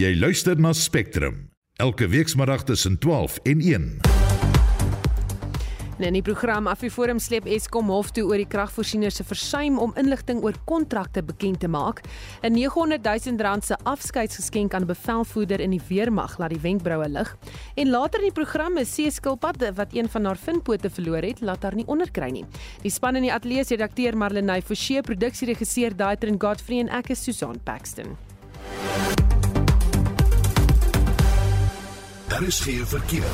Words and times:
Jy 0.00 0.14
luister 0.16 0.56
na 0.56 0.70
Spectrum 0.72 1.50
elke 1.76 2.06
weekmiddag 2.08 2.62
tussen 2.64 2.94
12 2.98 3.34
en 3.44 3.60
1. 3.60 3.82
En 5.98 6.06
in 6.06 6.14
die 6.16 6.22
program 6.24 6.70
Afriforum 6.72 7.18
sleep 7.20 7.44
Eskom 7.44 7.90
hof 7.92 8.08
toe 8.16 8.24
oor 8.24 8.40
die 8.40 8.48
kragvoorsieners 8.48 9.18
se 9.20 9.26
versuim 9.28 9.76
om 9.76 9.92
inligting 10.00 10.40
oor 10.40 10.56
kontrakte 10.64 11.20
bekend 11.20 11.60
te 11.60 11.68
maak. 11.68 12.00
'n 12.40 12.52
900 12.56 13.04
000 13.04 13.36
rand 13.44 13.64
se 13.64 13.76
afskeidsgeskenk 13.84 14.74
aan 14.74 14.82
'n 14.82 14.92
bevelvoerder 14.94 15.60
in 15.60 15.76
die 15.76 15.82
weermag 15.88 16.38
laat 16.38 16.56
die 16.56 16.62
wenkbroue 16.62 17.08
lig. 17.08 17.36
En 17.76 17.90
later 17.90 18.20
in 18.20 18.32
die 18.32 18.38
program 18.40 18.78
is 18.78 18.94
See 18.94 19.10
skilpad 19.10 19.74
wat 19.74 19.92
een 19.92 20.08
van 20.08 20.24
haar 20.24 20.38
vinpote 20.38 20.90
verloor 20.90 21.22
het, 21.22 21.40
laat 21.40 21.62
haar 21.62 21.74
nie 21.74 21.86
onderkry 21.86 22.30
nie. 22.30 22.44
Die 22.82 22.90
span 22.90 23.16
in 23.16 23.22
die 23.22 23.32
ateljee 23.32 23.64
se 23.64 23.76
redakteur 23.76 24.16
Marlenae 24.16 24.62
Forsie, 24.62 25.02
produksieregisseur 25.02 25.96
Daitrin 25.96 26.40
Godfrey 26.40 26.78
en 26.78 26.88
ek 26.88 27.10
is 27.10 27.24
Susan 27.24 27.60
Paxton. 27.64 28.16
Daar 32.30 32.42
is 32.42 32.60
geen 32.60 32.86
verkeer. 32.86 33.30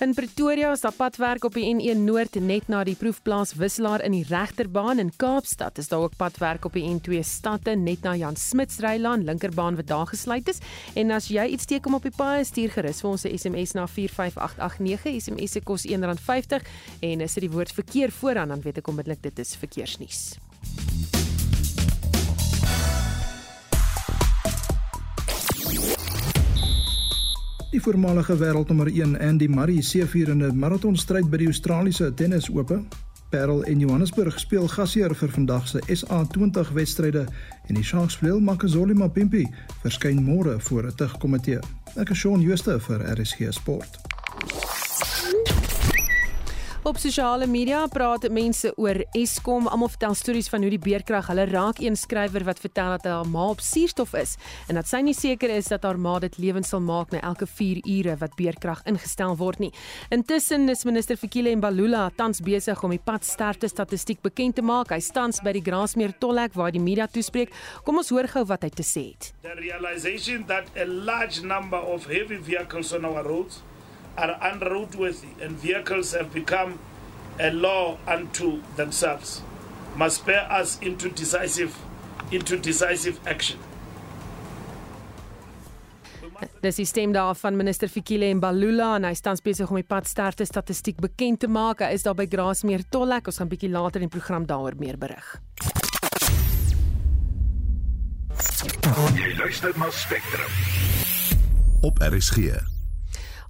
In 0.00 0.14
Pretoria 0.14 0.72
is 0.72 0.80
daar 0.80 0.92
padwerk 0.92 1.44
op 1.44 1.54
die 1.54 1.68
N1 1.70 1.98
Noord 2.02 2.34
net 2.40 2.66
na 2.68 2.80
die 2.84 2.96
proefplaas 2.98 3.52
Wisselaar 3.54 4.02
in 4.02 4.16
die 4.16 4.24
regterbaan 4.26 4.98
in 4.98 5.12
Kaapstad. 5.16 5.78
Is 5.78 5.88
daar 5.88 6.00
ook 6.00 6.16
padwerk 6.16 6.64
op 6.64 6.74
die 6.74 6.82
N2 6.88 7.20
stadte 7.22 7.76
net 7.78 8.02
na 8.02 8.16
Jan 8.16 8.36
Smuts 8.36 8.80
Rylaan 8.82 9.22
linkerbaan 9.24 9.78
wat 9.78 9.86
daar 9.86 10.06
gesluit 10.10 10.48
is. 10.48 10.58
En 10.94 11.14
as 11.14 11.28
jy 11.30 11.46
iets 11.54 11.68
steek 11.68 11.86
om 11.86 11.94
op 11.94 12.02
die 12.02 12.16
paai 12.16 12.44
stuur 12.44 12.74
gerus 12.74 13.00
vir 13.00 13.10
ons 13.10 13.24
'n 13.24 13.38
SMS 13.38 13.72
na 13.78 13.86
45889. 13.86 15.22
SMS 15.22 15.52
se 15.52 15.60
kos 15.60 15.86
R1.50 15.86 16.66
en 17.00 17.20
as 17.20 17.34
dit 17.34 17.42
die 17.46 17.54
woord 17.54 17.72
verkeer 17.72 18.10
vooraan 18.10 18.48
dan 18.48 18.60
weet 18.60 18.78
ek 18.78 18.88
onmiddellik 18.88 19.22
dit 19.22 19.38
is 19.38 19.54
verkeersnuus. 19.54 20.34
Die 27.70 27.78
voormalige 27.82 28.34
wêreldnommer 28.36 28.88
1 28.90 29.20
Andy 29.20 29.46
Murray 29.46 29.82
se 29.82 30.06
vierende 30.06 30.48
maratonstryd 30.52 31.28
by 31.30 31.38
die 31.38 31.46
Australiese 31.46 32.08
Tennisope. 32.18 32.80
Parel 33.30 33.62
en 33.70 33.84
Johannesburg 33.84 34.40
speel 34.42 34.66
gasheer 34.72 35.14
vir 35.14 35.30
vandag 35.30 35.68
se 35.70 35.78
SA20 35.94 36.72
wedstryde 36.74 37.22
en 37.68 37.78
die 37.78 37.86
Sharks 37.86 38.18
speel 38.18 38.42
Makazole 38.42 38.98
Mapimpi 38.98 39.46
verskyn 39.84 40.18
môre 40.18 40.58
voor 40.58 40.90
'n 40.90 40.96
tugkomitee. 40.96 41.60
Ek 41.94 42.10
is 42.10 42.18
Shaun 42.18 42.42
Schuster 42.42 42.80
vir 42.80 43.06
RSG 43.14 43.52
Sport. 43.52 44.00
Op 46.80 46.96
sosiale 46.96 47.44
media 47.44 47.82
praat 47.92 48.22
mense 48.32 48.70
oor 48.80 49.02
Eskom. 49.12 49.66
Almal 49.68 49.90
vertel 49.92 50.14
stories 50.16 50.46
van 50.48 50.62
hoe 50.64 50.70
die 50.72 50.80
beerkrag 50.80 51.26
hulle 51.28 51.44
raak 51.50 51.82
een 51.84 51.96
skrywer 51.96 52.46
wat 52.46 52.62
vertel 52.62 52.94
dat 52.94 53.04
haar 53.04 53.28
ma 53.28 53.50
op 53.52 53.60
suurstof 53.60 54.14
is 54.16 54.32
en 54.64 54.80
dat 54.80 54.88
sy 54.88 55.02
nie 55.04 55.12
seker 55.12 55.52
is 55.52 55.68
dat 55.68 55.84
haar 55.84 56.00
ma 56.00 56.14
dit 56.24 56.38
lewend 56.40 56.64
sal 56.64 56.80
maak 56.80 57.12
na 57.12 57.20
elke 57.20 57.44
4 57.44 57.82
ure 57.84 58.16
wat 58.22 58.32
beerkrag 58.40 58.80
ingestel 58.88 59.36
word 59.36 59.60
nie. 59.60 59.70
Intussen 60.08 60.64
is 60.72 60.86
minister 60.88 61.20
Fikile 61.20 61.52
Mbalula 61.60 62.06
tans 62.16 62.40
besig 62.40 62.80
om 62.80 62.96
die 62.96 63.02
padsterfte 63.04 63.68
statistiek 63.68 64.24
bekend 64.24 64.56
te 64.56 64.64
maak. 64.64 64.88
Hy 64.96 65.04
stans 65.04 65.44
by 65.44 65.52
die 65.52 65.66
Grasmeer 65.68 66.16
tollhek 66.16 66.56
waar 66.56 66.72
die 66.72 66.80
media 66.80 67.10
toespreek. 67.12 67.52
Kom 67.84 68.00
ons 68.00 68.08
hoor 68.08 68.32
gou 68.32 68.48
wat 68.48 68.64
hy 68.64 68.72
te 68.72 68.88
sê 68.88 69.10
het. 69.10 69.34
The 69.44 69.52
realization 69.60 70.48
that 70.48 70.72
a 70.80 70.88
large 70.88 71.44
number 71.44 71.84
of 71.92 72.08
heavy 72.08 72.40
vehicles 72.40 72.96
on 72.96 73.04
our 73.04 73.20
roads 73.28 73.60
are 74.16 74.38
unroadworthy 74.52 75.34
and 75.42 75.58
vehicles 75.58 76.12
have 76.12 76.32
become 76.32 76.78
a 77.38 77.50
law 77.50 77.96
unto 78.06 78.60
themselves 78.76 79.42
must 79.96 80.16
spur 80.16 80.46
us 80.50 80.78
into 80.80 81.08
decisive 81.08 81.76
into 82.30 82.56
decisive 82.56 83.18
action. 83.26 83.58
Dis 86.60 86.76
die 86.76 86.84
stem 86.84 87.12
daar 87.12 87.34
van 87.34 87.56
minister 87.56 87.88
Fikile 87.88 88.34
Mbalula 88.34 88.94
en 88.96 89.04
hy 89.08 89.14
staan 89.16 89.40
besig 89.44 89.68
om 89.72 89.76
die 89.80 89.86
padsterfte 89.88 90.44
statistiek 90.48 91.00
bekend 91.00 91.40
te 91.44 91.48
maak. 91.48 91.80
Hy 91.84 91.96
is 91.96 92.04
daar 92.04 92.16
by 92.16 92.28
Grasmeer 92.30 92.84
Tollek. 92.88 93.28
Ons 93.32 93.40
gaan 93.40 93.50
bietjie 93.50 93.72
later 93.72 94.00
in 94.00 94.08
die 94.08 94.16
program 94.16 94.46
daaroor 94.48 94.76
meer 94.80 95.00
berig. 95.00 95.36
Jy 99.16 99.32
luister 99.38 99.72
na 99.80 99.88
Spectrum 99.92 100.52
op 101.84 102.00
RSG. 102.04 102.69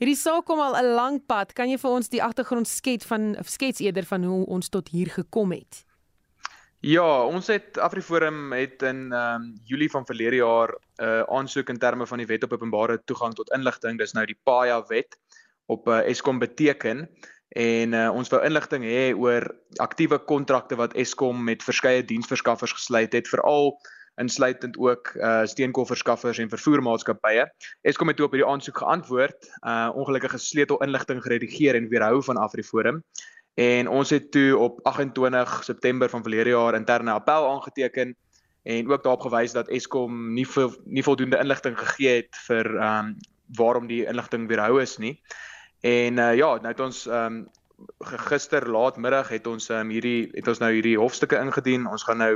Hierdie 0.01 0.17
saak 0.17 0.47
kom 0.49 0.63
al 0.65 0.79
'n 0.81 0.95
lang 0.97 1.21
pad. 1.29 1.53
Kan 1.53 1.69
jy 1.69 1.77
vir 1.77 1.91
ons 1.91 2.09
die 2.09 2.23
agtergrond 2.25 2.69
skets 2.69 3.05
van 3.05 3.37
skets 3.45 3.81
eerder 3.85 4.07
van 4.09 4.25
hoe 4.25 4.47
ons 4.47 4.69
tot 4.69 4.89
hier 4.89 5.11
gekom 5.13 5.53
het? 5.53 5.85
Ja, 6.81 7.25
ons 7.29 7.47
het 7.53 7.77
Afriforum 7.79 8.53
het 8.57 8.83
in 8.83 9.13
ehm 9.13 9.43
um, 9.43 9.61
Julie 9.65 9.91
van 9.91 10.07
verlede 10.07 10.37
jaar 10.37 10.73
'n 10.73 11.05
uh, 11.05 11.23
aansoek 11.29 11.69
in 11.69 11.79
terme 11.79 12.07
van 12.07 12.19
die 12.19 12.27
wet 12.27 12.45
op 12.45 12.53
openbare 12.53 13.03
toegang 13.05 13.35
tot 13.35 13.53
inligting, 13.53 13.99
dis 13.99 14.13
nou 14.13 14.25
die 14.25 14.39
PAIA 14.43 14.83
wet 14.89 15.19
op 15.67 15.89
uh, 15.89 16.01
Eskom 16.09 16.39
beteken 16.39 17.09
en 17.49 17.93
uh, 17.93 18.09
ons 18.15 18.29
wou 18.29 18.41
inligting 18.45 18.85
hê 18.85 19.13
oor 19.13 19.55
aktiewe 19.77 20.19
kontrakte 20.19 20.77
wat 20.77 20.95
Eskom 20.95 21.45
met 21.45 21.63
verskeie 21.63 22.05
diensverskaffers 22.05 22.73
gesluit 22.73 23.13
het, 23.13 23.29
veral 23.29 23.77
insluitend 24.17 24.79
ook 24.79 25.13
uh 25.15 25.45
steenkoolverskaffers 25.45 26.39
en 26.39 26.49
vervoermaatskappye. 26.49 27.47
Eskom 27.81 28.09
het 28.09 28.17
toe 28.17 28.27
op 28.27 28.33
hierdie 28.33 28.51
aansoek 28.51 28.79
geantwoord, 28.79 29.51
uh 29.67 29.91
ongelukkige 29.95 30.39
sleutel 30.39 30.83
inligting 30.83 31.23
geredigeer 31.23 31.75
en 31.75 31.89
weerhou 31.89 32.23
van 32.25 32.37
Afriforum. 32.37 33.05
En 33.55 33.89
ons 33.89 34.11
het 34.11 34.31
toe 34.31 34.57
op 34.57 34.79
28 34.83 35.65
September 35.65 36.09
van 36.09 36.23
verlede 36.23 36.51
jaar 36.51 36.75
interne 36.75 37.11
appel 37.11 37.51
aangeteken 37.51 38.17
en 38.63 38.91
ook 38.91 39.03
daarop 39.03 39.21
gewys 39.21 39.53
dat 39.53 39.69
Eskom 39.69 40.33
nie 40.35 40.47
vo, 40.49 40.75
nie 40.85 41.03
voldoende 41.03 41.39
inligting 41.39 41.79
gegee 41.79 42.17
het 42.17 42.37
vir 42.47 42.75
um 42.77 43.17
waarom 43.57 43.87
die 43.87 44.05
inligting 44.07 44.47
weerhou 44.49 44.81
is 44.83 44.97
nie. 44.97 45.21
En 45.81 46.19
uh 46.19 46.35
ja, 46.37 46.55
nou 46.57 46.69
het 46.69 46.81
ons 46.81 47.07
um 47.07 47.49
gister 48.29 48.67
laatmiddag 48.69 49.29
het 49.29 49.47
ons 49.47 49.69
um, 49.71 49.91
hierdie 49.93 50.31
het 50.35 50.49
ons 50.49 50.61
nou 50.63 50.71
hierdie 50.73 50.97
hofstukke 50.99 51.39
ingedien. 51.41 51.87
Ons 51.91 52.05
gaan 52.09 52.21
nou 52.23 52.35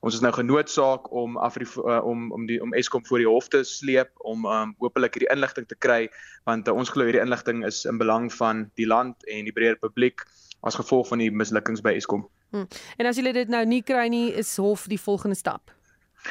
ons 0.00 0.14
is 0.14 0.22
nou 0.24 0.32
genoodsaak 0.32 1.10
om 1.12 1.36
Afri 1.36 1.66
uh, 1.82 2.00
om 2.04 2.30
om 2.32 2.46
die 2.46 2.60
om 2.62 2.74
Eskom 2.74 3.06
voor 3.06 3.22
die 3.24 3.28
hof 3.28 3.48
te 3.52 3.64
sleep 3.64 4.12
om 4.24 4.46
um, 4.46 4.74
hopelik 4.78 5.18
hierdie 5.18 5.32
inligting 5.34 5.68
te 5.68 5.78
kry 5.78 6.06
want 6.44 6.68
uh, 6.68 6.74
ons 6.74 6.92
glo 6.94 7.08
hierdie 7.08 7.24
inligting 7.24 7.64
is 7.66 7.84
in 7.84 7.98
belang 7.98 8.30
van 8.32 8.66
die 8.74 8.86
land 8.86 9.26
en 9.26 9.48
die 9.48 9.54
breër 9.56 9.78
publiek 9.82 10.24
as 10.66 10.78
gevolg 10.78 11.08
van 11.08 11.22
die 11.22 11.30
mislukkings 11.30 11.82
by 11.84 11.94
Eskom. 11.96 12.26
Hmm. 12.50 12.68
En 12.96 13.06
as 13.06 13.18
julle 13.18 13.32
dit 13.36 13.48
nou 13.52 13.64
nie 13.66 13.82
kry 13.82 14.06
nie, 14.10 14.30
is 14.34 14.56
hof 14.62 14.86
die 14.90 15.00
volgende 15.00 15.36
stap. 15.36 15.72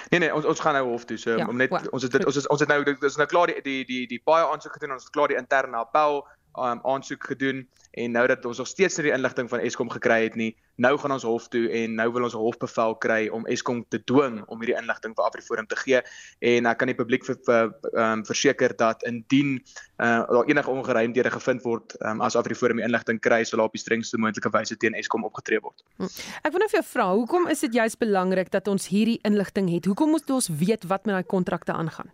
Nee 0.09 0.19
nee, 0.19 0.33
ons 0.33 0.45
ons 0.45 0.59
gaan 0.59 0.75
nou 0.77 0.85
hof 0.89 1.05
toe. 1.05 1.17
So 1.17 1.37
ja, 1.39 1.47
om 1.47 1.57
net 1.57 1.71
well, 1.71 1.87
ons 1.95 2.03
het 2.03 2.11
dit, 2.11 2.25
ons 2.27 2.35
is 2.35 2.47
ons 2.51 2.59
het 2.59 2.71
nou 2.71 2.81
dit 2.83 3.03
is 3.09 3.17
nou 3.19 3.27
klaar 3.31 3.51
die 3.51 3.61
die 3.63 3.83
die 3.87 4.01
die 4.11 4.21
baie 4.23 4.47
aansoek 4.47 4.75
gedoen. 4.77 4.95
Ons 4.97 5.07
het 5.07 5.13
klaar 5.15 5.31
die 5.31 5.39
interne 5.39 5.79
appel 5.81 6.23
um, 6.57 6.79
aansoek 6.83 7.23
gedoen 7.23 7.67
en 7.91 8.11
nou 8.11 8.27
dat 8.27 8.45
ons 8.45 8.57
nog 8.57 8.67
steeds 8.67 8.97
nie 8.97 9.07
die 9.07 9.13
inligting 9.15 9.49
van 9.49 9.59
Eskom 9.63 9.89
gekry 9.89 10.23
het 10.23 10.35
nie, 10.35 10.51
nou 10.75 10.97
gaan 10.99 11.13
ons 11.15 11.23
hof 11.23 11.47
toe 11.47 11.69
en 11.71 11.95
nou 11.95 12.07
wil 12.11 12.27
ons 12.27 12.35
'n 12.35 12.43
hofbevel 12.43 12.95
kry 12.99 13.27
om 13.27 13.45
Eskom 13.47 13.85
te 13.89 14.03
dwing 14.03 14.43
om 14.47 14.59
hierdie 14.59 14.77
inligting 14.77 15.15
vir 15.15 15.25
AfriForum 15.25 15.67
te 15.67 15.75
gee 15.75 16.01
en 16.39 16.65
ek 16.65 16.77
kan 16.77 16.87
die 16.87 16.95
publiek 16.95 17.23
vir 17.25 17.71
um, 17.93 18.25
verseker 18.25 18.75
dat 18.75 19.03
indien 19.03 19.63
uh, 19.97 20.27
daar 20.27 20.45
enige 20.45 20.69
ongeruimdhede 20.69 21.31
gevind 21.31 21.63
word 21.63 21.95
um, 22.01 22.21
as 22.21 22.35
AfriForum 22.35 22.77
die 22.77 22.85
inligting 22.85 23.19
kry, 23.19 23.43
sal 23.43 23.63
op 23.63 23.71
die 23.71 23.81
strengste 23.81 24.17
moontlike 24.17 24.51
wyse 24.51 24.75
teen 24.77 24.93
Eskom 24.93 25.23
opgetree 25.23 25.59
word. 25.59 25.83
Hm. 25.97 26.11
Ek 26.43 26.51
wil 26.51 26.59
nou 26.59 26.69
vir 26.69 26.81
jou 26.81 26.87
vra, 26.91 27.07
hoekom 27.13 27.47
is 27.47 27.59
dit 27.59 27.73
juist 27.73 27.99
belangrik 27.99 28.51
dat 28.51 28.67
ons 28.67 28.87
hierdie 28.87 29.19
inligting 29.23 29.69
het? 29.71 29.85
Hoekom 29.85 30.09
moet 30.09 30.29
ons 30.29 30.49
weet 30.49 30.83
wat 30.83 31.05
met 31.05 31.15
daai 31.15 31.23
kontrakte 31.23 31.73
aangaan? 31.73 32.11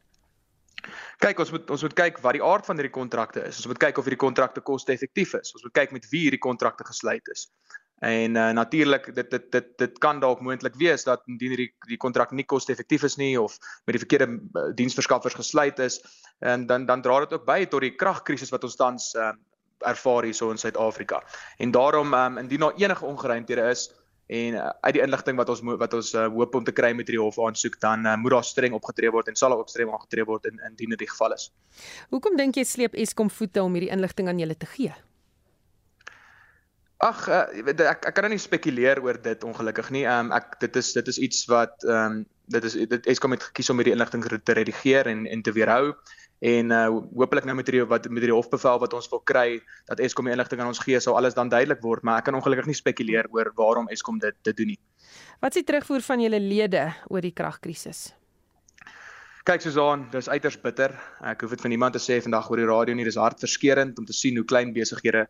Kyk, 1.21 1.39
ons 1.43 1.51
moet 1.51 1.69
ons 1.75 1.83
moet 1.85 1.93
kyk 1.97 2.21
wat 2.23 2.37
die 2.37 2.43
aard 2.43 2.65
van 2.65 2.79
hierdie 2.79 2.93
kontrakte 2.93 3.43
is. 3.47 3.59
Ons 3.61 3.69
moet 3.71 3.81
kyk 3.81 4.01
of 4.01 4.07
hierdie 4.07 4.23
kontrakte 4.23 4.63
koste-effektief 4.65 5.35
is. 5.39 5.53
Ons 5.57 5.67
moet 5.67 5.75
kyk 5.77 5.93
met 5.95 6.07
wie 6.11 6.25
hierdie 6.27 6.41
kontrakte 6.41 6.87
gesluit 6.87 7.27
is. 7.33 7.47
En 8.01 8.35
uh, 8.35 8.49
natuurlik 8.57 9.11
dit 9.15 9.29
dit 9.29 9.51
dit 9.51 9.67
dit 9.77 9.97
kan 10.01 10.19
dalk 10.19 10.39
moontlik 10.41 10.73
wees 10.81 11.03
dat 11.05 11.21
indien 11.29 11.53
hierdie 11.53 11.69
die 11.85 11.99
kontrak 12.01 12.31
nie 12.33 12.47
koste-effektief 12.49 13.05
is 13.05 13.15
nie 13.21 13.35
of 13.37 13.59
met 13.85 13.93
die 13.93 14.01
verkeerde 14.01 14.27
uh, 14.33 14.63
diensverskaffers 14.73 15.37
gesluit 15.37 15.79
is 15.79 15.99
en 16.39 16.65
dan 16.65 16.87
dan 16.89 17.01
dra 17.05 17.19
dit 17.19 17.33
ook 17.37 17.45
by 17.45 17.59
tot 17.69 17.85
die 17.85 17.93
kragkrisis 17.93 18.49
wat 18.49 18.65
ons 18.65 18.79
tans 18.79 19.11
uh, 19.13 19.29
ervaar 19.85 20.25
hierso 20.25 20.49
in 20.49 20.57
Suid-Afrika. 20.57 21.21
En 21.57 21.71
daarom 21.71 22.13
um, 22.13 22.37
indien 22.37 22.59
daar 22.65 22.73
enige 22.77 23.05
ongeruimthede 23.05 23.69
is 23.69 23.89
en 24.31 24.55
uh, 24.55 24.69
uit 24.87 24.95
die 24.95 25.03
inligting 25.03 25.35
wat 25.39 25.49
ons 25.51 25.61
wat 25.65 25.93
ons 25.97 26.13
uh, 26.15 26.27
hoop 26.31 26.55
om 26.55 26.63
te 26.67 26.73
kry 26.75 26.93
met 26.95 27.09
hierdie 27.09 27.21
hof 27.21 27.39
aansoek 27.43 27.75
dan 27.83 28.05
uh, 28.07 28.15
moet 28.19 28.37
daar 28.37 28.47
streng 28.47 28.75
opgetree 28.77 29.11
word 29.11 29.27
en 29.27 29.39
sal 29.39 29.55
ook 29.57 29.71
streng 29.71 29.91
opgetree 29.91 30.27
word 30.27 30.47
in 30.47 30.61
indien 30.69 30.95
dit 30.95 31.03
die 31.03 31.09
geval 31.11 31.35
is. 31.35 31.49
Hoekom 32.15 32.37
dink 32.39 32.59
jy 32.59 32.63
sleep 32.67 32.95
Eskom 32.95 33.31
voete 33.33 33.63
om 33.63 33.75
hierdie 33.75 33.91
inligting 33.91 34.31
aan 34.31 34.39
julle 34.39 34.55
te 34.55 34.69
gee? 34.71 34.93
Ag 37.03 37.25
uh, 37.27 37.43
ek 37.89 38.07
ek 38.07 38.15
kan 38.15 38.27
nou 38.27 38.31
nie 38.35 38.41
spekuleer 38.41 39.01
oor 39.03 39.19
dit 39.19 39.43
ongelukkig 39.43 39.91
nie. 39.91 40.05
Ehm 40.05 40.31
um, 40.31 40.35
ek 40.37 40.55
dit 40.63 40.79
is 40.79 40.93
dit 40.95 41.11
is 41.11 41.19
iets 41.27 41.43
wat 41.51 41.83
ehm 41.87 42.21
um, 42.21 42.23
dit 42.51 42.63
is 42.67 42.79
dit 42.95 43.11
Eskom 43.11 43.35
het 43.35 43.43
gekies 43.51 43.71
om 43.71 43.79
hierdie 43.79 43.95
inligting 43.95 44.23
te 44.23 44.55
redigeer 44.55 45.11
en 45.11 45.27
en 45.27 45.43
te 45.43 45.51
weerhou 45.55 45.91
en 46.41 46.71
uh 46.73 46.85
hopelik 47.13 47.45
nou 47.45 47.55
met 47.55 47.67
hierdie 47.69 47.85
wat 47.85 48.07
met 48.09 48.23
hierdie 48.23 48.37
hofbevel 48.37 48.79
wat 48.81 48.93
ons 48.97 49.09
wil 49.11 49.21
kry 49.29 49.59
dat 49.89 49.99
Eskom 50.01 50.25
die 50.25 50.33
inligting 50.33 50.61
aan 50.61 50.71
ons 50.73 50.81
gee 50.81 50.99
sou 50.99 51.13
alles 51.17 51.37
dan 51.37 51.51
duidelik 51.53 51.83
word, 51.85 52.01
maar 52.03 52.21
ek 52.21 52.29
kan 52.29 52.37
ongelukkig 52.37 52.71
nie 52.71 52.77
spekuleer 52.77 53.29
oor 53.29 53.51
waarom 53.57 53.89
Eskom 53.93 54.17
dit 54.19 54.37
dit 54.41 54.57
doen 54.57 54.73
nie. 54.73 54.79
Wat 55.41 55.53
is 55.53 55.61
die 55.61 55.67
terugvoer 55.69 56.01
van 56.01 56.23
julle 56.25 56.39
lede 56.41 56.87
oor 57.09 57.21
die 57.21 57.33
kragkrisis? 57.33 58.09
Kyk 59.45 59.61
Susan, 59.61 60.07
dis 60.13 60.29
uiters 60.29 60.57
bitter. 60.61 60.93
Ek 61.25 61.41
hoef 61.41 61.55
dit 61.55 61.61
van 61.61 61.73
niemand 61.73 61.95
te 61.97 62.01
sê 62.01 62.19
vandag 62.21 62.49
oor 62.49 62.59
die 62.61 62.67
radio 62.69 62.93
nie. 62.97 63.05
Dis 63.05 63.17
hartverskeurende 63.17 63.97
om 63.97 64.05
te 64.05 64.13
sien 64.13 64.37
hoe 64.37 64.45
klein 64.45 64.73
besighede 64.73 65.27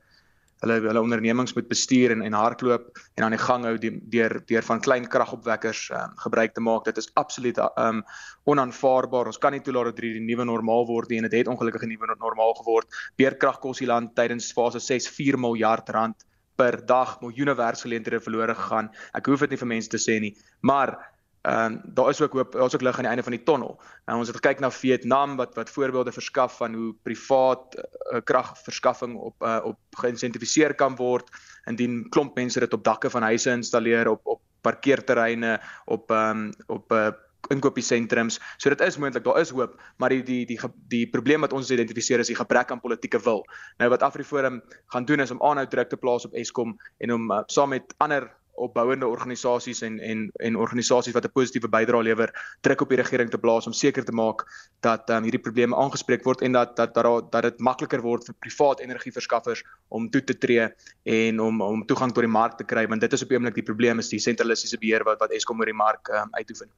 hulle 0.62 0.78
hulle 0.86 1.02
ondernemings 1.02 1.56
moet 1.58 1.68
bestuur 1.70 2.14
en 2.16 2.22
en 2.22 2.38
hardloop 2.38 3.00
en 3.18 3.26
aan 3.26 3.36
die 3.36 3.42
gang 3.42 3.66
hou 3.66 3.76
deur 3.82 4.38
deur 4.50 4.66
van 4.68 4.82
klein 4.88 5.08
kragopwekkers 5.10 5.84
um, 5.98 6.16
gebruik 6.24 6.54
te 6.54 6.62
maak. 6.62 6.86
Dit 6.86 6.98
is 7.02 7.10
absoluut 7.20 7.58
um 7.82 8.04
onaanvaarbaar. 8.50 9.32
Ons 9.32 9.42
kan 9.42 9.56
nie 9.56 9.64
toelaat 9.66 9.92
dat 9.92 10.04
hierdie 10.04 10.24
nuwe 10.26 10.46
normaal 10.46 10.86
word 10.90 11.10
nie 11.10 11.22
en 11.22 11.30
dit 11.30 11.40
het 11.40 11.52
ongelukkig 11.52 11.86
'n 11.86 11.94
nuwe 11.96 12.16
normaal 12.18 12.54
geword. 12.62 12.88
Beerkrag 13.18 13.60
kos 13.60 13.80
die 13.80 13.90
land 13.90 14.16
tydens 14.16 14.52
fase 14.54 14.80
6 14.80 15.10
4 15.10 15.38
miljard 15.38 15.90
rand 15.90 16.28
per 16.56 16.86
dag 16.86 17.18
miljoene 17.22 17.56
werksgeleenthede 17.56 18.20
verlore 18.20 18.56
gegaan. 18.56 18.92
Ek 19.18 19.26
hoef 19.26 19.40
dit 19.40 19.50
nie 19.50 19.58
vir 19.58 19.68
mense 19.68 19.90
te 19.90 19.98
sê 19.98 20.20
nie, 20.20 20.36
maar 20.62 20.98
Ehm 21.42 21.74
um, 21.74 21.82
daar 21.84 22.10
is 22.10 22.22
ook 22.22 22.34
hoop 22.34 22.52
daar's 22.52 22.76
ook 22.76 22.82
lig 22.82 22.96
aan 22.96 23.02
die 23.02 23.10
einde 23.10 23.24
van 23.24 23.32
die 23.32 23.44
tonnel. 23.44 23.80
En 24.06 24.16
ons 24.16 24.28
het 24.28 24.36
gekyk 24.36 24.60
na 24.60 24.72
Vietnam 24.72 25.36
wat 25.36 25.56
wat 25.56 25.70
voorbeelde 25.70 26.12
verskaf 26.12 26.58
van 26.58 26.74
hoe 26.74 26.96
privaat 27.02 27.76
uh, 27.76 28.20
kragverskaffing 28.24 29.16
op 29.16 29.44
uh, 29.44 29.60
op 29.64 29.78
geïnsentifiseer 29.90 30.74
kan 30.74 30.96
word 30.96 31.30
indien 31.66 32.10
klomp 32.10 32.36
mense 32.36 32.60
dit 32.60 32.74
op 32.74 32.84
dakke 32.84 33.10
van 33.10 33.22
huise 33.22 33.50
installeer 33.50 34.10
op 34.10 34.22
op 34.24 34.42
parkeerterreine 34.62 35.62
op 35.86 36.12
ehm 36.12 36.38
um, 36.38 36.54
op 36.68 36.92
uh, 36.92 37.10
inkopiesentrums. 37.50 38.40
So 38.58 38.70
dit 38.70 38.82
is 38.86 38.98
moontlik, 38.98 39.24
daar 39.24 39.40
is 39.40 39.50
hoop, 39.50 39.80
maar 39.98 40.10
die 40.10 40.24
die 40.24 40.46
die 40.46 40.60
die 40.88 41.08
probleem 41.10 41.42
wat 41.42 41.54
ons 41.54 41.72
identifiseer 41.72 42.20
is 42.20 42.30
die 42.30 42.38
gebrek 42.38 42.72
aan 42.72 42.84
politieke 42.84 43.20
wil. 43.24 43.46
Nou 43.78 43.90
wat 43.90 44.04
AfriForum 44.04 44.62
gaan 44.94 45.06
doen 45.06 45.20
is 45.20 45.32
om 45.32 45.42
aanhou 45.42 45.68
druk 45.68 45.90
te 45.90 45.98
plaas 45.98 46.26
op 46.26 46.34
Eskom 46.34 46.78
en 46.98 47.14
om 47.14 47.32
uh, 47.32 47.42
saam 47.48 47.70
met 47.70 47.96
ander 47.98 48.30
opbouende 48.68 49.08
organisasies 49.08 49.82
en 49.88 50.00
en 50.00 50.28
en 50.48 50.56
organisasies 50.56 51.14
wat 51.14 51.26
'n 51.26 51.34
positiewe 51.34 51.70
bydrae 51.70 52.04
lewer, 52.04 52.34
druk 52.62 52.82
op 52.82 52.90
die 52.90 53.02
regering 53.02 53.30
te 53.30 53.38
plaas 53.38 53.68
om 53.68 53.74
seker 53.74 54.06
te 54.06 54.12
maak 54.12 54.46
dat 54.80 55.10
um, 55.10 55.24
hierdie 55.24 55.42
probleme 55.48 55.76
aangespreek 55.76 56.24
word 56.24 56.42
en 56.42 56.52
dat 56.52 56.76
dat 56.76 56.94
dat 56.94 57.32
dat 57.32 57.44
dit 57.44 57.60
makliker 57.60 58.02
word 58.02 58.26
vir 58.26 58.36
privaat 58.40 58.80
energieverskaffers 58.80 59.64
om 59.90 60.10
toe 60.10 60.24
te 60.24 60.38
tree 60.38 60.70
en 61.04 61.40
om 61.40 61.62
om 61.62 61.86
toegang 61.86 62.14
tot 62.14 62.24
die 62.24 62.36
mark 62.40 62.58
te 62.58 62.64
kry 62.64 62.88
want 62.88 63.02
dit 63.02 63.14
is 63.14 63.24
op 63.24 63.30
die 63.30 63.38
oomblik 63.38 63.56
die 63.56 63.70
probleem 63.72 64.00
is 64.00 64.10
die 64.10 64.20
sentralistiese 64.20 64.78
beheer 64.78 65.04
wat 65.04 65.20
wat 65.20 65.32
Eskom 65.32 65.60
oor 65.60 65.66
die 65.66 65.82
mark 65.86 66.08
um, 66.08 66.30
uitoefen. 66.32 66.70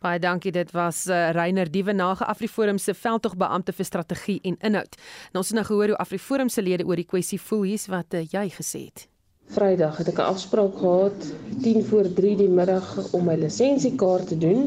Baie 0.00 0.18
dankie. 0.18 0.52
Dit 0.52 0.70
was 0.72 1.06
uh, 1.06 1.30
Reiner 1.36 1.70
Diewe 1.70 1.92
na 1.92 2.14
Afriforum 2.32 2.78
se 2.78 2.94
veldtogbeampte 2.94 3.72
vir 3.76 3.84
strategie 3.84 4.38
en 4.42 4.56
inhoud. 4.64 4.96
Nou 5.34 5.44
ons 5.44 5.52
het 5.52 5.58
nou 5.60 5.66
gehoor 5.68 5.92
hoe 5.92 6.00
Afriforum 6.00 6.48
se 6.48 6.64
lede 6.64 6.88
oor 6.88 6.96
die 6.96 7.08
kwessie 7.08 7.40
voel 7.40 7.68
hier's 7.68 7.86
wat 7.92 8.16
uh, 8.16 8.24
jy 8.24 8.48
gesê 8.56 8.86
het. 8.88 9.09
Vrydag 9.50 9.96
het 9.98 10.08
ek 10.12 10.18
'n 10.22 10.30
afspraak 10.32 10.74
gehad 10.78 11.20
10 11.62 11.84
voor 11.84 12.06
3 12.18 12.36
die 12.36 12.48
middag 12.48 12.86
om 13.16 13.24
my 13.26 13.34
lisensiekaart 13.34 14.26
te 14.28 14.38
doen. 14.38 14.60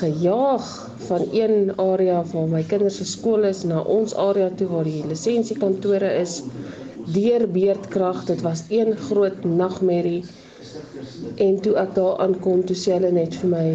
Gejaag 0.00 0.66
van 1.06 1.22
een 1.32 1.72
area 1.76 2.18
waar 2.32 2.48
my 2.48 2.62
kinders 2.62 2.96
se 2.96 3.04
skool 3.04 3.44
is 3.48 3.62
na 3.64 3.80
ons 3.80 4.14
area 4.14 4.50
toe 4.58 4.68
waar 4.68 4.84
die 4.84 5.06
lisensiekantore 5.06 6.10
is. 6.20 6.42
Deur 7.16 7.48
beerdkrag, 7.50 8.24
dit 8.24 8.40
was 8.40 8.64
een 8.68 8.96
groot 8.96 9.44
nagmerrie. 9.44 10.24
En 11.36 11.60
toe 11.60 11.74
ek 11.84 11.94
daar 11.94 12.18
aankom, 12.18 12.64
toe 12.64 12.76
sê 12.76 12.92
hulle 12.98 13.12
net 13.12 13.34
vir 13.40 13.50
my, 13.50 13.66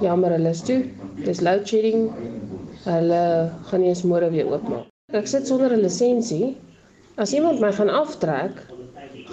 jammer, 0.00 0.36
hulle 0.36 0.52
is 0.52 0.60
toe. 0.60 0.82
Dis 1.24 1.40
load 1.40 1.64
shedding. 1.68 2.10
Hulle 2.84 3.22
gaan 3.70 3.80
nie 3.80 3.88
eens 3.88 4.04
môre 4.04 4.30
weer 4.30 4.52
oopmaak. 4.52 4.84
Ek 5.12 5.26
sit 5.26 5.46
sonder 5.46 5.72
'n 5.72 5.80
lisensie. 5.80 6.56
As 7.16 7.32
iemand 7.32 7.60
my 7.60 7.72
gaan 7.72 7.88
aftrek, 7.88 8.60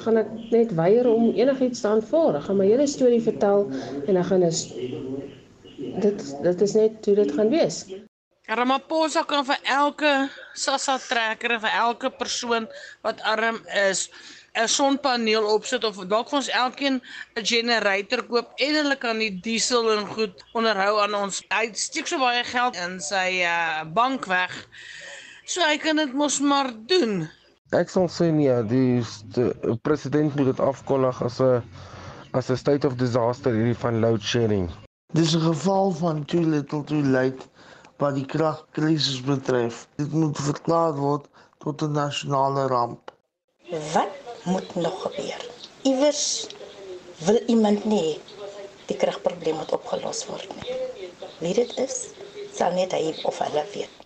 gaan 0.08 0.22
ek 0.24 0.30
net 0.56 0.74
weier 0.80 1.08
om 1.12 1.32
enigiets 1.36 1.84
te 1.84 1.90
aanvaar. 1.92 2.40
Ek 2.40 2.48
gaan 2.48 2.60
my 2.62 2.68
hele 2.70 2.88
storie 2.88 3.22
vertel 3.24 3.68
en 4.08 4.20
ek 4.24 4.30
gaan 4.32 4.46
is 4.48 4.64
dit 6.04 6.28
dit 6.46 6.62
is 6.68 6.76
net 6.80 7.10
hoe 7.10 7.16
dit 7.20 7.34
gaan 7.36 7.52
wees. 7.52 7.84
Ramaphosa 8.48 9.26
kan 9.28 9.44
vir 9.44 9.60
elke 9.76 10.12
SASSA 10.56 10.96
trekker 11.04 11.58
en 11.58 11.64
vir 11.66 11.74
elke 11.82 12.12
persoon 12.22 12.70
wat 13.04 13.20
arm 13.28 13.60
is 13.84 14.08
'n 14.56 14.68
sonpaneel 14.72 15.46
opsit 15.54 15.84
of 15.84 16.00
dalk 16.08 16.30
vir 16.32 16.40
ons 16.40 16.54
elkeen 16.64 17.02
'n 17.36 17.44
generator 17.52 18.24
koop 18.30 18.54
en 18.68 18.80
hulle 18.80 18.96
kan 18.96 19.20
die 19.20 19.34
diesel 19.50 19.92
en 19.98 20.08
goed 20.16 20.46
onderhou 20.54 20.96
aan 21.04 21.16
ons. 21.16 21.44
Hy 21.52 21.66
steek 21.74 22.08
so 22.08 22.18
baie 22.24 22.44
geld 22.44 22.80
in 22.86 23.00
sy 23.04 23.44
uh, 23.44 23.84
bank 24.00 24.26
weg. 24.26 24.56
So 25.46 25.62
hy 25.62 25.78
kan 25.78 26.00
dit 26.00 26.14
mos 26.14 26.40
maar 26.40 26.72
doen. 26.88 27.28
Ek 27.76 27.90
sal 27.92 28.06
sê 28.08 28.30
nee, 28.32 28.54
die, 28.64 29.04
die 29.36 29.74
president 29.84 30.36
moet 30.40 30.54
dit 30.54 30.60
afkondig 30.64 31.18
as 31.26 31.42
'n 31.44 31.60
as 32.32 32.48
'n 32.50 32.56
state 32.56 32.88
of 32.88 32.96
disaster 32.96 33.52
hierdie 33.52 33.76
van 33.76 34.00
load 34.00 34.22
shedding. 34.24 34.70
Dis 35.12 35.36
'n 35.36 35.44
geval 35.44 35.92
van 35.92 36.24
too 36.26 36.40
little 36.40 36.84
too 36.84 37.04
late 37.04 37.44
wat 38.00 38.16
die 38.16 38.26
kragkrisis 38.26 39.20
betref. 39.22 39.88
Dit 39.98 40.12
moet 40.14 40.38
verklaar 40.40 40.96
word 40.96 41.28
tot 41.60 41.82
'n 41.82 41.92
nasionale 41.92 42.68
ramp. 42.68 43.12
Wat 43.94 44.16
moet 44.46 44.76
nog 44.76 45.02
gebeur? 45.02 45.42
Iewers 45.84 46.48
wil 47.28 47.40
iemand 47.48 47.84
nie 47.86 48.20
die 48.86 48.96
kragprobleem 48.96 49.56
moet 49.56 49.72
opgelos 49.72 50.26
word 50.32 50.48
nie. 50.56 50.80
Wie 51.40 51.54
dit 51.54 51.78
is, 51.78 52.16
sal 52.54 52.72
net 52.72 52.92
hy 52.96 53.12
of 53.24 53.40
hulle 53.44 53.66
weet 53.74 53.97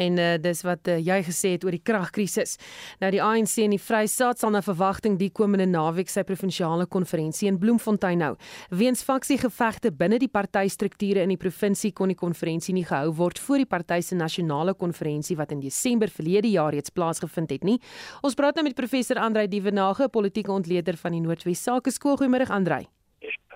en 0.00 0.18
uh, 0.18 0.34
dis 0.40 0.62
wat 0.66 0.88
uh, 0.88 0.98
jy 1.00 1.18
gesê 1.26 1.54
het 1.56 1.64
oor 1.66 1.74
die 1.74 1.82
kragkrisis. 1.82 2.56
Nou 3.02 3.10
die 3.12 3.22
ANC 3.22 3.58
en 3.64 3.74
die 3.74 3.80
Vrystaat 3.82 4.40
sal 4.40 4.54
na 4.54 4.62
verwagting 4.64 5.18
die 5.20 5.30
komende 5.34 5.66
naweek 5.68 6.10
sy 6.12 6.24
provinsiale 6.28 6.86
konferensie 6.86 7.48
in 7.50 7.58
Bloemfontein 7.60 8.24
hou. 8.24 8.32
Weens 8.70 9.04
faksiegevegte 9.06 9.92
binne 9.92 10.20
die 10.22 10.30
partystrukture 10.32 11.24
in 11.24 11.34
die 11.34 11.40
provinsie 11.40 11.92
kon 11.92 12.12
die 12.12 12.18
konferensie 12.18 12.74
nie 12.76 12.86
gehou 12.88 13.12
word 13.18 13.40
voor 13.42 13.62
die 13.62 13.68
party 13.68 14.00
se 14.02 14.16
nasionale 14.18 14.74
konferensie 14.78 15.36
wat 15.36 15.52
in 15.52 15.60
Desember 15.60 16.10
verlede 16.10 16.50
jaar 16.52 16.72
reeds 16.72 16.90
plaasgevind 16.94 17.52
het 17.52 17.68
nie. 17.68 17.78
Ons 18.22 18.38
praat 18.38 18.56
nou 18.56 18.66
met 18.66 18.78
professor 18.78 19.20
Andrei 19.20 19.48
Dievenage, 19.48 20.08
politieke 20.08 20.52
ontleder 20.52 20.96
van 20.96 21.16
die 21.16 21.22
Noordwes 21.24 21.62
Sakeskool. 21.62 22.16
Goeiemôre 22.20 22.48
Andrei. 22.48 22.86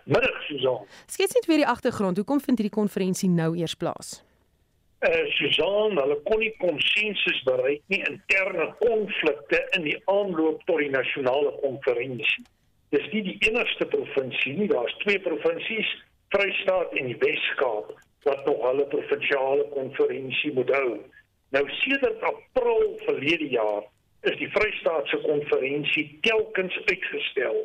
Middag 0.07 0.39
Susan. 0.47 0.85
Skets 1.11 1.35
net 1.35 1.49
weer 1.51 1.65
die 1.65 1.67
agtergrond. 1.67 2.21
Hoekom 2.21 2.39
vind 2.41 2.61
hierdie 2.61 2.75
konferensie 2.75 3.29
nou 3.29 3.57
eers 3.59 3.75
plaas? 3.75 4.21
Uh, 5.05 5.25
Suzan, 5.37 5.99
hulle 6.01 6.17
kon 6.29 6.41
nie 6.41 6.53
konsensus 6.63 7.43
bereik 7.49 7.83
nie 7.93 8.03
interne 8.09 8.71
konflikte 8.81 9.63
in 9.77 9.87
die 9.89 9.97
aanloop 10.13 10.63
tot 10.69 10.81
die 10.83 10.93
nasionale 10.93 11.53
konferensie. 11.63 12.45
Dis 12.95 13.07
nie 13.13 13.23
die 13.27 13.37
enigste 13.49 13.89
provinsie 13.93 14.55
nie, 14.57 14.69
daar's 14.71 14.95
twee 15.05 15.19
provinsies, 15.25 15.89
Vrystaat 16.35 16.95
en 16.99 17.11
die 17.13 17.19
Wes-Kaap 17.23 17.93
wat 18.27 18.47
nog 18.49 18.63
hulle 18.67 18.87
provinsiale 18.91 19.69
konferensie 19.75 20.51
moet 20.57 20.73
hou. 20.75 20.97
Nou 21.55 21.63
sedert 21.83 22.25
April 22.27 22.97
verlede 23.05 23.47
jaar 23.53 23.85
is 24.27 24.35
die 24.41 24.51
Vrystaatse 24.51 25.21
konferensie 25.23 26.09
telkens 26.27 26.75
uitgestel 26.91 27.63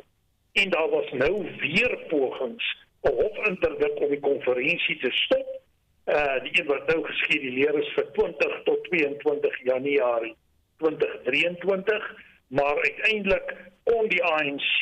en 0.62 0.70
daar 0.70 0.88
was 0.92 1.10
nou 1.12 1.32
weer 1.58 1.96
pogings 2.12 2.68
om 3.00 3.18
hofinterdik 3.18 3.98
om 3.98 4.14
die 4.14 4.22
konferensie 4.22 4.98
te 5.02 5.10
stop 5.24 5.61
uh 6.06 6.42
die 6.42 6.52
een 6.58 6.66
wat 6.66 6.86
nou 6.86 7.04
geskeduleer 7.06 7.78
is 7.78 7.92
vir 7.94 8.08
20 8.12 8.62
tot 8.64 8.84
22 8.90 9.58
Januarie 9.62 10.34
2023 10.82 12.10
maar 12.48 12.76
uiteindelik 12.82 13.54
kon 13.84 14.08
die 14.08 14.24
ANC 14.24 14.80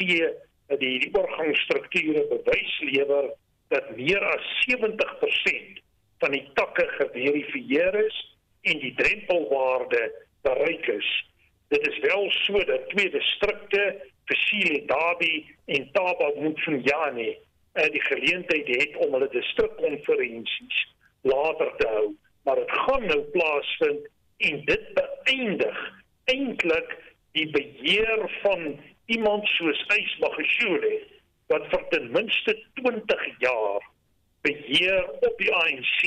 die 0.78 0.98
die 0.98 1.10
oorgangsstrukture 1.12 2.24
bewys 2.30 2.78
lewer 2.80 3.30
dat 3.68 3.96
meer 3.96 4.24
as 4.32 4.46
70% 4.66 5.82
van 6.18 6.34
die 6.34 6.44
takke 6.54 6.86
geverifieer 6.96 7.94
is 8.04 8.16
en 8.62 8.80
die 8.82 8.94
drempelwaarde 8.94 10.00
bereik 10.42 10.86
is. 10.86 11.10
Dit 11.68 11.86
is 11.88 11.98
wel 11.98 12.30
so 12.30 12.64
dat 12.64 12.88
twee 12.88 13.10
distrikte, 13.10 13.84
Kusile 14.24 14.82
Dabi 14.86 15.46
en 15.64 15.88
Taba 15.92 16.32
Mfungane, 16.36 17.28
uh, 17.74 17.86
die 17.94 18.02
geleentheid 18.04 18.66
het 18.66 18.96
om 18.96 19.14
hulle 19.14 19.28
distrikkonferensies 19.32 20.82
later 21.22 21.72
te 21.76 21.88
hou, 21.88 22.06
maar 22.44 22.56
dit 22.56 22.70
gaan 22.70 23.06
nou 23.06 23.20
plaasvind 23.34 24.08
en 24.48 24.64
dit 24.64 24.84
beëindig 24.96 25.80
eintlik 26.32 26.96
die 27.32 27.50
beheer 27.50 28.40
van 28.42 28.80
iemand 29.06 29.48
soos 29.56 29.80
Ysmagashule 29.96 30.92
wat 31.52 31.66
vir 31.72 31.84
ten 31.90 32.10
minste 32.14 32.54
20 32.80 33.26
jaar 33.42 33.84
beheer 34.46 35.08
op 35.10 35.42
die 35.42 35.52
ANC 35.54 36.00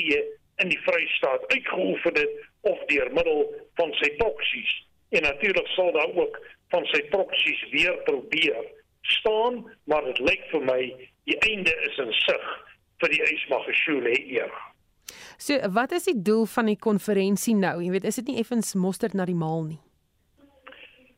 in 0.63 0.71
die 0.71 0.79
Vrystaat 0.85 1.45
uitgeoefen 1.51 2.17
het 2.17 2.39
of 2.61 2.85
deur 2.91 3.11
middel 3.13 3.45
van 3.79 3.93
sy 3.99 4.09
proksies 4.21 4.73
en 5.13 5.27
natuurlik 5.27 5.67
sal 5.75 5.91
daar 5.95 6.13
ook 6.15 6.39
van 6.73 6.85
sy 6.91 7.03
proksies 7.13 7.65
weer 7.75 7.97
probeer 8.07 8.63
staan 9.01 9.63
maar 9.91 10.05
dit 10.09 10.23
lyk 10.29 10.45
vir 10.51 10.65
my 10.69 10.81
die 11.29 11.39
einde 11.49 11.73
is 11.89 11.97
in 12.05 12.13
sig 12.23 12.53
vir 13.03 13.11
die 13.11 13.23
Ysmagashule 13.35 14.15
era. 14.39 14.72
So 15.37 15.57
wat 15.75 15.91
is 15.91 16.07
die 16.09 16.21
doel 16.21 16.45
van 16.45 16.69
die 16.71 16.79
konferensie 16.79 17.55
nou? 17.55 17.81
Jy 17.83 17.91
weet, 17.91 18.07
is 18.09 18.21
dit 18.21 18.31
nie 18.31 18.39
effens 18.41 18.73
mosterd 18.73 19.13
na 19.13 19.25
die 19.25 19.37
maal 19.37 19.63
nie? 19.63 19.81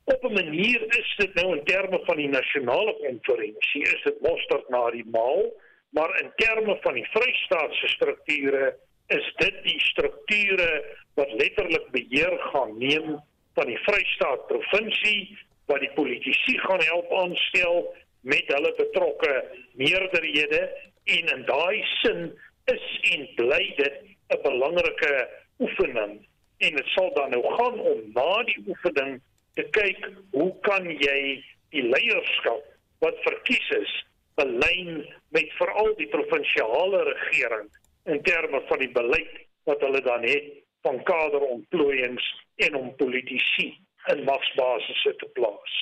Op 0.05 0.23
'n 0.23 0.33
manier 0.33 0.81
is 0.97 1.13
dit 1.17 1.33
nou 1.33 1.57
in 1.57 1.63
terme 1.65 1.99
van 2.05 2.17
die 2.17 2.29
nasionale 2.29 2.93
konferensie 3.01 3.81
is 3.81 4.01
dit 4.03 4.21
mosterd 4.21 4.69
na 4.69 4.89
die 4.91 5.05
maal, 5.11 5.53
maar 5.89 6.11
in 6.21 6.31
terme 6.35 6.77
van 6.81 6.93
die 6.93 7.07
Vrystaatse 7.13 7.87
strukture 7.87 8.75
is 9.07 9.33
dit 9.37 9.63
die 9.63 9.79
strukture 9.79 10.69
wat 11.13 11.31
letterlik 11.31 11.89
beheer 11.91 12.37
gaan 12.51 12.77
neem 12.77 13.19
van 13.53 13.67
die 13.69 13.79
Vrystaat 13.85 14.47
provinsie 14.47 15.37
wat 15.65 15.79
die 15.79 15.93
politici 15.97 16.57
gaan 16.57 16.81
help 16.85 17.13
aanstel 17.13 17.95
met 18.21 18.49
hulle 18.53 18.73
betrokke 18.77 19.33
meerderhede 19.73 20.61
en 21.03 21.31
in 21.37 21.45
daai 21.45 21.83
sin 22.01 22.33
is 22.73 22.85
en 23.13 23.27
bly 23.35 23.63
dit 23.77 23.95
'n 24.33 24.41
belangrike 24.43 25.29
oefening 25.59 26.27
en 26.57 26.75
dit 26.75 26.87
sal 26.95 27.13
dan 27.13 27.29
nou 27.29 27.43
gaan 27.55 27.79
om 27.79 27.99
na 28.13 28.43
die 28.43 28.63
oefening 28.67 29.21
te 29.53 29.63
kyk 29.77 30.09
hoe 30.31 30.51
kan 30.61 30.89
jy 30.89 31.43
die 31.69 31.83
leierskap 31.83 32.63
wat 32.99 33.23
verkies 33.27 33.69
is 33.69 33.93
belyn 34.39 35.05
met 35.29 35.51
veral 35.59 35.93
die 35.95 36.09
provinsiale 36.11 37.03
regering 37.03 37.69
in 38.05 38.21
terme 38.23 38.61
van 38.67 38.79
die 38.79 38.91
beleid 38.91 39.35
wat 39.69 39.81
hulle 39.81 40.01
dan 40.01 40.23
het 40.23 40.51
van 40.85 41.03
kaderontplooiings 41.03 42.25
en 42.67 42.75
om 42.75 42.95
politici 42.95 43.71
in 44.11 44.23
magsbasisse 44.23 45.15
te 45.17 45.29
plaas. 45.33 45.73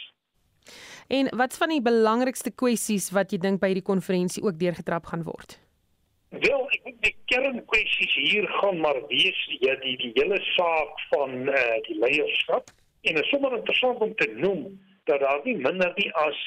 En 1.07 1.27
wat's 1.35 1.59
van 1.59 1.73
die 1.73 1.81
belangrikste 1.83 2.53
kwessies 2.55 3.09
wat 3.11 3.33
jy 3.33 3.41
dink 3.43 3.59
by 3.59 3.73
hierdie 3.73 3.89
konferensie 3.89 4.43
ook 4.45 4.59
deurgetrap 4.59 5.11
gaan 5.11 5.25
word? 5.27 5.57
Wel, 6.33 6.63
ek 6.73 6.83
dink 6.83 7.01
die 7.05 7.15
kernkwessies 7.29 8.13
hier 8.17 8.47
gaan 8.59 8.79
maar 8.81 8.99
wees 9.07 9.41
die 9.49 9.75
die, 9.83 9.97
die 10.01 10.13
hele 10.17 10.39
saak 10.53 11.03
van 11.13 11.35
eh 11.49 11.59
uh, 11.59 11.81
die 11.87 11.99
leierskap 12.01 12.71
En 13.03 13.15
is 13.15 13.29
sommer 13.29 13.57
interessant 13.57 13.99
om 13.99 14.15
te 14.15 14.31
noem 14.35 14.79
dat 15.03 15.19
daar 15.19 15.41
nie 15.43 15.57
minder 15.57 15.91
nie 15.95 16.11
as 16.13 16.37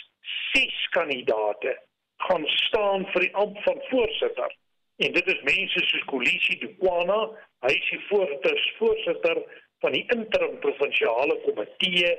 6 0.53 0.89
kandidate 0.89 1.75
gaan 2.17 2.47
staan 2.47 3.05
vir 3.13 3.27
die 3.27 3.35
ampt 3.35 3.63
van 3.63 3.83
voorsitter. 3.91 4.55
En 4.97 5.13
dit 5.13 5.27
is 5.27 5.43
mense 5.45 5.83
soos 5.85 6.07
Kolisi 6.13 6.57
Dukwana, 6.63 7.19
hy 7.67 7.75
is 7.75 7.91
die 7.91 8.01
voorsitter 8.09 8.63
voorsitter 8.79 9.43
van 9.85 9.93
die 9.93 10.05
interim 10.17 10.57
provinsiale 10.65 11.37
komitee, 11.45 12.15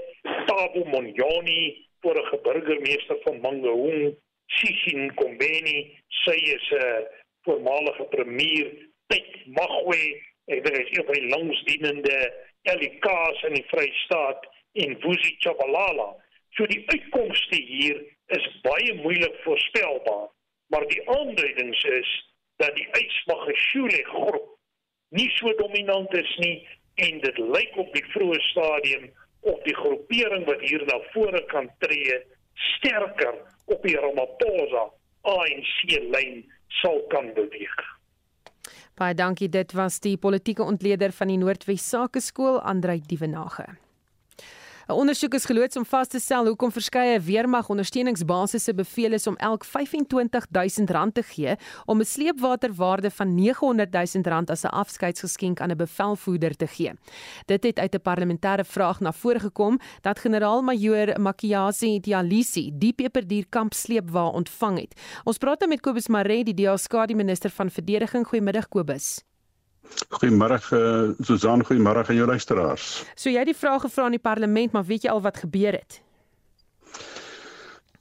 Tabo 0.46 0.86
Monjoni, 0.94 1.62
vorige 2.06 2.38
burgemeester 2.46 3.18
van 3.26 3.42
Mangaung, 3.42 4.14
Sisin 4.60 5.10
Kombeni, 5.18 5.80
sy 6.22 6.38
is 6.54 6.70
'n 6.78 6.84
uh, 6.84 7.02
voormalige 7.48 8.06
premier, 8.14 8.70
Piet 9.08 9.34
Magwe, 9.56 10.04
ek 10.52 10.64
dink 10.66 10.78
hy 10.78 10.84
is 10.84 10.94
een 10.96 11.08
van 11.08 11.18
die 11.18 11.32
langsdienende 11.32 12.18
Elikaas 12.68 13.44
in 13.48 13.56
die 13.56 13.66
Vrystaat 13.72 14.48
en 14.84 14.96
Vusi 15.04 15.36
Chabalala. 15.44 16.10
So 16.56 16.68
die 16.72 16.84
uitkomste 16.92 17.60
hier 17.70 18.02
is 18.36 18.48
baie 18.66 18.96
moeilik 19.02 19.36
voorspelbaar, 19.46 20.28
maar 20.74 20.88
die 20.92 21.02
aanduidings 21.10 21.84
is 22.00 22.12
dat 22.60 22.76
die 22.76 22.88
Ysmagashule 23.00 24.04
groep 24.12 24.54
nie 25.16 25.30
so 25.38 25.54
dominant 25.62 26.14
is 26.18 26.34
nie 26.44 26.58
en 27.08 27.22
dit 27.24 27.38
lyk 27.38 27.78
op 27.80 27.94
die 27.96 28.04
vroeë 28.12 28.40
stadium 28.50 29.08
of 29.48 29.62
die 29.64 29.76
groepering 29.78 30.44
wat 30.50 30.64
hier 30.66 30.84
na 30.90 30.98
vore 31.14 31.44
kan 31.54 31.70
tree 31.84 32.18
sterker 32.74 33.38
op 33.72 33.84
die 33.86 33.96
Ramaphosa 33.96 34.88
ANC 35.28 35.76
lyn 36.12 36.42
sal 36.68 37.02
kan 37.10 37.34
beweeg. 37.34 37.76
Baie 38.98 39.14
dankie. 39.14 39.50
Dit 39.50 39.76
was 39.78 40.00
die 40.00 40.18
politieke 40.18 40.64
ontleder 40.64 41.12
van 41.12 41.28
die 41.28 41.38
Noordwes 41.38 41.90
Sakeskool, 41.90 42.60
Andrej 42.62 43.04
Dievenage. 43.08 43.68
'n 44.88 44.94
Ondersoek 44.94 45.34
is 45.34 45.46
geloods 45.46 45.76
om 45.76 45.86
vas 45.86 46.08
te 46.08 46.20
stel 46.20 46.46
hoekom 46.48 46.72
verskeie 46.72 47.20
weermag 47.20 47.68
ondersteuningsbasisse 47.70 48.74
beveel 48.74 49.18
is 49.18 49.28
om 49.28 49.36
elk 49.36 49.66
R25000 49.66 51.12
te 51.14 51.24
gee 51.24 51.56
om 51.86 52.00
'n 52.00 52.06
sleepwaterwaarde 52.06 53.12
van 53.12 53.36
R900000 53.36 54.50
as 54.50 54.64
'n 54.64 54.68
afskeidsgeskenk 54.68 55.60
aan 55.62 55.72
'n 55.72 55.78
bevelvoerder 55.78 56.56
te 56.56 56.68
gee. 56.68 56.92
Dit 57.46 57.64
het 57.64 57.80
uit 57.80 57.96
'n 57.96 58.02
parlementêre 58.02 58.66
vraag 58.66 59.00
na 59.00 59.12
vore 59.12 59.40
gekom 59.40 59.80
dat 60.02 60.20
generaal-majoor 60.20 61.20
Makiasi 61.20 62.00
Dialisi 62.00 62.72
die 62.74 62.94
peperdierkamp 62.94 63.74
sleepwa 63.74 64.28
ontvang 64.28 64.80
het. 64.80 65.02
Ons 65.24 65.38
praat 65.38 65.60
nou 65.60 65.70
met 65.70 65.82
Kobus 65.82 66.08
Maree, 66.08 66.44
die 66.44 66.54
DA-skadu 66.54 67.14
minister 67.14 67.50
van 67.50 67.70
verdediging. 67.70 68.28
Goeiemiddag 68.28 68.68
Kobus. 68.68 69.27
Goeiemôre 70.10 70.60
uh, 70.72 71.14
Susan, 71.20 71.66
goeiemôre 71.66 72.08
aan 72.08 72.16
jou 72.16 72.28
luisteraars. 72.28 73.04
So 73.16 73.30
jy 73.30 73.44
het 73.44 73.52
die 73.52 73.58
vraag 73.58 73.82
gevra 73.82 74.06
in 74.06 74.18
die 74.18 74.24
parlement, 74.24 74.72
maar 74.72 74.88
weet 74.88 75.04
jy 75.04 75.12
al 75.12 75.22
wat 75.22 75.44
gebeur 75.44 75.80
het? 75.80 76.02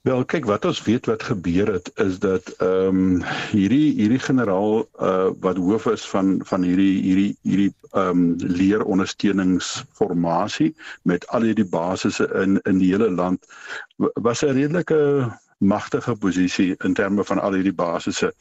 Wel, 0.07 0.23
kyk 0.31 0.45
wat 0.47 0.62
ons 0.69 0.78
weet 0.87 1.09
wat 1.11 1.25
gebeur 1.26 1.66
het 1.73 1.88
is 1.99 2.19
dat 2.23 2.47
ehm 2.62 2.95
um, 2.95 3.25
hierdie 3.50 3.90
hierdie 3.99 4.23
generaal 4.23 4.87
uh 5.02 5.35
wat 5.43 5.59
hoof 5.59 5.90
is 5.90 6.07
van 6.07 6.38
van 6.47 6.62
hierdie 6.62 7.02
hierdie 7.02 7.35
hierdie 7.43 7.75
ehm 7.90 8.11
um, 8.11 8.35
leerondersteuningsformasie 8.38 10.75
met 11.02 11.26
al 11.35 11.43
hierdie 11.49 11.66
basisse 11.73 12.28
in 12.43 12.61
in 12.71 12.78
die 12.78 12.93
hele 12.93 13.11
land 13.11 13.43
was 14.28 14.45
'n 14.47 14.55
redelike 14.61 14.99
magtige 15.58 16.16
posisie 16.16 16.75
in 16.84 16.94
terme 16.94 17.25
van 17.25 17.40
al 17.40 17.56
hierdie 17.56 17.75
basisse. 17.75 18.32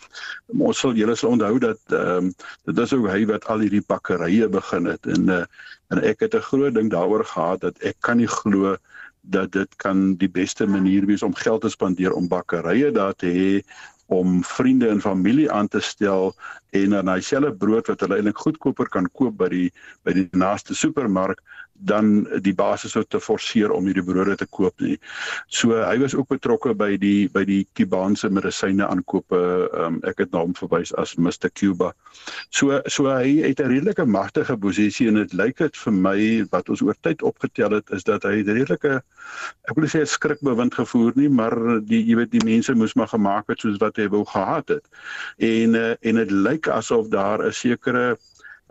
Ons 0.52 0.80
sal 0.80 0.98
julle 1.00 1.16
sal 1.16 1.36
onthou 1.36 1.60
dat 1.60 1.80
ehm 1.96 2.28
um, 2.28 2.34
dit 2.68 2.78
is 2.84 2.94
ook 2.94 3.08
hy 3.08 3.26
wat 3.30 3.48
al 3.48 3.64
hierdie 3.64 3.84
bakkerye 3.88 4.50
begin 4.50 4.86
het 4.92 5.08
en 5.08 5.30
uh, 5.30 5.44
en 5.94 6.02
ek 6.04 6.20
het 6.20 6.36
'n 6.36 6.48
groot 6.50 6.74
ding 6.74 6.90
daaroor 6.92 7.26
gehad 7.26 7.62
dat 7.62 7.80
ek 7.80 7.96
kan 8.00 8.18
nie 8.18 8.28
glo 8.28 8.76
dat 9.22 9.52
dit 9.52 9.76
kan 9.76 10.16
die 10.16 10.30
beste 10.30 10.68
manier 10.68 11.06
wees 11.06 11.24
om 11.24 11.34
geld 11.36 11.62
te 11.62 11.70
spandeer 11.70 12.14
om 12.14 12.28
bakkerye 12.28 12.92
daar 12.92 13.14
te 13.14 13.28
hê 13.28 13.64
om 14.06 14.44
vriende 14.44 14.88
en 14.88 15.02
familie 15.02 15.52
aan 15.52 15.68
te 15.68 15.80
stel 15.80 16.36
en 16.70 16.90
dan 16.90 17.08
hy 17.08 17.20
selfe 17.22 17.54
brood 17.58 17.88
wat 17.88 18.00
hulle 18.00 18.16
eintlik 18.20 18.38
goedkoper 18.38 18.90
kan 18.90 19.10
koop 19.14 19.38
by 19.38 19.50
die 19.50 19.72
by 20.04 20.14
die 20.14 20.28
naaste 20.32 20.76
supermark 20.76 21.42
dan 21.78 22.28
die 22.42 22.54
basis 22.56 22.96
sou 22.96 23.04
te 23.04 23.20
forceer 23.20 23.72
om 23.72 23.86
hierdie 23.86 24.04
brode 24.06 24.36
te 24.40 24.48
koop 24.48 24.80
nie. 24.80 24.96
So 25.48 25.76
hy 25.76 25.98
was 26.02 26.16
ook 26.16 26.30
betrokke 26.32 26.74
by 26.78 26.96
die 27.02 27.28
by 27.34 27.44
die 27.48 27.66
Kubaanse 27.78 28.30
medisyne 28.30 28.88
aankope. 28.88 29.42
Um, 29.76 30.00
ek 30.08 30.24
het 30.24 30.32
na 30.32 30.44
hom 30.46 30.56
verwys 30.58 30.94
as 31.02 31.16
Mr 31.18 31.52
Cuba. 31.54 31.92
So 32.50 32.82
so 32.88 33.10
hy 33.12 33.42
het 33.44 33.60
'n 33.60 33.72
redelike 33.72 34.06
magtige 34.06 34.58
posisie 34.58 35.08
en 35.08 35.16
dit 35.16 35.34
lyk 35.34 35.58
dit 35.58 35.78
vir 35.78 35.94
my 35.94 36.20
wat 36.52 36.70
ons 36.70 36.82
oor 36.82 36.96
tyd 37.02 37.22
opgetel 37.22 37.72
het 37.72 37.90
is 37.92 38.04
dat 38.04 38.24
hy 38.24 38.44
redelike 38.44 39.02
ek 39.70 39.76
wil 39.76 39.88
sê 39.88 40.02
'n 40.02 40.06
skrikbewind 40.06 40.74
gevoer 40.74 41.12
nie, 41.16 41.30
maar 41.30 41.56
die 41.82 42.04
jy 42.06 42.16
weet 42.16 42.32
die 42.32 42.46
mense 42.46 42.74
moes 42.74 42.96
maar 42.96 43.08
gemaak 43.08 43.48
het 43.48 43.60
soos 43.60 43.78
wat 43.82 43.98
hy 43.98 44.08
wou 44.08 44.24
gehad 44.26 44.68
het. 44.70 44.86
En 45.38 45.76
uh, 45.76 45.94
en 46.02 46.16
dit 46.16 46.32
lyk 46.32 46.68
asof 46.68 47.08
daar 47.10 47.44
'n 47.46 47.52
sekere 47.52 48.18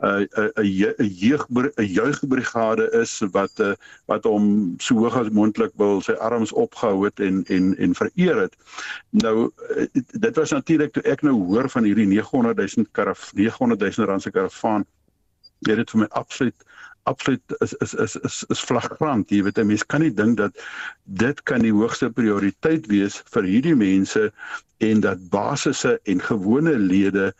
'n 0.02 0.26
'n 0.56 1.06
jeug 1.06 1.46
'n 1.48 1.86
jeugbrigade 1.86 2.90
is 2.90 3.22
wat 3.30 3.52
uh, 3.60 3.72
wat 4.06 4.24
hom 4.24 4.74
so 4.78 4.94
hoog 4.98 5.16
as 5.16 5.30
moontlik 5.30 5.70
wil 5.76 6.00
sy 6.02 6.12
arms 6.12 6.52
opgehou 6.52 7.04
het 7.04 7.20
en 7.20 7.44
en 7.46 7.76
en 7.76 7.94
vereer 7.94 8.36
het. 8.36 8.56
Nou 9.10 9.50
uh, 9.76 9.86
dit 9.94 10.36
was 10.36 10.50
natuurlik 10.50 10.92
toe 10.92 11.02
ek 11.02 11.22
nou 11.22 11.34
hoor 11.46 11.70
van 11.70 11.84
hierdie 11.84 12.06
900 12.06 12.56
000 12.76 12.86
karaf 12.90 13.30
900 13.34 13.80
000 13.80 14.08
rand 14.08 14.22
se 14.22 14.30
karavaan. 14.30 14.84
Dit 15.58 15.76
het 15.76 15.90
vir 15.90 16.00
my 16.00 16.06
absoluut 16.10 16.66
absoluut 17.04 17.54
is 17.58 17.74
is 17.74 17.94
is 17.94 18.16
is 18.16 18.44
is 18.48 18.60
flagrant. 18.60 19.30
Jy 19.30 19.42
weet 19.42 19.58
'n 19.58 19.66
mens 19.66 19.86
kan 19.86 20.00
nie 20.00 20.14
dink 20.14 20.36
dat 20.36 20.58
dit 21.04 21.42
kan 21.42 21.62
die 21.62 21.72
hoogste 21.72 22.10
prioriteit 22.10 22.86
wees 22.86 23.22
vir 23.30 23.42
hierdie 23.42 23.76
mense 23.76 24.32
en 24.78 25.00
dat 25.00 25.28
basisse 25.30 26.00
en 26.02 26.20
gewone 26.20 26.78
lede 26.78 27.34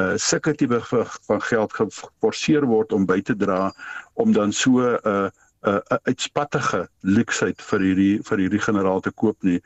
uh 0.00 0.14
sulke 0.18 0.54
tipe 0.58 0.80
van 1.26 1.42
geld 1.42 1.72
geforseer 1.72 2.66
word 2.66 2.92
om 2.92 3.06
by 3.06 3.20
te 3.22 3.36
dra 3.36 3.72
om 4.14 4.32
dan 4.32 4.52
so 4.52 4.80
'n 4.82 4.98
uh, 5.06 5.28
'n 5.64 5.70
uh, 5.70 5.80
uh, 5.90 5.98
uitspattige 6.02 6.88
luksheid 7.00 7.62
vir 7.62 7.80
hierdie 7.80 8.14
vir 8.28 8.38
hierdie 8.38 8.64
generaal 8.66 9.00
te 9.00 9.10
koop 9.10 9.36
nie. 9.42 9.60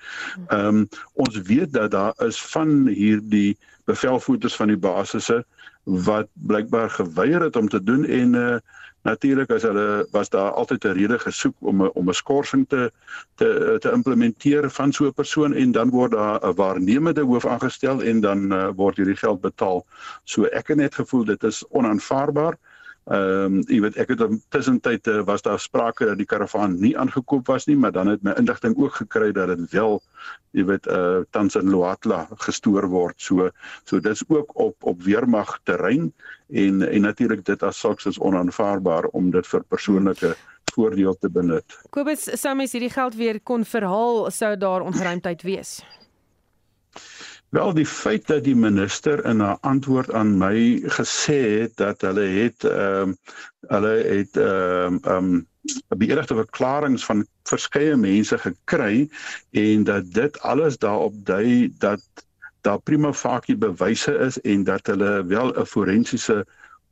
Ehm 0.49 0.67
um, 0.67 0.89
ons 1.15 1.41
weet 1.51 1.73
dat 1.73 1.91
daar 1.91 2.15
is 2.27 2.41
van 2.55 2.87
hierdie 2.87 3.57
bevelvoerders 3.85 4.57
van 4.57 4.69
die 4.69 4.83
basisse 4.89 5.45
wat 5.85 6.29
blykbaar 6.33 6.91
geweier 6.91 7.43
het 7.43 7.57
om 7.57 7.69
te 7.69 7.83
doen 7.83 8.05
en 8.05 8.35
uh 8.35 8.59
natuurlik 9.03 9.51
as 9.51 9.63
hulle 9.63 10.07
was 10.11 10.29
daar 10.29 10.51
altyd 10.51 10.85
'n 10.85 10.97
rede 10.99 11.19
gesoek 11.19 11.55
om 11.59 11.87
om 11.87 12.09
'n 12.09 12.15
skorsing 12.15 12.69
te 12.69 12.93
te 13.35 13.77
te 13.81 13.91
implementeer 13.93 14.71
van 14.71 14.93
so 14.93 15.07
'n 15.07 15.13
persoon 15.13 15.55
en 15.55 15.73
dan 15.73 15.91
word 15.91 16.13
daar 16.13 16.39
'n 16.49 16.55
waarnemende 16.55 17.23
hoof 17.23 17.47
aangestel 17.47 18.03
en 18.03 18.21
dan 18.21 18.53
uh, 18.53 18.69
word 18.77 18.97
hierdie 18.97 19.17
geld 19.17 19.41
betaal. 19.41 19.87
So 20.25 20.45
ek 20.45 20.69
het 20.69 20.77
net 20.77 20.95
gevoel 20.95 21.25
dit 21.25 21.43
is 21.45 21.65
onaanvaarbaar. 21.69 22.59
Ehm 23.09 23.45
um, 23.45 23.61
jy 23.73 23.79
weet 23.81 23.97
ek 24.03 24.11
het 24.13 24.23
tussentyd 24.53 25.09
uh, 25.09 25.23
was 25.25 25.41
daar 25.43 25.61
sprake 25.61 26.05
dat 26.05 26.19
die 26.21 26.27
karavaan 26.29 26.75
nie 26.81 26.93
aangekoop 26.99 27.47
was 27.49 27.65
nie, 27.65 27.77
maar 27.77 27.93
dan 27.93 28.11
het 28.13 28.23
my 28.23 28.35
indigting 28.37 28.77
ook 28.77 28.99
gekry 29.01 29.31
dat 29.33 29.49
dit 29.49 29.71
wel 29.73 29.97
jy 30.53 30.65
weet 30.69 30.87
uh 30.93 31.23
tans 31.33 31.57
in 31.57 31.71
Loatla 31.73 32.27
gestoor 32.45 32.89
word. 32.93 33.17
So 33.17 33.49
so 33.85 34.01
dit's 34.01 34.25
ook 34.29 34.53
op 34.61 34.77
op 34.85 35.03
weermag 35.03 35.57
terrein 35.65 36.13
en 36.53 36.83
en 36.83 37.01
natuurlik 37.01 37.45
dit 37.45 37.63
as 37.63 37.81
sulks 37.81 38.07
is 38.07 38.21
onaanvaarbaar 38.21 39.09
om 39.17 39.31
dit 39.31 39.47
vir 39.47 39.65
persoonlike 39.69 40.35
voordeel 40.75 41.17
te 41.19 41.31
benut. 41.33 41.79
Kobus, 41.91 42.29
sou 42.41 42.55
mens 42.55 42.77
hierdie 42.77 42.93
geld 42.93 43.17
weer 43.17 43.41
kon 43.41 43.65
verhaal 43.65 44.29
sou 44.31 44.53
daar 44.57 44.85
ongeruimdheid 44.85 45.43
wees? 45.43 45.79
Wel 47.49 47.75
die 47.75 47.87
feit 47.87 48.27
dat 48.27 48.45
die 48.45 48.57
minister 48.57 49.25
in 49.25 49.41
haar 49.41 49.57
antwoord 49.61 50.13
aan 50.13 50.35
my 50.39 50.83
gesê 50.99 51.39
het 51.61 51.77
dat 51.81 52.01
hulle 52.05 52.27
het 52.27 52.65
ehm 52.65 53.09
um, 53.09 53.17
hulle 53.73 53.95
het 54.09 54.37
ehm 54.37 54.99
um, 55.05 55.15
um, 55.15 55.47
beëdigde 55.97 56.35
verklaringe 56.35 56.99
van 56.99 57.27
verskeie 57.49 57.97
mense 57.97 58.39
gekry 58.39 59.09
en 59.51 59.85
dat 59.85 60.13
dit 60.13 60.41
alles 60.41 60.79
daarop 60.79 61.15
dui 61.25 61.73
dat 61.79 62.05
daar 62.61 62.81
prima 62.81 63.13
facie 63.13 63.57
bewyse 63.57 64.13
is 64.29 64.41
en 64.41 64.65
dat 64.65 64.87
hulle 64.87 65.25
wel 65.27 65.53
'n 65.57 65.67
forensiese 65.67 66.45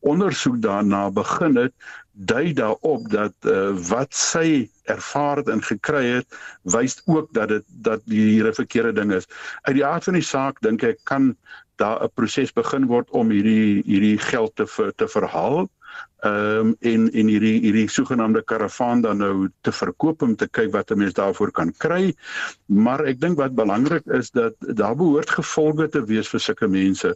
ondersoek 0.07 0.61
daarna 0.63 1.11
begin 1.11 1.57
het 1.57 1.75
dui 2.13 2.53
daarop 2.57 3.11
dat 3.13 3.35
uh, 3.45 3.75
wat 3.91 4.15
sy 4.15 4.71
ervaar 4.89 5.43
het 5.43 5.51
en 5.53 5.63
gekry 5.63 6.05
het 6.07 6.39
wys 6.63 7.01
ook 7.05 7.33
dat 7.37 7.49
dit 7.49 7.65
dat 7.89 8.03
hier 8.05 8.49
'n 8.49 8.55
verkeerde 8.55 8.93
ding 8.93 9.13
is. 9.13 9.27
Uit 9.63 9.77
die 9.77 9.85
aard 9.85 10.05
van 10.05 10.15
die 10.15 10.23
saak 10.23 10.61
dink 10.61 10.83
ek 10.83 10.99
kan 11.05 11.37
daar 11.77 12.03
'n 12.05 12.15
proses 12.15 12.53
begin 12.53 12.87
word 12.87 13.11
om 13.11 13.31
hierdie 13.31 13.83
hierdie 13.85 14.19
geld 14.19 14.57
te 14.57 14.93
te 14.97 15.09
verhaal 15.09 15.69
ehm 16.27 16.59
um, 16.59 16.77
en 16.81 17.03
en 17.13 17.29
hierdie 17.31 17.61
hierdie 17.61 17.89
sogenaamde 17.93 18.43
karavaan 18.43 19.01
dan 19.01 19.19
nou 19.23 19.49
te 19.61 19.73
verkoop 19.73 20.23
om 20.23 20.37
te 20.37 20.49
kyk 20.59 20.73
wat 20.73 20.91
'n 20.91 20.99
mens 20.99 21.15
daarvoor 21.15 21.51
kan 21.53 21.73
kry. 21.85 22.15
Maar 22.67 23.05
ek 23.05 23.21
dink 23.21 23.37
wat 23.39 23.55
belangrik 23.55 24.07
is 24.07 24.31
dat 24.31 24.55
daar 24.59 24.97
behoort 24.97 25.31
gevolge 25.31 25.89
te 25.89 26.05
wees 26.05 26.29
vir 26.29 26.41
sulke 26.41 26.69
mense. 26.69 27.15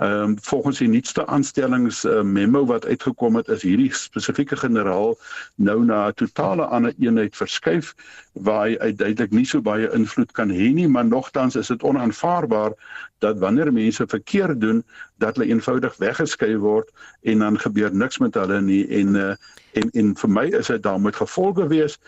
Ehm 0.00 0.22
um, 0.22 0.36
volgens 0.40 0.78
die 0.78 0.88
nuutste 0.88 1.26
aanstellings 1.26 2.04
uh, 2.04 2.22
memo 2.22 2.64
wat 2.66 2.86
uitgekom 2.86 3.36
het 3.36 3.48
is 3.48 3.62
hierdie 3.62 3.92
spesifieke 3.92 4.56
generaal 4.56 5.16
nou 5.54 5.84
na 5.84 6.08
'n 6.08 6.14
totale 6.14 6.64
ander 6.64 6.94
eenheid 6.98 7.36
verskuif 7.36 7.94
waar 8.32 8.66
hy 8.66 8.78
uiteindelik 8.78 9.30
nie 9.30 9.44
so 9.44 9.60
baie 9.60 9.92
invloed 9.92 10.32
kan 10.32 10.50
hê 10.50 10.72
nie, 10.72 10.88
maar 10.88 11.04
nogtans 11.04 11.56
is 11.56 11.68
dit 11.68 11.82
onaanvaarbaar 11.82 12.72
dat 13.18 13.38
wanneer 13.38 13.72
mense 13.72 14.06
verkeerd 14.06 14.60
doen 14.60 14.84
dat 15.18 15.36
hulle 15.36 15.50
eenvoudig 15.52 15.96
weggeskei 15.96 16.56
word 16.56 16.88
en 17.22 17.38
dan 17.38 17.58
gebeur 17.58 17.94
niks 17.94 18.18
met 18.18 18.34
hulle 18.34 18.49
nie 18.58 18.82
en 19.00 19.14
uh, 19.14 19.34
en 19.78 19.90
en 20.02 20.16
vir 20.16 20.30
my 20.30 20.46
is 20.58 20.66
dit 20.66 20.82
daar 20.82 21.00
moet 21.00 21.16
gevolge 21.16 21.68
wees 21.70 21.98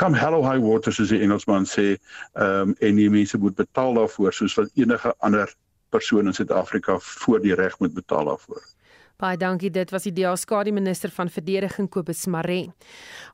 come 0.00 0.18
hello 0.18 0.42
high 0.42 0.62
water 0.64 0.92
soos 0.92 1.12
die 1.12 1.20
Engelsman 1.20 1.66
sê 1.68 1.86
um, 2.34 2.74
en 2.80 2.96
die 2.96 3.10
mense 3.10 3.38
moet 3.38 3.54
betaal 3.54 3.94
daarvoor 3.94 4.32
soos 4.32 4.56
wat 4.58 4.70
enige 4.74 5.14
ander 5.18 5.52
persoon 5.90 6.26
in 6.26 6.34
Suid-Afrika 6.34 6.98
voor 6.98 7.40
die 7.44 7.54
reg 7.54 7.78
moet 7.78 7.94
betaal 7.94 8.24
daarvoor. 8.24 8.62
Baie 9.20 9.36
dankie. 9.36 9.68
Dit 9.68 9.90
was 9.92 10.06
die 10.08 10.12
DA 10.16 10.34
minister 10.72 11.10
van 11.10 11.28
verdediging 11.28 11.88
Kobus 11.90 12.26
Maree. 12.26 12.70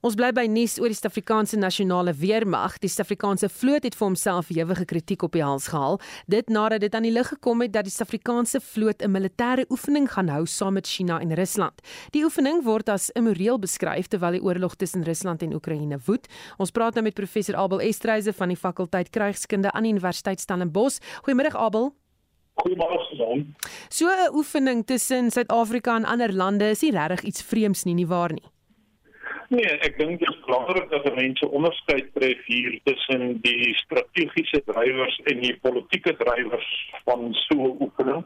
Ons 0.03 0.16
bly 0.18 0.33
by 0.33 0.46
nuus 0.51 0.81
oor 0.81 0.90
die 0.90 0.96
Suid-Afrikaanse 0.99 1.57
nasionale 1.57 2.12
weermag. 2.12 2.79
Die 2.83 2.88
Suid-Afrikaanse 2.88 3.49
vloot 3.49 3.85
het 3.85 3.94
vir 3.94 4.07
homself 4.07 4.51
ewige 4.51 4.85
kritiek 4.85 5.22
op 5.22 5.33
die 5.33 5.44
hals 5.44 5.68
gehaal, 5.70 6.01
dit 6.27 6.49
nadat 6.51 6.81
dit 6.81 6.94
aan 6.94 7.07
die 7.07 7.12
lig 7.12 7.29
gekom 7.29 7.62
het 7.62 7.72
dat 7.72 7.87
die 7.87 7.92
Suid-Afrikaanse 7.94 8.61
vloot 8.61 9.03
'n 9.03 9.11
militêre 9.11 9.66
oefening 9.70 10.11
gaan 10.11 10.29
hou 10.29 10.46
saam 10.46 10.75
met 10.75 10.87
China 10.87 11.20
en 11.20 11.35
Rusland. 11.35 11.81
Die 12.11 12.25
oefening 12.25 12.64
word 12.64 12.88
as 12.88 13.11
immoreel 13.11 13.59
beskryf 13.59 14.09
terwyl 14.09 14.33
die 14.33 14.42
oorlog 14.42 14.75
tussen 14.75 15.05
Rusland 15.05 15.42
en 15.42 15.55
Oekraïne 15.55 15.99
woed. 16.07 16.27
Ons 16.59 16.70
praat 16.70 16.94
nou 16.94 17.05
met 17.05 17.14
professor 17.14 17.57
Abel 17.57 17.81
Estreise 17.81 18.33
van 18.33 18.49
die 18.49 18.57
fakulteit 18.57 19.11
Krygskunde 19.11 19.72
aan 19.72 19.83
die 19.83 19.92
Universiteit 19.92 20.40
Stellenbosch. 20.40 20.99
Goeiemôre 21.22 21.55
Abel. 21.55 21.94
Goeiemôre 22.57 23.05
Susan. 23.11 23.55
So 23.88 24.09
'n 24.09 24.35
oefening 24.35 24.85
tussen 24.85 25.31
Suid-Afrika 25.31 25.97
en 25.97 26.05
ander 26.05 26.33
lande 26.33 26.71
is 26.71 26.83
nie 26.83 26.92
regtig 26.92 27.23
iets 27.23 27.42
vreemds 27.42 27.85
nie, 27.85 27.95
nie 27.95 28.07
waar 28.07 28.33
nie? 28.33 28.49
Nee, 29.49 29.79
ek 29.87 29.99
dink 29.99 30.19
dit 30.19 30.29
is 30.29 30.38
belangrik 30.47 30.88
dat 30.90 31.14
mense 31.14 31.49
onderskeid 31.49 32.09
tref 32.14 32.40
hier 32.51 32.81
tussen 32.88 33.38
die 33.45 33.75
strategiese 33.79 34.62
drywers 34.66 35.21
en 35.31 35.40
die 35.45 35.55
politieke 35.62 36.16
drywers 36.19 36.71
van 37.05 37.29
so 37.47 37.55
'n 37.55 37.77
oefening. 37.81 38.25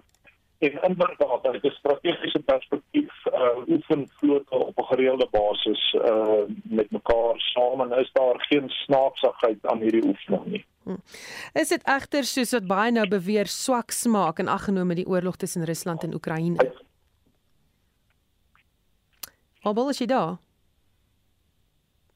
En 0.60 0.82
inderdaad, 0.82 1.44
uit 1.46 1.62
'n 1.64 1.70
strategiese 1.70 2.38
perspektief, 2.38 3.26
uh 3.26 3.68
oefen 3.68 4.08
vlote 4.08 4.54
op 4.54 4.78
'n 4.78 4.82
gereelde 4.82 5.28
basis 5.30 5.92
uh 5.92 6.42
met 6.62 6.90
mekaar 6.90 7.34
saam 7.36 7.80
en 7.80 7.98
is 7.98 8.10
daar 8.12 8.44
geen 8.48 8.68
snaaksigheid 8.68 9.66
aan 9.66 9.80
hierdie 9.80 10.04
oefening 10.04 10.44
nie. 10.44 10.64
Hm. 10.82 10.96
Is 11.52 11.68
dit 11.68 11.82
egter 11.82 12.24
soos 12.24 12.50
wat 12.50 12.66
baie 12.66 12.90
nou 12.90 13.08
beweer 13.08 13.46
swak 13.46 13.90
smaak 13.90 14.38
en 14.38 14.48
aggenome 14.48 14.94
die 14.94 15.06
oorlog 15.06 15.36
tussen 15.36 15.64
Rusland 15.64 16.02
en 16.02 16.14
Oekraïne? 16.14 16.72
Abel 19.60 19.88
is 19.88 19.98
jy 19.98 20.06
daar? 20.06 20.38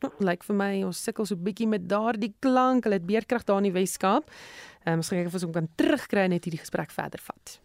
Lyk 0.01 0.21
like 0.21 0.45
vir 0.45 0.57
my 0.57 0.83
ons 0.85 1.03
sukkel 1.03 1.27
so 1.27 1.37
bietjie 1.37 1.69
met 1.69 1.89
daardie 1.89 2.35
klank. 2.39 2.85
Hulle 2.85 3.01
het 3.01 3.07
beerkrag 3.07 3.45
daar 3.45 3.57
in 3.57 3.73
die 3.73 3.79
Weskaap. 3.81 4.31
Ehm 4.85 4.93
um, 4.93 4.97
ons 4.97 5.09
gaan 5.09 5.19
kyk 5.19 5.27
of 5.27 5.35
ons 5.43 5.53
kan 5.53 5.69
terugkry 5.77 6.27
net 6.27 6.45
hierdie 6.45 6.61
gesprek 6.61 6.91
verder 6.91 7.21
vat. 7.21 7.61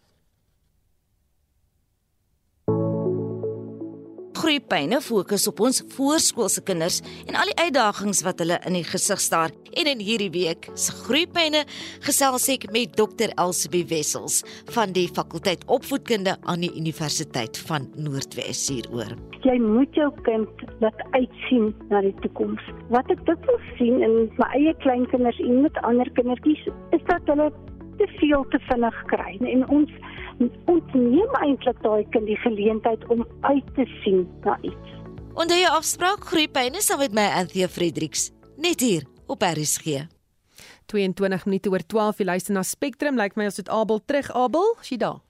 Groeipyne 4.49 4.97
fokus 5.05 5.43
op 5.45 5.59
ons 5.61 5.77
voorskoolse 5.93 6.63
kinders 6.65 6.95
en 7.29 7.35
al 7.37 7.51
die 7.51 7.65
uitdagings 7.67 8.23
wat 8.25 8.39
hulle 8.41 8.55
in 8.65 8.79
die 8.79 8.87
gesig 8.87 9.21
staar. 9.21 9.51
En 9.77 9.85
in 9.91 10.01
hierdie 10.01 10.31
week 10.33 10.65
se 10.73 10.95
Groeipyne 11.03 11.61
gesels 12.07 12.47
ek 12.49 12.65
met 12.73 12.95
Dr. 12.97 13.29
Elsbie 13.37 13.83
Wessels 13.91 14.39
van 14.73 14.95
die 14.97 15.05
fakulteit 15.05 15.61
opvoedkunde 15.69 16.33
aan 16.49 16.65
die 16.65 16.71
Universiteit 16.73 17.61
van 17.69 17.85
Noordwes 17.93 18.63
hieroor. 18.73 19.13
Jy 19.45 19.59
moet 19.61 19.93
jou 19.93 20.09
kind 20.25 20.65
laat 20.81 21.05
uitsien 21.13 21.69
na 21.93 22.01
die 22.07 22.15
toekoms. 22.25 22.73
Wat 22.89 23.13
ek 23.13 23.21
dit 23.29 23.49
wil 23.51 23.61
sien 23.77 24.01
in 24.01 24.17
my 24.41 24.49
eie 24.57 24.73
kleinkinders 24.81 25.37
en 25.45 25.61
met 25.67 25.77
ander 25.85 26.09
kindertjies 26.17 26.65
is 26.97 27.05
dat 27.05 27.29
hulle 27.29 27.51
te 28.01 28.09
veel 28.17 28.49
te 28.49 28.57
vinnig 28.65 28.97
kry 29.13 29.37
en 29.45 29.69
ons 29.69 29.93
ontneem 30.65 31.35
eintlik 31.43 31.81
daai 31.83 32.05
kind 32.13 32.29
die 32.29 32.39
geleentheid 32.43 33.05
om 33.13 33.25
uit 33.41 33.73
te 33.75 33.85
sien 34.03 34.25
na 34.43 34.57
iets. 34.61 34.95
Onder 35.39 35.59
jou 35.59 35.71
afspraak 35.77 36.25
groeipyne 36.31 36.81
saam 36.83 36.99
met 37.03 37.13
my 37.15 37.27
Anthea 37.41 37.67
Fredericks 37.67 38.29
net 38.57 38.79
hier 38.83 39.05
op 39.27 39.43
RSG. 39.43 40.07
22 40.89 41.45
minute 41.45 41.69
oor 41.69 41.85
12 41.85 42.21
jy 42.23 42.25
luister 42.25 42.53
na 42.55 42.63
Spectrum 42.65 43.19
lyk 43.19 43.35
like 43.35 43.39
my 43.39 43.47
as 43.49 43.59
dit 43.61 43.69
Abel 43.69 44.01
terug 44.05 44.31
Abel 44.35 44.73
as 44.79 44.89
jy 44.91 44.97
daar. 44.97 45.21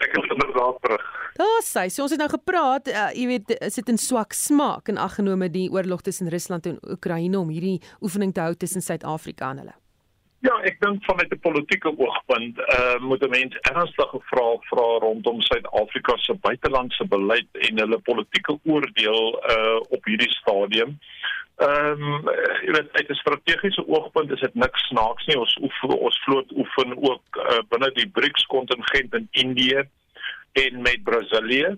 Ek 0.00 0.16
is 0.16 0.30
inderdaad 0.34 0.80
terug. 0.82 1.06
Daar 1.40 1.62
sê 1.64 1.86
so 1.88 2.04
ons 2.04 2.12
het 2.12 2.20
nou 2.20 2.28
gepraat 2.32 2.88
uh, 2.90 3.08
jy 3.16 3.26
weet 3.30 3.54
is 3.60 3.78
dit 3.78 3.92
in 3.92 4.00
swak 4.00 4.34
smaak 4.36 4.90
en 4.92 5.00
aggenome 5.00 5.48
die 5.52 5.68
oorlog 5.72 6.02
tussen 6.04 6.28
Rusland 6.32 6.66
en 6.66 6.80
Oekraïne 6.96 7.38
om 7.38 7.52
hierdie 7.52 7.78
oefening 8.00 8.34
te 8.34 8.44
hou 8.44 8.56
tussen 8.58 8.84
Suid-Afrika 8.84 9.54
en 9.54 9.62
hulle. 9.64 9.79
Ja, 10.40 10.54
ek 10.64 10.78
dink 10.80 11.04
vanuit 11.04 11.32
'n 11.34 11.40
politieke 11.44 11.90
oogpunt, 11.96 12.58
uh, 12.58 12.96
moet 12.98 13.22
'n 13.22 13.30
mens 13.30 13.56
ernstige 13.70 14.20
vrae 14.30 14.56
vra 14.70 14.86
rondom 15.04 15.40
Suid-Afrika 15.40 16.16
se 16.16 16.34
buitelandse 16.34 17.04
beleid 17.04 17.48
en 17.52 17.78
hulle 17.78 17.98
politieke 17.98 18.58
oordeel 18.64 19.24
uh, 19.52 19.80
op 19.96 20.04
hierdie 20.04 20.30
stadium. 20.30 20.98
Ehm 21.60 22.02
um, 22.02 22.30
jy 22.64 22.72
weet 22.72 22.88
uit 22.92 23.08
'n 23.08 23.20
strategiese 23.20 23.84
oogpunt 23.88 24.30
is 24.30 24.40
dit 24.40 24.54
niks 24.54 24.86
snaaks 24.88 25.26
nie. 25.26 25.38
Ons 25.38 25.56
oef, 25.60 25.82
ons 25.82 26.20
vloot 26.24 26.52
oefen 26.52 26.96
ook 26.96 27.24
uh, 27.36 27.60
binne 27.68 27.90
die 27.92 28.08
BRICS 28.08 28.46
kontingent 28.46 29.14
in 29.14 29.28
Indië 29.30 29.84
en 30.52 30.82
met 30.82 31.04
Brasilië. 31.04 31.76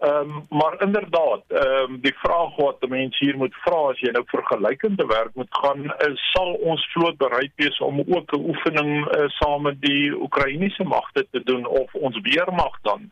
Ehm 0.00 0.30
um, 0.30 0.46
maar 0.48 0.82
inderdaad, 0.82 1.42
ehm 1.48 1.92
um, 1.92 2.00
die 2.00 2.14
vraag 2.14 2.56
wat 2.56 2.88
mense 2.88 3.24
hier 3.24 3.36
moet 3.36 3.54
vra 3.64 3.80
as 3.90 3.98
jy 4.00 4.12
nou 4.14 4.22
vergelykende 4.26 5.06
werk 5.06 5.34
moet 5.34 5.58
gaan, 5.62 5.82
is 6.06 6.22
sal 6.32 6.54
ons 6.54 6.86
vloot 6.92 7.18
bereid 7.20 7.52
wees 7.60 7.80
om 7.84 8.00
ook 8.00 8.32
'n 8.32 8.46
oefening 8.52 8.92
uh, 9.16 9.28
saam 9.28 9.62
met 9.62 9.80
die 9.80 10.14
Oekraïense 10.16 10.84
magte 10.84 11.26
te 11.30 11.42
doen 11.44 11.66
of 11.66 11.94
ons 11.94 12.20
weermag 12.22 12.80
dan? 12.82 13.10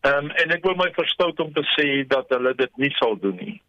Ehm 0.00 0.24
um, 0.24 0.30
en 0.30 0.50
ek 0.56 0.64
wil 0.64 0.74
my 0.74 0.88
verstout 0.96 1.40
om 1.40 1.52
te 1.52 1.64
sê 1.76 2.06
dat 2.08 2.24
hulle 2.28 2.54
dit 2.54 2.76
nie 2.76 2.92
sal 2.96 3.18
doen 3.20 3.36
nie. 3.36 3.60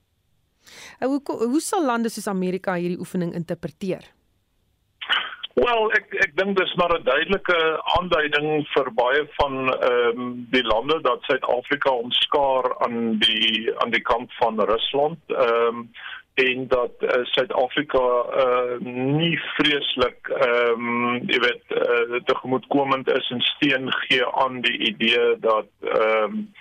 Hoe 1.00 1.22
hoe 1.26 1.62
sal 1.62 1.86
lande 1.86 2.10
soos 2.10 2.28
Amerika 2.28 2.74
hierdie 2.80 3.00
oefening 3.00 3.34
interpreteer? 3.34 4.08
Wel, 5.54 5.92
ek 5.94 6.16
ek 6.26 6.32
dink 6.38 6.58
dis 6.58 6.72
maar 6.82 6.94
'n 6.98 7.04
duidelike 7.06 7.58
aanduiding 7.98 8.66
vir 8.74 8.88
baie 8.98 9.22
van 9.38 9.70
ehm 9.74 10.22
um, 10.22 10.48
die 10.50 10.64
lande 10.66 10.98
dat 11.02 11.22
Suid-Afrika 11.30 11.90
omskaar 11.90 12.74
aan 12.86 13.20
die 13.20 13.70
aan 13.84 13.94
die 13.94 14.02
kant 14.02 14.34
van 14.42 14.62
Rusland. 14.62 15.20
Ehm 15.28 15.78
um, 15.78 15.92
en 16.34 16.68
dat 16.68 16.92
uh, 17.00 17.22
Suid-Afrika 17.24 18.06
uh, 18.44 18.80
nie 19.20 19.38
vreeslik 19.56 20.28
ehm 20.28 20.90
um, 20.90 21.22
jy 21.30 21.40
weet 21.46 21.66
uh, 21.78 22.18
tegemoetkomend 22.26 23.12
is 23.12 23.30
en 23.30 23.42
steun 23.42 23.92
gee 23.94 24.26
aan 24.26 24.62
die 24.62 24.78
idee 24.90 25.38
dat 25.40 25.70
ehm 25.82 26.24
um, 26.24 26.54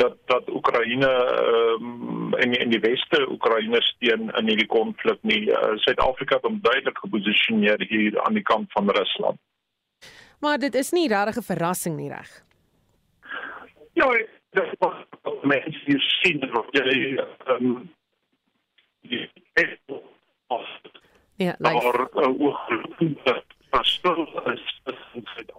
dat 0.00 0.16
dat 0.32 0.48
Oekraïne 0.48 1.10
um, 1.78 2.34
en 2.34 2.52
in 2.52 2.72
die 2.72 2.80
weste 2.80 3.20
Oekraïne 3.30 3.82
steun 3.82 4.30
in 4.40 4.48
hierdie 4.48 4.66
konflik 4.66 5.18
nie. 5.22 5.42
Uh, 5.50 5.76
Suid-Afrika 5.84 6.36
uh, 6.36 6.40
het 6.40 6.48
hom 6.48 6.58
duidelik 6.62 6.98
geposisioneer 6.98 7.84
hier 7.88 8.20
aan 8.24 8.38
die 8.38 8.46
kant 8.52 8.72
van 8.72 8.90
Rusland. 8.90 9.38
Maar 10.40 10.58
dit 10.58 10.74
is 10.74 10.90
nie 10.96 11.08
regtig 11.08 11.36
'n 11.36 11.50
verrassing 11.52 11.96
nie 11.96 12.08
reg. 12.08 12.30
Ja, 13.92 14.08
dit 14.50 14.76
was 14.78 14.96
mense 15.42 15.80
hier 15.84 16.00
sien 16.00 16.40
dat 16.40 16.68
jy 16.70 17.16
ehm 17.16 17.64
um, 17.64 17.90
die 19.00 19.30
Ja, 21.40 21.54
like. 21.58 21.72
maar 21.72 22.24
uh, 22.24 22.40
ook 22.40 22.60
is. 24.52 24.62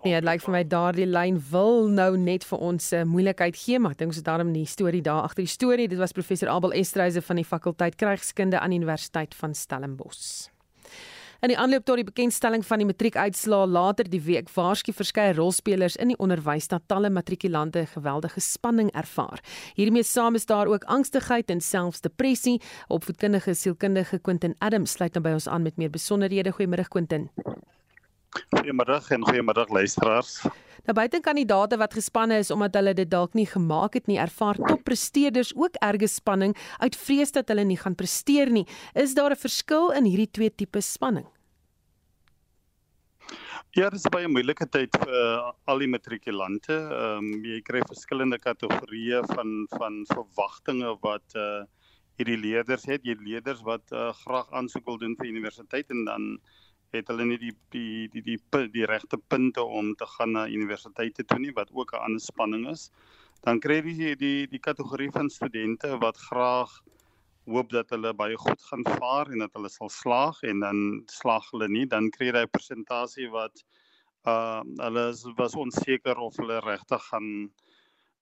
Ja, 0.04 0.20
dit 0.20 0.28
lyk 0.28 0.44
vir 0.46 0.54
my 0.56 0.62
daardie 0.68 1.08
lyn 1.08 1.38
wil 1.52 1.88
nou 1.88 2.18
net 2.18 2.44
vir 2.48 2.60
ons 2.60 2.92
'n 2.92 3.04
uh, 3.04 3.08
moeilikheid 3.08 3.56
gee, 3.56 3.80
maar 3.80 3.92
ek 3.92 3.98
dink 3.98 4.16
het 4.16 4.26
daarom 4.26 4.54
die 4.54 4.66
storie 4.66 5.02
daar 5.02 5.24
agter 5.24 5.44
die 5.44 5.56
storie. 5.58 5.88
Dit 5.88 6.00
was 6.00 6.12
professor 6.12 6.50
Abel 6.50 6.74
Estreise 6.74 7.22
van 7.22 7.36
die 7.36 7.46
fakulteit 7.46 7.96
Krygskunde 7.96 8.60
aan 8.60 8.72
Universiteit 8.72 9.36
van 9.36 9.56
Stellenbosch. 9.56 10.50
In 11.42 11.50
die 11.50 11.58
aanloop 11.58 11.86
tot 11.86 11.98
die 11.98 12.06
bekendstelling 12.06 12.62
van 12.66 12.78
die 12.78 12.86
matriekuitslae 12.86 13.66
later 13.66 14.06
die 14.06 14.22
week 14.22 14.50
waarsku 14.54 14.94
verskeie 14.94 15.34
rolspelers 15.34 15.96
in 15.96 16.14
die 16.14 16.18
onderwys 16.22 16.68
dat 16.70 16.86
talle 16.86 17.10
matrikulante 17.10 17.88
geweldige 17.96 18.40
spanning 18.40 18.92
ervaar. 18.94 19.42
Hiermee 19.74 20.04
saam 20.04 20.38
is 20.38 20.46
daar 20.46 20.70
ook 20.70 20.84
angstigheid 20.84 21.50
en 21.50 21.62
selfs 21.62 22.02
depressie. 22.02 22.62
Opvoedkundige 22.88 23.54
sielkundige 23.54 24.20
Quentin 24.20 24.56
Adams 24.60 24.92
sluit 24.92 25.18
nou 25.18 25.26
by 25.26 25.34
ons 25.42 25.48
aan 25.48 25.66
met 25.66 25.78
meer 25.78 25.90
besonderhede. 25.90 26.54
Goeiemôre 26.54 26.86
Quentin. 26.88 27.32
Goeiemiddag 28.32 29.10
en 29.12 29.26
goeiemiddag 29.28 29.70
luisteraars. 29.70 30.38
Nou 30.88 30.94
buite 30.96 31.20
kandidaate 31.20 31.78
wat 31.78 31.94
gespanne 31.94 32.38
is 32.40 32.52
omdat 32.52 32.78
hulle 32.80 32.94
dit 32.96 33.10
dalk 33.12 33.36
nie 33.36 33.46
gemaak 33.46 33.98
het 34.00 34.08
nie, 34.08 34.18
ervaar 34.24 34.56
toppresteerders 34.56 35.52
ook 35.56 35.76
erge 35.84 36.08
spanning 36.08 36.56
uit 36.80 36.96
vrees 36.96 37.36
dat 37.36 37.52
hulle 37.52 37.66
nie 37.68 37.78
gaan 37.78 37.96
presteer 37.96 38.50
nie. 38.50 38.66
Is 38.96 39.14
daar 39.14 39.32
'n 39.36 39.44
verskil 39.44 39.92
in 39.92 40.06
hierdie 40.06 40.32
twee 40.32 40.50
tipe 40.50 40.82
spanning? 40.82 41.28
Ja, 43.72 43.90
dit 43.90 44.00
is 44.00 44.10
baie 44.12 44.28
moeilike 44.28 44.66
tyd 44.68 44.96
vir 45.00 45.12
uh, 45.16 45.52
al 45.66 45.80
die 45.80 45.88
matrikulante. 45.88 46.76
Ehm 46.76 47.18
um, 47.18 47.46
jy 47.46 47.62
kry 47.62 47.82
verskillende 47.88 48.40
kategorieë 48.40 49.22
van 49.36 49.68
van 49.78 50.04
verwagtinge 50.08 50.98
wat 51.02 51.36
uh 51.36 51.64
hierdie 52.20 52.38
leerders 52.38 52.86
het. 52.86 53.06
Jy 53.08 53.16
leerders 53.20 53.62
wat 53.66 53.92
uh, 53.92 54.12
graag 54.14 54.52
aansoek 54.52 54.86
wil 54.86 54.98
doen 54.98 55.16
vir 55.20 55.28
universiteit 55.28 55.90
en 55.90 56.06
dan 56.06 56.28
het 56.92 57.08
hulle 57.12 57.26
nie 57.26 57.40
die 57.42 57.54
die 57.76 58.08
die 58.14 58.22
die 58.22 58.38
die, 58.38 58.70
die 58.76 58.86
regte 58.86 59.18
punte 59.18 59.64
om 59.64 59.94
te 59.96 60.08
gaan 60.16 60.34
na 60.38 60.48
universiteite 60.48 61.24
toe 61.24 61.40
nie 61.40 61.54
wat 61.60 61.72
ook 61.74 61.94
'n 61.94 62.04
ander 62.08 62.24
spanning 62.24 62.68
is. 62.70 62.92
Dan 63.44 63.60
kry 63.60 63.82
jy 63.82 64.16
die 64.16 64.48
die 64.48 64.60
kategorie 64.60 65.12
van 65.12 65.30
studente 65.30 65.98
wat 65.98 66.18
graag 66.18 66.72
hoop 67.46 67.70
dat 67.70 67.90
hulle 67.90 68.14
baie 68.14 68.38
goed 68.38 68.62
gaan 68.70 68.84
vaar 68.86 69.32
en 69.32 69.40
dat 69.40 69.54
hulle 69.54 69.70
sal 69.70 69.90
slaag 69.90 70.42
en 70.44 70.60
dan 70.60 71.04
slaag 71.08 71.50
hulle 71.52 71.68
nie, 71.68 71.86
dan 71.86 72.10
kry 72.10 72.32
jy 72.32 72.44
'n 72.44 72.56
persentasie 72.58 73.30
wat 73.30 73.64
uh 74.28 74.62
hulle 74.78 75.06
was 75.38 75.56
onseker 75.56 76.18
of 76.18 76.38
hulle 76.38 76.60
regtig 76.60 77.04
gaan 77.10 77.52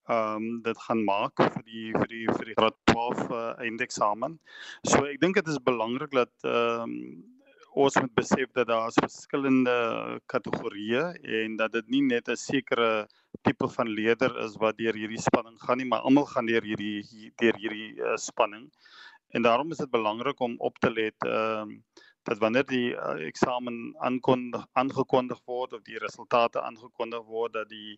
ehm 0.10 0.36
um, 0.36 0.62
dit 0.62 0.78
gaan 0.78 1.04
maak 1.06 1.36
vir 1.38 1.64
die 1.66 1.92
vir 1.94 2.08
die 2.08 2.26
vir 2.38 2.46
die 2.46 2.56
graad 2.58 2.78
12 2.92 3.20
uh, 3.30 3.54
eindeksamen. 3.66 4.40
So 4.84 5.04
ek 5.06 5.20
dink 5.22 5.36
dit 5.36 5.48
is 5.48 5.60
belangrik 5.60 6.12
dat 6.12 6.32
ehm 6.44 6.96
um, 6.96 7.39
ons 7.74 7.96
moet 8.02 8.14
besef 8.16 8.52
dat 8.58 8.68
daar 8.68 8.92
verskillende 8.96 10.20
kategorieë 10.26 11.04
en 11.42 11.56
dat 11.58 11.72
dit 11.72 11.90
nie 11.90 12.02
net 12.02 12.30
'n 12.30 12.36
sekere 12.36 13.08
tipe 13.44 13.68
van 13.68 13.88
leier 13.88 14.38
is 14.46 14.58
wat 14.58 14.78
deur 14.78 14.94
hierdie 14.94 15.22
spanning 15.22 15.58
gaan 15.62 15.78
nie, 15.78 15.86
maar 15.86 16.02
almal 16.02 16.26
gaan 16.26 16.46
deur 16.46 16.64
hierdie 16.64 17.32
deur 17.38 17.56
hierdie 17.56 18.02
uh, 18.02 18.16
spanning. 18.16 18.70
En 19.34 19.42
daarom 19.42 19.72
is 19.72 19.78
dit 19.78 19.92
belangrik 19.92 20.40
om 20.40 20.56
op 20.58 20.78
te 20.80 20.90
let 20.90 21.16
ehm 21.26 21.70
uh, 21.70 21.80
dat 22.24 22.38
wanneer 22.38 22.66
die 22.66 22.92
uh, 22.94 23.28
eksamen 23.28 23.96
aankondig 24.06 24.66
aangekondig 24.74 25.40
word 25.46 25.74
of 25.74 25.82
die 25.88 25.98
resultate 25.98 26.62
aangekondig 26.62 27.24
word 27.26 27.54
dat 27.54 27.70
die 27.70 27.98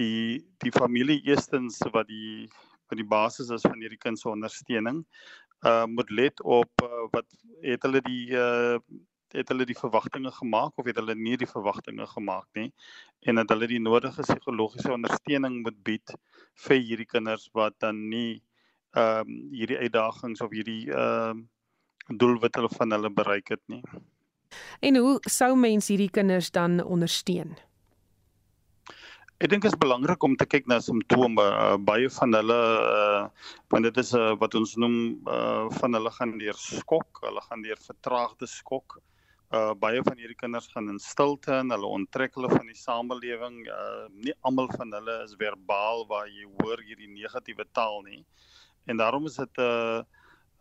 die 0.00 0.40
die 0.64 0.72
familie 0.72 1.20
eerstens 1.28 1.78
wat 1.92 2.08
die 2.08 2.48
wat 2.88 2.98
die 2.98 3.06
basis 3.06 3.50
is 3.50 3.66
van 3.66 3.78
hierdie 3.80 4.00
kind 4.00 4.18
se 4.18 4.28
ondersteuning 4.28 5.04
uh 5.66 5.86
moet 5.86 6.10
let 6.10 6.42
op 6.42 6.82
uh, 6.82 7.06
wat 7.12 7.26
het 7.60 7.82
hulle 7.82 8.00
die 8.06 8.26
uh 8.32 8.78
het 9.30 9.48
hulle 9.48 9.64
die 9.64 9.78
verwagtinge 9.78 10.30
gemaak 10.34 10.78
of 10.78 10.86
het 10.90 10.96
hulle 10.98 11.14
nie 11.14 11.36
die 11.38 11.46
verwagtinge 11.46 12.06
gemaak 12.06 12.48
nie 12.58 12.72
en 13.20 13.38
dat 13.38 13.52
hulle 13.54 13.68
die 13.70 13.82
nodige 13.82 14.24
psigologiese 14.26 14.92
ondersteuning 14.92 15.60
moet 15.62 15.76
bied 15.86 16.14
vir 16.66 16.80
hierdie 16.80 17.06
kinders 17.06 17.46
wat 17.54 17.78
dan 17.78 18.08
nie 18.08 18.42
ehm 18.98 19.28
um, 19.28 19.34
hierdie 19.54 19.78
uitdagings 19.78 20.40
of 20.42 20.50
hierdie 20.50 20.90
ehm 20.90 21.44
uh, 21.44 21.48
doelwit 22.10 22.56
hulle 22.58 22.68
van 22.74 22.90
hulle 22.90 23.10
bereik 23.10 23.48
het 23.48 23.62
nie. 23.66 23.82
En 24.80 24.96
hoe 24.96 25.18
sou 25.30 25.56
mens 25.56 25.88
hierdie 25.88 26.10
kinders 26.10 26.50
dan 26.50 26.82
ondersteun? 26.82 27.54
Ek 29.40 29.48
dink 29.48 29.62
dit 29.64 29.72
is 29.72 29.80
belangrik 29.80 30.20
om 30.26 30.34
te 30.36 30.44
kyk 30.44 30.66
na 30.68 30.76
simptome. 30.84 31.40
Uh, 31.40 31.76
baie 31.80 32.10
van 32.12 32.36
hulle 32.36 32.56
uh 32.88 33.22
want 33.72 33.86
dit 33.88 34.00
is 34.02 34.10
'n 34.12 34.20
uh, 34.20 34.34
wat 34.42 34.56
ons 34.58 34.74
noem 34.82 34.96
uh 35.36 35.64
van 35.80 35.96
hulle 35.96 36.12
gaan 36.16 36.34
deur 36.42 36.58
skok, 36.60 37.22
hulle 37.24 37.40
gaan 37.46 37.64
deur 37.64 37.80
vertraagde 37.86 38.46
skok. 38.46 38.98
Uh 39.56 39.72
baie 39.72 40.04
van 40.04 40.20
hierdie 40.20 40.36
kinders 40.36 40.68
gaan 40.74 40.92
in 40.92 41.00
stilte 41.00 41.56
en 41.56 41.72
hulle 41.72 41.88
onttrek 41.88 42.36
hulle 42.36 42.52
van 42.52 42.68
die 42.68 42.76
samelewing. 42.76 43.64
Uh 43.64 44.12
nie 44.12 44.36
almal 44.44 44.68
van 44.76 44.92
hulle 44.98 45.16
is 45.24 45.32
verbaal 45.40 46.04
waar 46.12 46.28
jy 46.28 46.44
hoor 46.60 46.84
hierdie 46.84 47.08
negatiewe 47.08 47.64
taal 47.72 48.02
nie. 48.04 48.20
En 48.92 49.00
daarom 49.00 49.24
is 49.24 49.40
dit 49.40 49.56
'n 49.56 49.70
uh, 49.72 50.02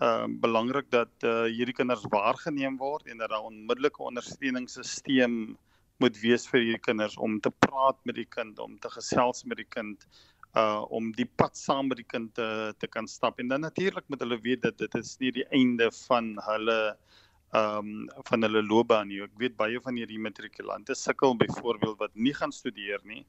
uh 0.08 0.28
belangrik 0.48 0.88
dat 0.90 1.12
uh 1.28 1.52
hierdie 1.52 1.76
kinders 1.76 2.08
waargeneem 2.16 2.80
word 2.80 3.12
en 3.12 3.18
dat 3.18 3.30
daar 3.30 3.52
onmiddellike 3.52 4.04
ondersteuningssisteem 4.04 5.58
moet 6.00 6.18
wees 6.22 6.48
vir 6.50 6.62
hierdie 6.64 6.84
kinders 6.88 7.18
om 7.18 7.40
te 7.44 7.52
praat 7.52 8.00
met 8.08 8.16
die 8.16 8.28
kind, 8.28 8.60
om 8.60 8.78
te 8.80 8.92
gesels 8.94 9.46
met 9.46 9.62
die 9.62 9.70
kind, 9.70 10.06
uh 10.58 10.82
om 10.90 11.12
die 11.14 11.28
pad 11.38 11.58
saam 11.58 11.92
met 11.92 12.00
die 12.02 12.08
kind 12.10 12.34
te 12.34 12.74
te 12.80 12.88
kan 12.88 13.08
stap. 13.08 13.40
En 13.40 13.48
dan 13.48 13.62
natuurlik 13.62 14.08
moet 14.08 14.20
hulle 14.26 14.40
weet 14.42 14.62
dat 14.62 14.78
dit 14.78 14.96
is 14.96 15.18
nie 15.20 15.32
die 15.32 15.46
einde 15.52 15.92
van 16.08 16.38
hulle 16.48 16.80
ehm 17.50 17.78
um, 17.78 18.10
van 18.30 18.46
hulle 18.46 18.62
loopbaan 18.64 19.08
nie. 19.10 19.22
Ek 19.26 19.38
weet 19.42 19.56
baie 19.58 19.80
van 19.82 19.96
hierdie 19.98 20.20
matrikulante 20.22 20.96
sukkel 20.96 21.34
byvoorbeeld 21.38 21.98
wat 21.98 22.12
nie 22.14 22.34
gaan 22.34 22.52
studeer 22.54 23.02
nie. 23.04 23.24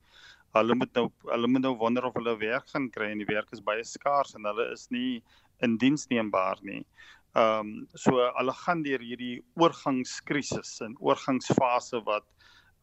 Hulle 0.52 0.74
moet 0.74 0.92
nou 0.94 1.06
hulle 1.30 1.48
moet 1.48 1.64
nou 1.64 1.76
wonder 1.80 2.04
of 2.04 2.18
hulle 2.18 2.36
werk 2.40 2.68
gaan 2.68 2.90
kry 2.90 3.12
en 3.12 3.22
die 3.22 3.28
werk 3.30 3.48
is 3.52 3.62
baie 3.64 3.84
skaars 3.84 4.34
en 4.36 4.44
hulle 4.44 4.66
is 4.74 4.88
nie 4.90 5.22
in 5.64 5.78
diens 5.78 6.06
neembaar 6.12 6.60
nie. 6.62 6.84
Ehm 7.32 7.60
um, 7.60 7.88
so 7.94 8.16
hulle 8.36 8.56
gaan 8.64 8.84
deur 8.84 9.00
hierdie 9.00 9.40
oorgangskrisis 9.56 10.80
en 10.84 10.96
oorgangsfase 11.00 12.02
wat 12.04 12.28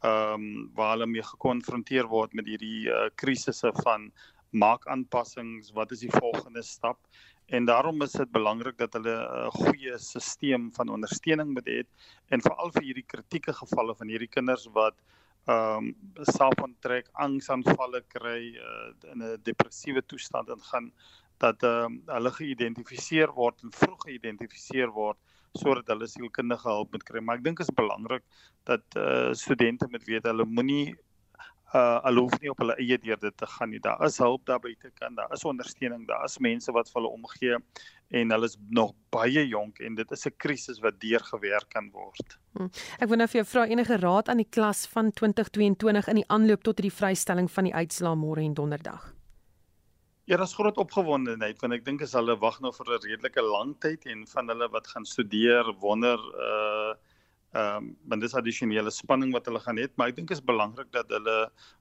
ehm 0.05 0.33
um, 0.33 0.71
waar 0.77 0.91
hulle 0.93 1.07
mee 1.10 1.23
gekonfronteer 1.23 2.07
word 2.07 2.33
met 2.33 2.45
hierdie 2.45 2.89
uh, 2.89 3.07
krisisse 3.15 3.71
van 3.83 4.12
maak 4.49 4.86
aanpassings, 4.88 5.71
wat 5.73 5.91
is 5.91 5.99
die 6.05 6.12
volgende 6.13 6.62
stap? 6.63 6.99
En 7.47 7.65
daarom 7.65 8.01
is 8.01 8.12
dit 8.12 8.31
belangrik 8.31 8.77
dat 8.77 8.93
hulle 8.93 9.15
'n 9.15 9.45
uh, 9.45 9.51
goeie 9.51 9.97
stelsel 9.97 10.69
van 10.77 10.89
ondersteuning 10.89 11.53
moet 11.53 11.67
hê 11.67 11.81
en 12.29 12.41
veral 12.41 12.71
vir 12.71 12.83
hierdie 12.83 13.07
kritieke 13.13 13.53
gevalle 13.53 13.95
van 13.95 14.07
hierdie 14.07 14.33
kinders 14.38 14.67
wat 14.73 14.95
ehm 15.47 15.77
um, 15.88 15.95
selfonttrek, 16.27 17.07
angsaanvalle 17.13 18.01
kry, 18.07 18.41
uh, 18.60 19.12
in 19.12 19.23
'n 19.23 19.38
depressiewe 19.43 20.01
toestand 20.05 20.49
ingaan 20.49 20.91
dat 21.39 21.63
ehm 21.63 21.86
um, 21.86 22.01
hulle 22.05 22.31
geïdentifiseer 22.31 23.31
word 23.33 23.63
en 23.63 23.71
vroeg 23.71 24.01
geïdentifiseer 24.05 24.91
word 24.91 25.17
sodat 25.58 25.89
hulle 25.93 26.08
sielkundige 26.08 26.70
hulp 26.70 26.96
moet 26.96 27.04
kry. 27.04 27.24
Maar 27.24 27.41
ek 27.41 27.43
dink 27.43 27.62
dit 27.62 27.67
is 27.67 27.76
belangrik 27.76 28.24
dat 28.70 28.84
uh 28.96 29.34
studente 29.34 29.88
moet 29.91 30.08
weet 30.08 30.30
hulle 30.30 30.46
moenie 30.46 30.96
uh 31.76 32.00
hulle 32.06 32.24
hoef 32.24 32.38
nie 32.39 32.52
op 32.52 32.62
hulle 32.63 32.76
eie 32.80 32.98
deur 33.04 33.20
dit 33.20 33.38
te 33.38 33.48
gaan 33.54 33.72
nie. 33.74 33.82
Daar 33.84 34.06
is 34.08 34.17
hulp 34.24 34.46
daar 34.48 34.62
buite 34.63 34.91
kan, 35.00 35.15
daar 35.15 35.34
is 35.36 35.43
ondersteuning, 35.43 36.06
daar 36.08 36.24
is 36.26 36.38
mense 36.39 36.72
wat 36.72 36.89
vir 36.91 37.02
hulle 37.02 37.13
omgee 37.17 37.60
en 38.15 38.32
hulle 38.32 38.48
is 38.48 38.56
nog 38.70 38.93
baie 39.12 39.43
jonk 39.48 39.82
en 39.84 39.96
dit 39.96 40.12
is 40.12 40.26
'n 40.28 40.36
krisis 40.38 40.80
wat 40.80 41.00
deurgewerk 41.00 41.70
kan 41.70 41.91
word. 41.91 42.39
Hmm. 42.54 42.72
Ek 43.00 43.10
wil 43.10 43.17
nou 43.17 43.28
vir 43.28 43.43
jou 43.43 43.46
vra 43.46 43.67
enige 43.67 43.98
raad 43.98 44.30
aan 44.30 44.43
die 44.43 44.50
klas 44.50 44.88
van 44.88 45.12
2022 45.12 46.08
in 46.08 46.15
die 46.15 46.30
aanloop 46.30 46.63
tot 46.63 46.80
hierdie 46.80 46.98
vrystelling 46.98 47.52
van 47.52 47.63
die 47.63 47.74
uitslaa 47.74 48.15
môre 48.15 48.41
en 48.41 48.54
donderdag. 48.54 49.16
Ja, 50.27 50.35
daar's 50.37 50.53
groot 50.59 50.75
opgewondenheid 50.81 51.61
want 51.63 51.71
ek 51.77 51.85
dink 51.85 52.01
as 52.03 52.11
hulle 52.17 52.33
wag 52.41 52.57
nou 52.59 52.73
vir 52.75 52.89
'n 52.91 52.97
redelike 53.05 53.43
lang 53.45 53.69
tyd 53.79 54.03
en 54.11 54.25
van 54.27 54.49
hulle 54.51 54.67
wat 54.73 54.87
gaan 54.91 55.05
studeer 55.07 55.69
wonder 55.83 56.19
uh 56.47 56.91
ehm 57.55 57.77
um, 57.77 57.85
want 58.11 58.21
dis 58.25 58.35
addisionele 58.35 58.91
spanning 58.91 59.31
wat 59.31 59.45
hulle 59.47 59.61
gaan 59.63 59.77
hê, 59.79 59.85
maar 59.95 60.09
ek 60.11 60.17
dink 60.17 60.31
is 60.35 60.41
belangrik 60.43 60.91
dat 60.91 61.07
hulle 61.15 61.37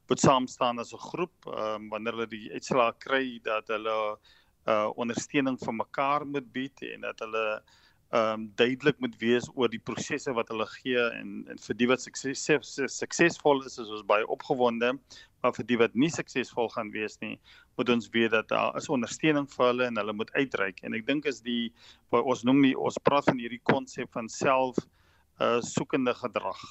moet 0.09 0.21
saam 0.23 0.47
staan 0.47 0.79
as 0.79 0.95
'n 0.95 1.03
groep 1.11 1.49
ehm 1.51 1.75
um, 1.75 1.89
wanneer 1.91 2.15
hulle 2.15 2.29
die 2.37 2.53
uitslaa 2.55 2.93
kry 3.07 3.41
dat 3.43 3.67
hulle 3.75 3.97
uh 4.75 4.89
ondersteuning 4.95 5.59
vir 5.67 5.75
mekaar 5.83 6.23
moet 6.27 6.47
bied 6.53 6.83
en 6.95 7.01
dat 7.01 7.19
hulle 7.27 7.45
um 8.15 8.47
duidelik 8.55 9.01
moet 9.03 9.17
wees 9.19 9.49
oor 9.55 9.69
die 9.69 9.83
prosesse 9.83 10.31
wat 10.33 10.49
hulle 10.53 10.67
gee 10.79 11.07
en 11.21 11.31
en 11.51 11.59
vir 11.59 11.79
die 11.81 11.89
wat 11.91 12.05
sukses 12.05 12.45
suksesvol 12.99 13.65
is 13.67 13.79
is 13.83 13.91
ons 13.91 14.07
baie 14.07 14.27
opgewonde 14.31 14.93
maar 15.43 15.55
vir 15.57 15.67
die 15.67 15.79
wat 15.81 15.95
nie 15.95 16.11
suksesvol 16.11 16.71
gaan 16.75 16.93
wees 16.95 17.19
nie 17.21 17.35
moet 17.77 17.91
ons 17.93 18.09
weet 18.15 18.31
dat 18.31 18.49
daar 18.49 18.77
is 18.79 18.89
ondersteuning 18.89 19.49
vir 19.53 19.67
hulle 19.67 19.85
en 19.91 20.01
hulle 20.01 20.15
moet 20.17 20.33
uitreik. 20.33 20.81
En 20.83 20.95
ek 20.97 21.05
dink 21.07 21.29
is 21.29 21.43
die 21.45 21.73
wat 22.15 22.25
ons 22.25 22.45
noem 22.49 22.63
nie 22.65 22.75
ons 22.89 22.99
praat 23.05 23.29
van 23.29 23.43
hierdie 23.43 23.63
konsep 23.63 24.13
van 24.17 24.31
self 24.33 24.81
uh 25.43 25.61
soekende 25.61 26.15
gedrag 26.17 26.63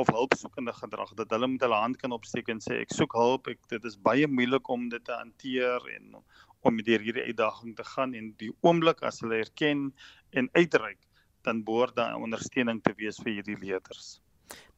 of 0.00 0.10
hulpsoekende 0.12 0.72
gedrag 0.76 1.14
dat 1.16 1.30
hulle 1.32 1.48
met 1.48 1.62
hulle 1.64 1.78
hand 1.80 1.96
kan 2.00 2.12
opsteek 2.12 2.50
en 2.52 2.60
sê 2.60 2.82
ek 2.82 2.92
soek 2.92 3.14
hulp 3.16 3.48
ek 3.48 3.60
dit 3.72 3.84
is 3.88 3.96
baie 3.96 4.28
moeilik 4.28 4.68
om 4.72 4.88
dit 4.92 5.04
te 5.04 5.16
hanteer 5.16 5.86
en 5.96 6.18
om 6.62 6.82
deur 6.82 7.02
hierdie 7.02 7.26
uitdaging 7.30 7.76
te 7.76 7.84
gaan 7.84 8.14
en 8.14 8.32
die 8.38 8.50
oomblik 8.60 9.02
as 9.02 9.20
hulle 9.24 9.42
erken 9.42 9.90
en 10.30 10.48
uitreik 10.52 10.98
dan 11.42 11.64
behoort 11.66 11.96
daar 11.96 12.14
ondersteuning 12.16 12.82
te 12.82 12.94
wees 12.96 13.18
vir 13.22 13.32
hierdie 13.38 13.58
leerders. 13.58 14.20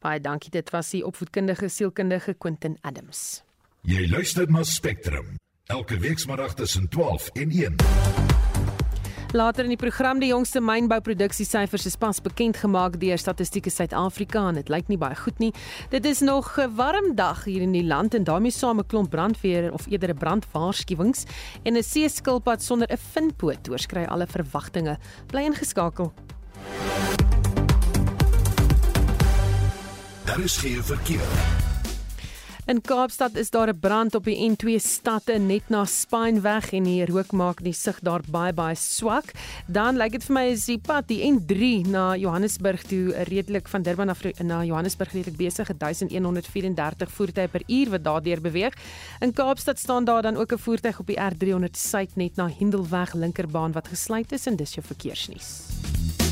Baie 0.01 0.21
dankie 0.21 0.51
dit 0.51 0.71
was 0.73 0.93
die 0.95 1.05
opvoedkundige 1.05 1.69
sielkundige 1.69 2.35
Quentin 2.35 2.79
Adams. 2.83 3.43
Jy 3.85 4.07
luister 4.09 4.49
na 4.51 4.65
Spectrum 4.65 5.37
elke 5.73 5.99
weekmiddag 5.99 6.55
tussen 6.55 6.89
12 6.89 7.29
en 7.41 7.51
1. 7.51 8.34
Later 9.35 9.65
in 9.67 9.73
die 9.73 9.77
program 9.81 10.21
die 10.23 10.29
jongste 10.31 10.61
mynbouproduksiesyfers 10.63 11.89
is 11.89 11.97
pas 11.99 12.21
bekend 12.23 12.61
gemaak 12.63 13.01
deur 13.03 13.19
Statistiek 13.19 13.67
Suid-Afrika 13.67 14.45
en 14.47 14.61
dit 14.61 14.71
lyk 14.71 14.87
nie 14.93 14.99
baie 15.01 15.17
goed 15.19 15.43
nie. 15.43 15.51
Dit 15.91 16.07
is 16.07 16.21
nog 16.23 16.55
'n 16.57 16.71
warm 16.77 17.17
dag 17.17 17.43
hier 17.45 17.63
in 17.63 17.73
die 17.73 17.83
land 17.83 18.15
en 18.15 18.25
daarmee 18.25 18.53
saam 18.53 18.79
'n 18.79 18.87
klomp 18.87 19.11
brandweer 19.11 19.73
of 19.73 19.91
eerder 19.91 20.15
'n 20.15 20.19
brandwaarskuwings 20.19 21.27
en 21.65 21.77
'n 21.77 21.83
seeskilpad 21.83 22.63
sonder 22.63 22.87
'n 22.87 22.97
vinpoot 22.97 23.69
oorskry 23.69 24.05
alle 24.05 24.27
verwagtinge. 24.27 24.99
Bly 25.27 25.43
ingeskakel. 25.43 26.13
Daar 30.25 30.41
is 30.41 30.57
geen 30.57 30.83
verkeer. 30.83 31.74
In 32.65 32.81
Kaapstad 32.81 33.37
is 33.37 33.51
daar 33.51 33.69
'n 33.69 33.79
brand 33.79 34.15
op 34.15 34.25
die 34.25 34.51
N2 34.51 34.79
stadte 34.79 35.33
net 35.33 35.69
na 35.69 35.85
Spineweg 35.85 36.73
en 36.73 36.83
die 36.85 37.05
rook 37.05 37.33
maak 37.33 37.63
die 37.63 37.73
sig 37.73 37.99
daar 38.01 38.21
baie 38.31 38.53
baie 38.53 38.75
swak. 38.75 39.33
Dan 39.67 39.97
lyk 39.97 40.13
dit 40.13 40.25
vir 40.25 40.35
my 40.35 40.45
is 40.49 40.65
die 40.65 40.79
pad 40.79 41.09
die 41.09 41.21
N3 41.33 41.89
na 41.89 42.17
Johannesburg 42.17 42.83
toe 42.83 43.13
redelik 43.29 43.69
van 43.69 43.83
Durban 43.83 44.09
af 44.09 44.23
na 44.43 44.65
Johannesburg 44.65 45.13
redelik 45.13 45.37
besig 45.37 45.77
1134 45.77 47.11
voertuie 47.11 47.49
per 47.49 47.63
uur 47.67 47.91
wat 47.91 48.05
daardeur 48.05 48.41
beweeg. 48.41 48.75
In 49.21 49.33
Kaapstad 49.33 49.79
staan 49.79 50.05
daar 50.05 50.23
dan 50.23 50.37
ook 50.37 50.53
'n 50.53 50.59
voertuig 50.59 50.99
op 50.99 51.07
die 51.07 51.21
R300 51.21 51.77
suid 51.77 52.17
net 52.17 52.37
na 52.37 52.49
Hendelweg 52.49 53.15
linkerbaan 53.15 53.73
wat 53.73 53.89
gesluit 53.89 54.33
is 54.33 54.47
en 54.47 54.57
dis 54.57 54.75
jou 54.75 54.87
verkeersnuus. 54.87 56.24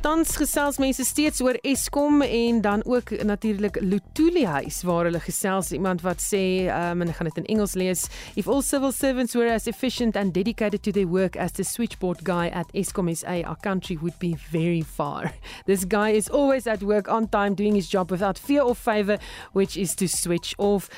Tans 0.00 0.30
gesels 0.32 0.78
mense 0.80 1.04
steeds 1.04 1.42
oor 1.44 1.58
Eskom 1.60 2.22
en 2.24 2.60
dan 2.64 2.80
ook 2.88 3.10
natuurlik 3.22 3.76
Lutuli 3.84 4.46
huis 4.48 4.78
waar 4.82 5.04
hulle 5.04 5.20
gesels 5.20 5.72
iemand 5.76 6.00
wat 6.00 6.22
sê 6.24 6.70
um, 6.72 7.02
en 7.04 7.10
ek 7.12 7.18
gaan 7.18 7.28
dit 7.28 7.40
in 7.42 7.48
Engels 7.52 7.74
lees 7.76 8.06
if 8.32 8.48
all 8.48 8.62
civil 8.64 8.94
servants 8.96 9.36
were 9.36 9.52
as 9.52 9.68
efficient 9.68 10.16
and 10.16 10.32
dedicated 10.32 10.80
to 10.80 10.90
their 10.90 11.04
work 11.04 11.36
as 11.36 11.52
the 11.52 11.66
switchboard 11.68 12.24
guy 12.24 12.48
at 12.48 12.72
Eskom 12.72 13.12
SA 13.12 13.42
our 13.44 13.58
country 13.60 13.98
would 14.00 14.16
be 14.18 14.32
very 14.48 14.80
far. 14.80 15.34
This 15.68 15.84
guy 15.84 16.16
is 16.16 16.30
always 16.30 16.66
at 16.66 16.80
work 16.80 17.12
on 17.12 17.28
time 17.28 17.52
doing 17.54 17.74
his 17.74 17.92
job 17.92 18.10
without 18.10 18.38
fear 18.38 18.62
or 18.62 18.74
favor 18.74 19.18
which 19.52 19.76
is 19.76 19.94
to 19.96 20.08
switch 20.08 20.54
off. 20.56 20.88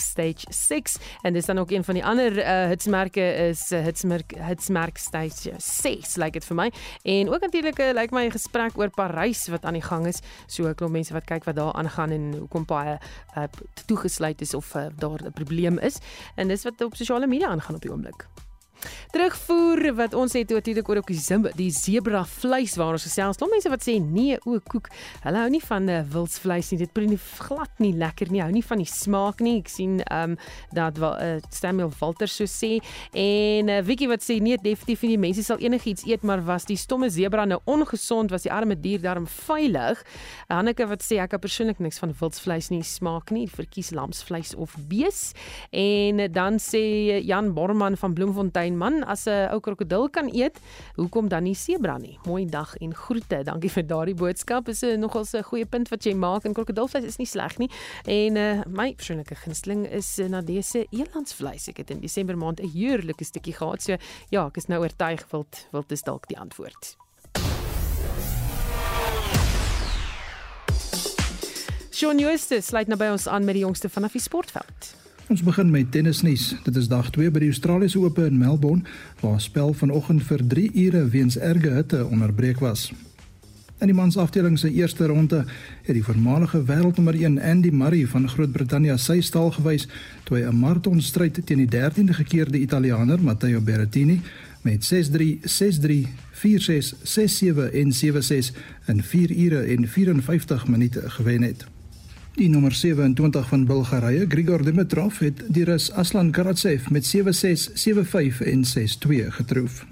#stage 0.00 0.46
6 0.48 0.96
en 1.24 1.36
dis 1.36 1.44
dan 1.44 1.58
ook 1.58 1.70
een 1.70 1.84
van 1.84 1.94
die 1.94 2.04
ander 2.04 2.38
uh, 2.38 2.72
hitsmerke 2.72 3.20
is 3.50 3.68
uh, 3.72 3.84
hitsmerk 3.84 4.32
hitsmerk 4.40 4.96
stage 4.96 5.52
6 5.58 6.16
like 6.16 6.32
dit 6.40 6.44
vir 6.44 6.56
my. 6.56 6.72
En 7.02 7.28
ook 7.28 7.40
natuurlik 7.40 7.78
uh, 7.78 7.92
like 7.92 8.14
my 8.14 8.29
gesprek 8.30 8.78
oor 8.78 8.90
Parys 8.90 9.48
wat 9.48 9.64
aan 9.64 9.78
die 9.78 9.82
gang 9.82 10.06
is. 10.06 10.20
So 10.46 10.68
'n 10.68 10.74
klomp 10.74 10.92
mense 10.92 11.12
wat 11.12 11.24
kyk 11.24 11.44
wat 11.44 11.56
daar 11.56 11.72
aangaan 11.72 12.10
en 12.10 12.34
hoekom 12.38 12.64
baie 12.64 12.98
uh, 13.36 13.44
toegesluit 13.86 14.40
is 14.40 14.54
of 14.54 14.74
uh, 14.74 14.86
daar 14.96 15.20
'n 15.24 15.32
probleem 15.32 15.78
is. 15.78 15.98
En 16.36 16.48
dis 16.48 16.62
wat 16.62 16.80
op 16.80 16.96
sosiale 16.96 17.26
media 17.26 17.48
aangaan 17.48 17.74
op 17.74 17.82
die 17.82 17.90
oomblik. 17.90 18.26
Terugvoer 19.10 19.94
wat 19.98 20.14
ons 20.14 20.32
het 20.38 20.50
natuurlik 20.54 20.88
op 20.88 21.08
die 21.10 21.18
zimba, 21.18 21.50
die 21.56 21.70
zebra 21.74 22.22
vleis 22.28 22.76
waar 22.78 22.94
ons 22.94 23.06
gesels. 23.08 23.38
Daar 23.40 23.50
mense 23.50 23.70
wat 23.72 23.82
sê 23.82 23.96
nee, 24.02 24.36
o 24.46 24.58
koek. 24.70 24.90
Hulle 25.24 25.42
hou 25.42 25.50
nie 25.50 25.62
van 25.64 25.88
uh, 25.90 26.00
wildsvleis 26.12 26.70
nie. 26.72 26.80
Dit 26.84 26.92
proe 26.94 27.08
nie 27.10 27.18
glad 27.40 27.82
nie 27.82 27.92
lekker 27.98 28.30
nie. 28.30 28.42
Hou 28.44 28.50
nie 28.54 28.64
van 28.66 28.82
die 28.82 28.88
smaak 28.88 29.42
nie. 29.44 29.58
Ek 29.64 29.72
sien 29.72 29.98
ehm 30.06 30.34
um, 30.34 30.38
dat 30.76 30.98
wel 31.02 31.16
uh, 31.18 31.38
Samuel 31.50 31.90
Walter 31.98 32.30
so 32.30 32.46
sê 32.48 32.76
en 33.16 33.70
uh, 33.72 33.80
Vicky 33.86 34.06
wat 34.10 34.22
sê 34.24 34.38
nee, 34.42 34.58
definitief 34.60 35.02
nie. 35.08 35.18
Mense 35.20 35.44
sal 35.46 35.62
enigiets 35.62 36.06
eet, 36.08 36.22
maar 36.26 36.44
was 36.46 36.68
die 36.68 36.78
stomme 36.78 37.10
zebra 37.10 37.46
nou 37.48 37.60
ongesond? 37.70 38.30
Was 38.30 38.46
die 38.46 38.52
arme 38.54 38.78
dier 38.78 39.02
daarom 39.02 39.26
veilig? 39.30 40.04
Hanneke 40.50 40.86
wat 40.90 41.04
sê 41.06 41.18
ek 41.22 41.34
het 41.36 41.44
persoonlik 41.44 41.82
niks 41.82 41.98
van 42.02 42.14
wildsvleis 42.20 42.70
nie. 42.70 42.82
Smaak 42.86 43.34
nie. 43.34 43.46
Verkies 43.50 43.90
lamsvleis 43.96 44.54
of 44.54 44.76
bees. 44.90 45.30
En 45.74 46.22
uh, 46.22 46.30
dan 46.30 46.62
sê 46.62 46.84
Jan 47.26 47.52
Borman 47.56 47.98
van 48.00 48.14
Bloemfontein 48.14 48.69
en 48.70 48.78
man 48.78 49.02
as 49.04 49.26
'n 49.26 49.50
ou 49.52 49.60
krokodil 49.60 50.08
kan 50.10 50.30
eet, 50.30 50.58
hoekom 50.96 51.28
dan 51.28 51.44
nie 51.44 51.54
sebra 51.54 51.98
nie? 51.98 52.18
Mooi 52.24 52.46
dag 52.46 52.76
en 52.80 52.94
groete. 52.94 53.42
Dankie 53.44 53.70
vir 53.70 53.86
daardie 53.86 54.14
boodskap. 54.14 54.68
Is 54.68 54.82
'n 54.82 55.00
nogals 55.00 55.34
'n 55.34 55.42
goeie 55.42 55.66
punt 55.66 55.88
wat 55.88 56.04
jy 56.04 56.14
maak 56.14 56.44
en 56.44 56.54
krokodilvleis 56.54 57.04
is 57.04 57.18
nie 57.18 57.26
sleg 57.26 57.58
nie. 57.58 57.70
En 58.06 58.36
uh, 58.36 58.62
my 58.66 58.94
persoonlike 58.94 59.34
gunsteling 59.34 59.86
is 59.86 60.18
uh, 60.18 60.28
na 60.28 60.40
dese 60.40 60.86
elandsvleis. 60.90 61.68
Ek 61.68 61.76
het 61.76 61.90
in 61.90 62.00
Desember 62.00 62.36
maand 62.36 62.60
'n 62.60 62.68
heerlike 62.68 63.24
stukkie 63.24 63.54
gehad. 63.54 63.82
So 63.82 63.96
ja, 64.30 64.46
ek 64.46 64.56
is 64.56 64.68
nou 64.68 64.80
oortuig 64.80 65.26
wild 65.30 65.66
wild 65.72 65.92
is 65.92 66.02
dalk 66.02 66.28
die 66.28 66.38
antwoord. 66.38 66.96
Shaun 71.90 72.18
Jooste 72.18 72.60
sluit 72.60 72.88
nou 72.88 72.96
by 72.96 73.10
ons 73.12 73.26
aan 73.28 73.44
met 73.44 73.54
die 73.54 73.64
jongste 73.64 73.88
vanaf 73.88 74.12
die 74.12 74.22
sportveld. 74.22 74.99
Ons 75.30 75.44
begin 75.46 75.68
met 75.70 75.92
tennisnuus. 75.94 76.56
Dit 76.64 76.74
is 76.76 76.88
dag 76.90 77.06
2 77.14 77.30
by 77.30 77.38
die 77.44 77.52
Australiese 77.52 78.00
Ope 78.02 78.24
in 78.26 78.38
Melbourne 78.38 78.82
waar 79.20 79.36
spel 79.38 79.70
vanoggend 79.78 80.24
vir 80.26 80.42
3 80.42 80.64
ure 80.88 81.04
weens 81.12 81.36
erge 81.38 81.70
hitte 81.70 82.00
onderbreek 82.02 82.58
was. 82.58 82.88
In 83.78 83.92
die 83.92 83.94
mansafdeling 83.94 84.58
se 84.58 84.72
eerste 84.74 85.06
ronde 85.06 85.44
het 85.86 85.94
die 85.94 86.02
voormalige 86.02 86.64
wêreldnommer 86.66 87.14
1 87.14 87.38
Andy 87.38 87.70
Murray 87.70 88.10
van 88.10 88.26
Groot-Brittanje 88.28 88.98
sy 88.98 89.20
staal 89.22 89.54
gewys 89.54 89.86
toe 90.26 90.40
hy 90.40 90.44
'n 90.50 90.58
maratonstryd 90.58 91.38
teen 91.46 91.62
die 91.62 91.70
13de 91.78 92.18
gekeerde 92.24 92.58
Italianer 92.58 93.22
Matteo 93.22 93.60
Berrettini 93.60 94.20
met 94.62 94.82
6-3, 94.82 95.38
6-3, 95.46 96.08
4-6, 96.32 96.94
6-7 97.04 97.70
en 97.72 97.92
7-6 97.92 98.52
in 98.86 99.02
4 99.02 99.30
ure 99.30 99.62
en 99.62 99.88
54 99.88 100.66
minute 100.66 101.10
gewen 101.10 101.42
het. 101.42 101.79
Die 102.34 102.48
nommer 102.48 102.72
27 102.72 103.48
van 103.48 103.64
Bulgarië, 103.66 104.24
Grigor 104.28 104.62
Dimitrov, 104.62 105.18
het 105.18 105.42
die 105.50 105.64
Rus 105.64 105.90
Aslan 105.92 106.30
Karatsev 106.30 106.88
met 106.88 107.06
7-6, 107.16 107.70
7-5 107.74 108.38
en 108.46 108.62
6-2 108.64 109.26
getroof. 109.34 109.84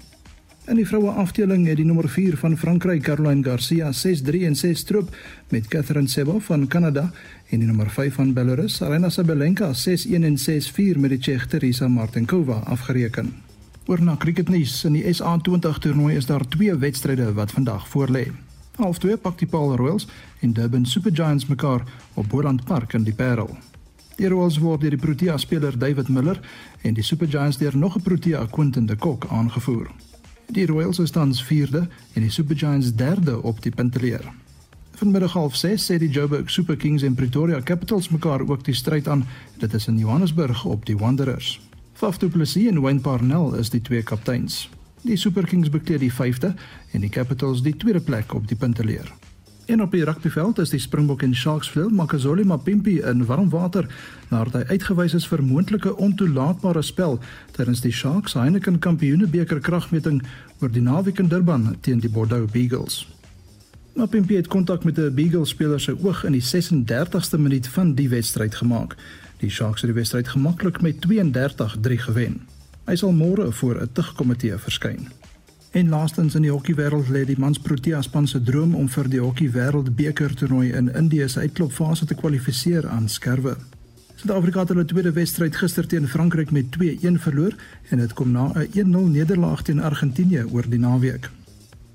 In 0.69 0.79
die 0.79 0.87
vroue 0.87 1.11
afdeling 1.19 1.67
het 1.67 1.81
die 1.81 1.85
nommer 1.85 2.07
4 2.09 2.37
van 2.37 2.57
Frankryk, 2.57 3.03
Caroline 3.03 3.43
Garcia, 3.43 3.91
6-3 3.91 4.45
en 4.47 4.55
6 4.55 4.79
stroop 4.79 5.15
met 5.49 5.67
Catherine 5.67 6.07
Sebo 6.07 6.39
van 6.39 6.67
Kanada 6.67 7.11
en 7.49 7.59
die 7.59 7.67
nommer 7.67 7.89
5 7.89 8.13
van 8.13 8.33
Belarus, 8.33 8.81
Aryna 8.81 9.09
Sabalenka, 9.09 9.73
6-1 9.73 10.23
en 10.23 10.37
6-4 10.37 10.99
met 10.99 11.09
die 11.09 11.19
Tsjeeg 11.19 11.47
Teresa 11.47 11.87
Martinkova 11.87 12.61
afgereken. 12.65 13.33
Oor 13.85 14.03
na 14.03 14.15
cricketnuus 14.15 14.83
in 14.85 14.95
die 14.95 15.07
SA20 15.11 15.81
toernooi 15.81 16.15
is 16.15 16.29
daar 16.29 16.47
twee 16.47 16.75
wedstryde 16.75 17.33
wat 17.33 17.51
vandag 17.51 17.89
voorlê. 17.89 18.29
Half 18.79 18.97
2 19.03 19.17
pak 19.17 19.35
die 19.37 19.47
Paul 19.47 19.75
Royals 19.75 20.07
en 20.39 20.53
Durban 20.53 20.85
Super 20.85 21.11
Giants 21.11 21.45
mekaar 21.45 21.83
op 22.13 22.29
Boland 22.29 22.63
Park 22.63 22.93
in 22.93 23.03
die 23.03 23.13
Parel. 23.13 23.57
Die 24.15 24.27
Royals 24.27 24.57
word 24.63 24.81
deur 24.81 24.95
die 24.95 24.99
Protea 24.99 25.35
speler 25.37 25.75
David 25.75 26.07
Miller 26.07 26.39
en 26.87 26.95
die 26.95 27.03
Super 27.03 27.27
Giants 27.27 27.57
deur 27.59 27.75
nog 27.77 27.97
'n 27.97 28.01
Protea 28.01 28.45
Quentin 28.45 28.85
de 28.85 28.95
Kock 28.95 29.27
aangevoer. 29.29 29.91
Die 30.47 30.65
Royals 30.65 30.99
is 30.99 31.11
tans 31.11 31.43
4de 31.43 31.87
en 32.13 32.21
die 32.21 32.31
Super 32.31 32.57
Giants 32.57 32.91
3de 32.95 33.43
op 33.43 33.61
die 33.61 33.71
punteleer. 33.71 34.31
Vanmiddag 34.95 35.33
half 35.33 35.55
6 35.55 35.91
sê 35.91 35.97
die 35.97 36.09
Joburg 36.09 36.49
Super 36.49 36.77
Kings 36.77 37.03
en 37.03 37.15
Pretoria 37.15 37.61
Capitals 37.61 38.09
mekaar 38.09 38.41
ook 38.47 38.63
die 38.63 38.73
stryd 38.73 39.07
aan. 39.07 39.27
Dit 39.57 39.73
is 39.73 39.87
in 39.87 39.97
Johannesburg 39.97 40.65
op 40.65 40.85
die 40.85 40.97
Wanderers. 40.97 41.61
Faf 41.93 42.17
du 42.17 42.29
Plessis 42.29 42.67
en 42.67 42.81
Wayne 42.81 42.99
Parnell 42.99 43.59
is 43.59 43.69
die 43.69 43.81
twee 43.81 44.03
kapteins. 44.03 44.69
Die 45.01 45.15
Super 45.15 45.43
Kings 45.43 45.69
bekleed 45.69 45.99
die 45.99 46.11
5de 46.11 46.53
en 46.91 47.01
die 47.01 47.09
Capitals 47.09 47.61
die 47.63 47.75
tweede 47.75 48.01
plek 48.03 48.33
op 48.33 48.47
die 48.47 48.57
punteleer. 48.57 49.07
En 49.69 49.81
op 49.81 49.91
die 49.91 50.03
rugbyveld 50.03 50.57
is 50.59 50.73
die 50.73 50.79
Springbok 50.79 51.21
en 51.21 51.35
Sharks 51.35 51.69
vleuel 51.69 51.89
Makazole 51.93 52.43
Mapimpi 52.43 52.97
in 52.99 53.25
warm 53.25 53.49
water 53.49 53.87
nadat 54.29 54.57
hy 54.57 54.75
uitgewys 54.75 55.13
is 55.13 55.27
vir 55.29 55.43
moontlike 55.45 55.93
ontoelaatbare 55.95 56.81
spel 56.83 57.19
tydens 57.55 57.83
die 57.85 57.93
Sharks 57.93 58.35
Heineken 58.35 58.81
Kampioenebeker 58.83 59.61
kragmeting 59.63 60.19
oor 60.59 60.73
die 60.73 60.83
naweek 60.83 61.23
in 61.23 61.31
Durban 61.31 61.75
teen 61.85 62.03
die 62.03 62.11
Bordeaux 62.11 62.51
Beagles. 62.51 63.05
Mapimpi 63.95 64.35
het 64.35 64.51
kontak 64.51 64.83
met 64.83 64.97
'n 64.99 65.13
Beagle 65.13 65.45
speler 65.45 65.79
se 65.79 65.95
oog 66.03 66.25
in 66.25 66.31
die 66.31 66.43
36ste 66.43 67.37
minuut 67.37 67.67
van 67.67 67.95
die 67.95 68.09
wedstryd 68.09 68.55
gemaak. 68.55 68.95
Die 69.37 69.49
Sharks 69.49 69.81
het 69.81 69.89
die 69.89 69.99
wedstryd 69.99 70.27
gemaklik 70.27 70.81
met 70.81 71.01
32-3 71.01 71.97
gewen. 71.97 72.58
Hy 72.89 72.95
sal 72.97 73.11
môre 73.13 73.51
voor 73.51 73.81
'n 73.81 73.89
tugkomitee 73.93 74.57
verskyn. 74.57 75.07
En 75.71 75.89
laastens 75.89 76.35
in 76.35 76.41
die 76.41 76.51
hokkiewêreld 76.51 77.09
lê 77.09 77.25
die 77.25 77.39
mans 77.39 77.59
Protea 77.59 78.01
span 78.01 78.27
se 78.27 78.41
droom 78.41 78.75
om 78.75 78.89
vir 78.89 79.09
die 79.09 79.19
hokkie 79.19 79.51
wêreldbeker 79.51 80.33
toernooi 80.33 80.71
in 80.73 80.95
Indië 80.95 81.29
se 81.29 81.39
uitklopfase 81.39 82.05
te 82.05 82.15
kwalifiseer 82.15 82.87
aan 82.87 83.09
skerwe. 83.09 83.57
Suid-Afrika 84.15 84.59
het 84.59 84.69
hulle 84.69 84.85
tweede 84.85 85.11
wedstryd 85.11 85.55
gister 85.55 85.87
teen 85.87 86.07
Frankryk 86.07 86.51
met 86.51 86.65
2-1 86.71 87.19
verloor 87.19 87.53
en 87.89 87.97
dit 87.97 88.13
kom 88.13 88.31
na 88.31 88.51
'n 88.55 88.67
1-0 88.73 89.07
nederlaag 89.07 89.61
teen 89.61 89.81
Argentinië 89.81 90.43
oor 90.51 90.69
die 90.69 90.79
naweek. 90.79 91.29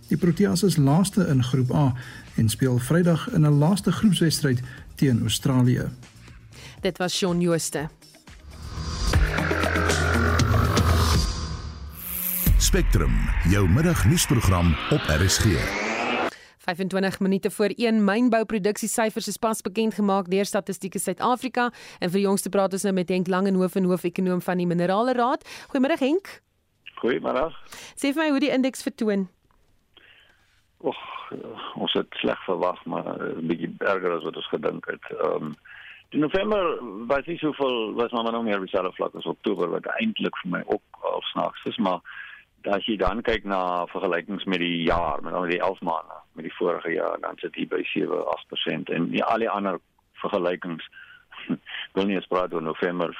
Die 0.09 0.16
Proteas 0.16 0.62
is 0.62 0.76
laaste 0.76 1.26
in 1.26 1.42
Groep 1.42 1.74
A 1.74 1.94
en 2.35 2.48
speel 2.48 2.78
Vrydag 2.78 3.33
in 3.33 3.46
'n 3.46 3.59
laaste 3.59 3.92
groepswedstryd 3.92 4.61
teen 4.94 5.20
Australië. 5.20 5.88
Dit 6.80 6.98
was 6.98 7.16
Shaun 7.16 7.40
Jooste. 7.40 7.88
Spectrum, 12.74 13.12
jou 13.50 13.68
middagnuusprogram 13.68 14.66
op 14.90 15.00
RSG. 15.06 15.44
25 16.58 17.20
minute 17.20 17.50
voor 17.50 17.66
1 17.66 18.04
mynbouproduksiesyfers 18.04 19.26
is 19.26 19.37
pas 19.37 19.60
bekend 19.62 19.94
gemaak 19.94 20.30
deur 20.30 20.44
Statistiek 20.44 20.98
Suid-Afrika 20.98 21.70
en 21.98 22.10
vir 22.10 22.20
jongste 22.20 22.50
praat 22.50 22.72
ons 22.72 22.82
nou 22.82 22.94
met 22.94 23.08
Henk 23.08 23.30
Langenhoven 23.30 23.82
en 23.82 23.88
hoofekonoom 23.88 24.42
van 24.42 24.58
die 24.58 24.66
Minerale 24.66 25.14
Raad. 25.14 25.46
Goeiemôre 25.70 26.00
Henk. 26.00 26.32
Goeiemôre. 26.98 27.46
Sê 27.94 28.10
vir 28.10 28.24
my 28.24 28.28
hoe 28.34 28.42
die 28.42 28.50
indeks 28.50 28.82
vertoon. 28.82 29.28
Och, 30.82 30.98
ons 31.78 31.94
het 31.94 32.10
sleg 32.24 32.42
verwag, 32.48 32.82
maar 32.90 33.06
'n 33.06 33.46
bietjie 33.46 33.70
erger 33.78 34.18
as 34.18 34.26
wat 34.26 34.37
ons 34.37 34.50
gedink 34.50 34.90
het. 34.90 35.04
Ehm 35.20 35.54
um, 35.54 35.54
in 36.10 36.20
November 36.20 36.78
was 37.06 37.26
nie 37.26 37.38
soveel 37.38 37.94
was 37.94 38.10
maar 38.10 38.32
nog 38.32 38.44
meer 38.44 38.60
dieselfde 38.60 38.92
vlak 38.92 39.14
as 39.14 39.26
Oktober 39.26 39.68
wat 39.68 39.87
eintlik 39.87 40.37
vir 40.42 40.50
my 40.50 40.62
ook 40.66 40.82
al 41.00 41.22
snaaks 41.22 41.64
is, 41.64 41.76
maar 41.76 42.00
as 42.72 42.87
jy 42.87 42.96
dan 42.96 43.22
kyk 43.22 43.44
na 43.44 43.87
vergelykings 43.92 44.44
met 44.44 44.59
die 44.62 44.83
jaar, 44.87 45.22
met 45.22 45.35
al 45.35 45.48
die 45.50 45.61
11 45.61 45.81
maande 45.81 46.20
met 46.35 46.44
die 46.48 46.55
vorige 46.57 46.90
jaar, 46.90 47.18
dan 47.20 47.38
sit 47.38 47.55
jy 47.55 47.66
by 47.70 47.83
7-8% 47.92 48.90
en 48.94 49.11
die 49.12 49.22
al 49.24 49.38
die 49.38 49.50
ander 49.50 49.79
vergelykings 50.22 50.87
wil 51.94 52.07
nie 52.09 52.16
eens 52.16 52.31
praat 52.31 52.55
oor 52.55 52.62
November 52.62 53.12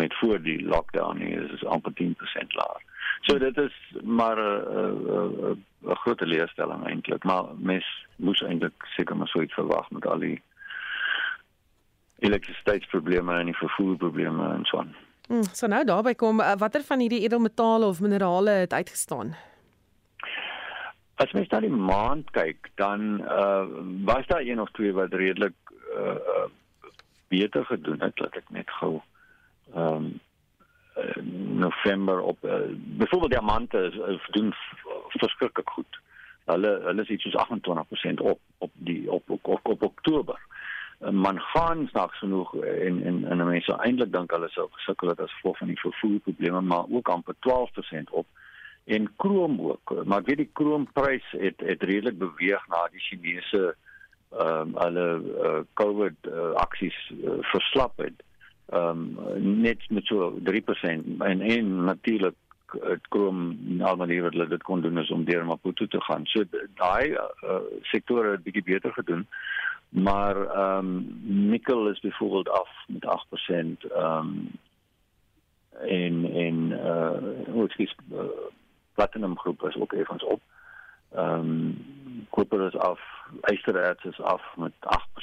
met 0.00 0.14
voor 0.20 0.40
die 0.42 0.60
lockdown 0.64 1.18
nie, 1.18 1.34
is 1.36 1.64
amper 1.64 1.92
10% 2.00 2.56
laer. 2.58 2.84
So 3.26 3.38
dit 3.38 3.58
is 3.58 3.74
maar 4.02 4.38
'n 4.38 5.62
'n 5.86 5.96
groot 6.02 6.20
leerstelling 6.20 6.86
eintlik, 6.86 7.24
maar 7.24 7.44
mens 7.58 7.86
moes 8.16 8.42
eintlik 8.42 8.86
seker 8.96 9.16
maar 9.16 9.28
so 9.28 9.42
iets 9.42 9.54
verwag 9.54 9.90
met 9.90 10.06
al 10.06 10.18
die 10.18 10.42
elektrisiteitsprobleme 12.18 13.38
en 13.38 13.44
die 13.44 13.56
vervoerprobleme 13.56 14.52
en 14.52 14.64
so 14.64 14.78
aan. 14.78 14.94
Hmm, 15.26 15.42
so 15.52 15.66
nou 15.66 15.82
daarby 15.84 16.14
kom 16.14 16.40
eh, 16.40 16.54
watter 16.58 16.84
van 16.86 17.02
hierdie 17.02 17.24
edelmetale 17.26 17.86
of 17.86 18.00
minerale 18.00 18.50
het 18.50 18.72
uitgestaan? 18.72 19.34
As 21.16 21.32
mens 21.32 21.48
na 21.48 21.60
die 21.60 21.72
maand 21.72 22.30
kyk, 22.30 22.70
dan 22.74 23.20
uh 23.24 23.64
was 24.04 24.26
daar 24.26 24.44
een 24.44 24.60
of 24.60 24.70
twee 24.70 24.92
wat 24.92 25.12
redelik 25.12 25.56
uh 25.96 26.46
beter 27.28 27.64
gedoen 27.64 28.00
het, 28.00 28.18
laat 28.18 28.36
ek 28.38 28.50
net 28.54 28.70
gou 28.70 29.00
ehm 29.74 29.94
um, 29.94 30.20
November 31.58 32.20
op 32.20 32.44
uh, 32.44 32.54
byvoorbeeld 32.76 33.30
diamante 33.30 33.78
is, 33.78 33.94
is 33.94 34.26
doen 34.30 34.54
verskriklik 35.08 35.68
goed. 35.68 36.00
Hulle 36.44 36.80
hulle 36.82 37.02
is 37.02 37.08
iets 37.08 37.22
soos 37.22 37.46
28% 38.14 38.22
op 38.22 38.40
op 38.58 38.70
die 38.74 39.10
op 39.10 39.30
op, 39.30 39.46
op, 39.46 39.66
op 39.66 39.82
Oktober. 39.82 40.45
Man 41.10 41.40
gaan 41.40 41.86
snags 41.90 42.18
genoeg 42.18 42.54
en 42.56 43.02
en 43.02 43.24
en 43.24 43.44
mense 43.46 43.76
eintlik 43.84 44.12
dink 44.12 44.30
hulle 44.30 44.48
sou 44.48 44.66
gesukkel 44.70 45.08
het 45.08 45.20
as 45.20 45.32
gevolg 45.38 45.58
van 45.58 45.70
die 45.70 45.80
vervoerprobleme, 45.80 46.60
maar 46.60 46.84
ook 46.90 47.08
amper 47.08 47.34
12% 47.48 48.10
op 48.10 48.26
en 48.84 49.10
krom 49.16 49.60
ook. 49.60 49.94
Maar 50.04 50.22
weet 50.22 50.36
die 50.36 50.50
kroomprys 50.52 51.26
het 51.30 51.60
het 51.60 51.82
redelik 51.82 52.18
beweeg 52.18 52.66
na 52.68 52.88
die 52.90 53.00
Chinese 53.00 53.74
ehm 54.30 54.60
um, 54.60 54.72
hulle 54.82 55.06
uh, 55.22 55.58
COVID 55.74 56.26
uh, 56.26 56.50
aksies 56.60 56.96
uh, 57.14 57.38
verslap 57.52 57.98
het 58.02 58.24
ehm 58.66 59.18
um, 59.28 59.60
net 59.60 59.90
met 59.90 60.06
so 60.06 60.32
3% 60.50 61.22
en 61.30 61.40
en 61.40 61.84
natuurlik 61.84 62.34
het 62.72 63.08
krom 63.08 63.56
nou 63.78 63.96
manier 63.96 64.22
wat 64.22 64.32
hulle 64.32 64.48
dit 64.48 64.62
kon 64.62 64.80
doen 64.80 64.98
is 64.98 65.10
om 65.10 65.24
deur 65.24 65.44
Maputo 65.46 65.86
te 65.86 66.00
gaan. 66.00 66.26
So 66.26 66.44
daai 66.74 67.14
uh, 67.14 67.60
sektore 67.82 68.30
het 68.30 68.42
bietjie 68.42 68.62
beter 68.62 68.92
gedoen. 68.92 69.26
Maar 69.88 70.36
ehm 70.36 70.86
um, 70.86 71.20
nikkel 71.22 71.88
is 71.88 72.00
byvoorbeeld 72.00 72.48
af 72.48 72.68
met 72.86 73.04
8% 73.04 73.48
ehm 73.48 74.16
um, 74.16 74.50
en 75.80 76.24
en 76.32 76.70
uh 76.70 77.52
hoe 77.52 77.68
sê 77.68 77.94
uh, 78.12 78.20
platinum 78.94 79.38
groep 79.38 79.62
is 79.62 79.76
ook 79.76 79.92
effens 79.92 80.22
op. 80.24 80.40
Ehm 81.14 81.38
um, 81.38 82.26
koper 82.30 82.66
is 82.66 82.76
af, 82.76 83.00
ystererts 83.52 84.04
is 84.04 84.20
af 84.20 84.42
met 84.56 84.72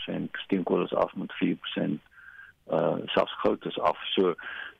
8%, 0.10 0.14
steenkool 0.32 0.84
is 0.84 0.94
af 0.94 1.16
met 1.16 1.34
4% 1.78 1.82
uh 2.72 2.96
selfs 3.06 3.34
goud 3.42 3.66
is 3.66 3.80
af. 3.80 3.98
So 4.04 4.34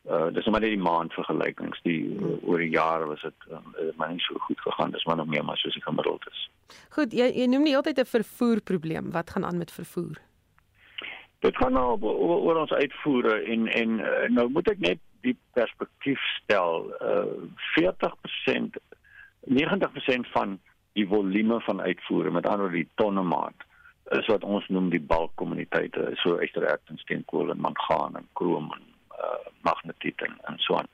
uh 0.10 0.28
dis 0.36 0.46
maar 0.52 0.60
net 0.60 0.74
die 0.76 0.86
maand 0.90 1.14
vergelykings. 1.14 1.80
Die 1.88 2.02
uh, 2.16 2.36
oor 2.48 2.60
die 2.60 2.74
jare 2.74 3.06
was 3.06 3.22
dit 3.22 3.48
um, 3.52 3.72
maar 3.96 4.12
nie 4.12 4.20
so 4.20 4.40
goed 4.48 4.60
gegaan. 4.60 4.92
Dis 4.92 5.06
maar 5.06 5.16
nog 5.16 5.28
meer 5.32 5.46
maar 5.46 5.58
soos 5.58 5.74
die 5.74 5.84
gemiddeld 5.84 6.28
is. 6.32 6.50
Goed, 6.90 7.14
jy 7.14 7.30
jy 7.32 7.48
noem 7.48 7.64
nie 7.64 7.76
altyd 7.76 8.00
'n 8.00 8.14
vervoerprobleem. 8.18 9.12
Wat 9.12 9.30
gaan 9.30 9.46
aan 9.46 9.58
met 9.58 9.72
vervoer? 9.72 10.20
Dit 11.40 11.58
gaan 11.58 11.74
nou 11.74 12.00
oor, 12.02 12.40
oor 12.40 12.60
ons 12.66 12.72
uitvoere 12.72 13.44
en 13.44 13.68
en 13.68 14.00
uh, 14.00 14.30
nou 14.30 14.50
moet 14.50 14.70
ek 14.70 14.80
net 14.80 15.00
die 15.22 15.38
perspektief 15.54 16.20
stel. 16.44 16.92
Uh 17.00 17.48
40% 17.80 18.80
90% 19.44 20.32
van 20.32 20.60
die 20.94 21.08
volume 21.08 21.60
van 21.62 21.82
uitvoere, 21.82 22.32
met 22.32 22.46
ander 22.46 22.68
woorde 22.68 22.84
die 22.84 22.90
tonne 22.96 23.24
maat 23.24 23.66
is 24.12 24.28
wat 24.28 24.44
ons 24.44 24.68
noem 24.68 24.90
die 24.92 25.02
balkkommuniteite, 25.02 26.12
so 26.22 26.38
ystererts 26.44 26.92
en 26.92 27.00
steenkool 27.02 27.52
en 27.52 27.62
mangaan 27.64 28.18
en 28.20 28.28
krom 28.40 28.68
en 28.76 28.84
uh, 29.24 29.52
magnetiet 29.62 30.22
en, 30.28 30.38
en 30.52 30.60
so 30.68 30.76
aan. 30.76 30.90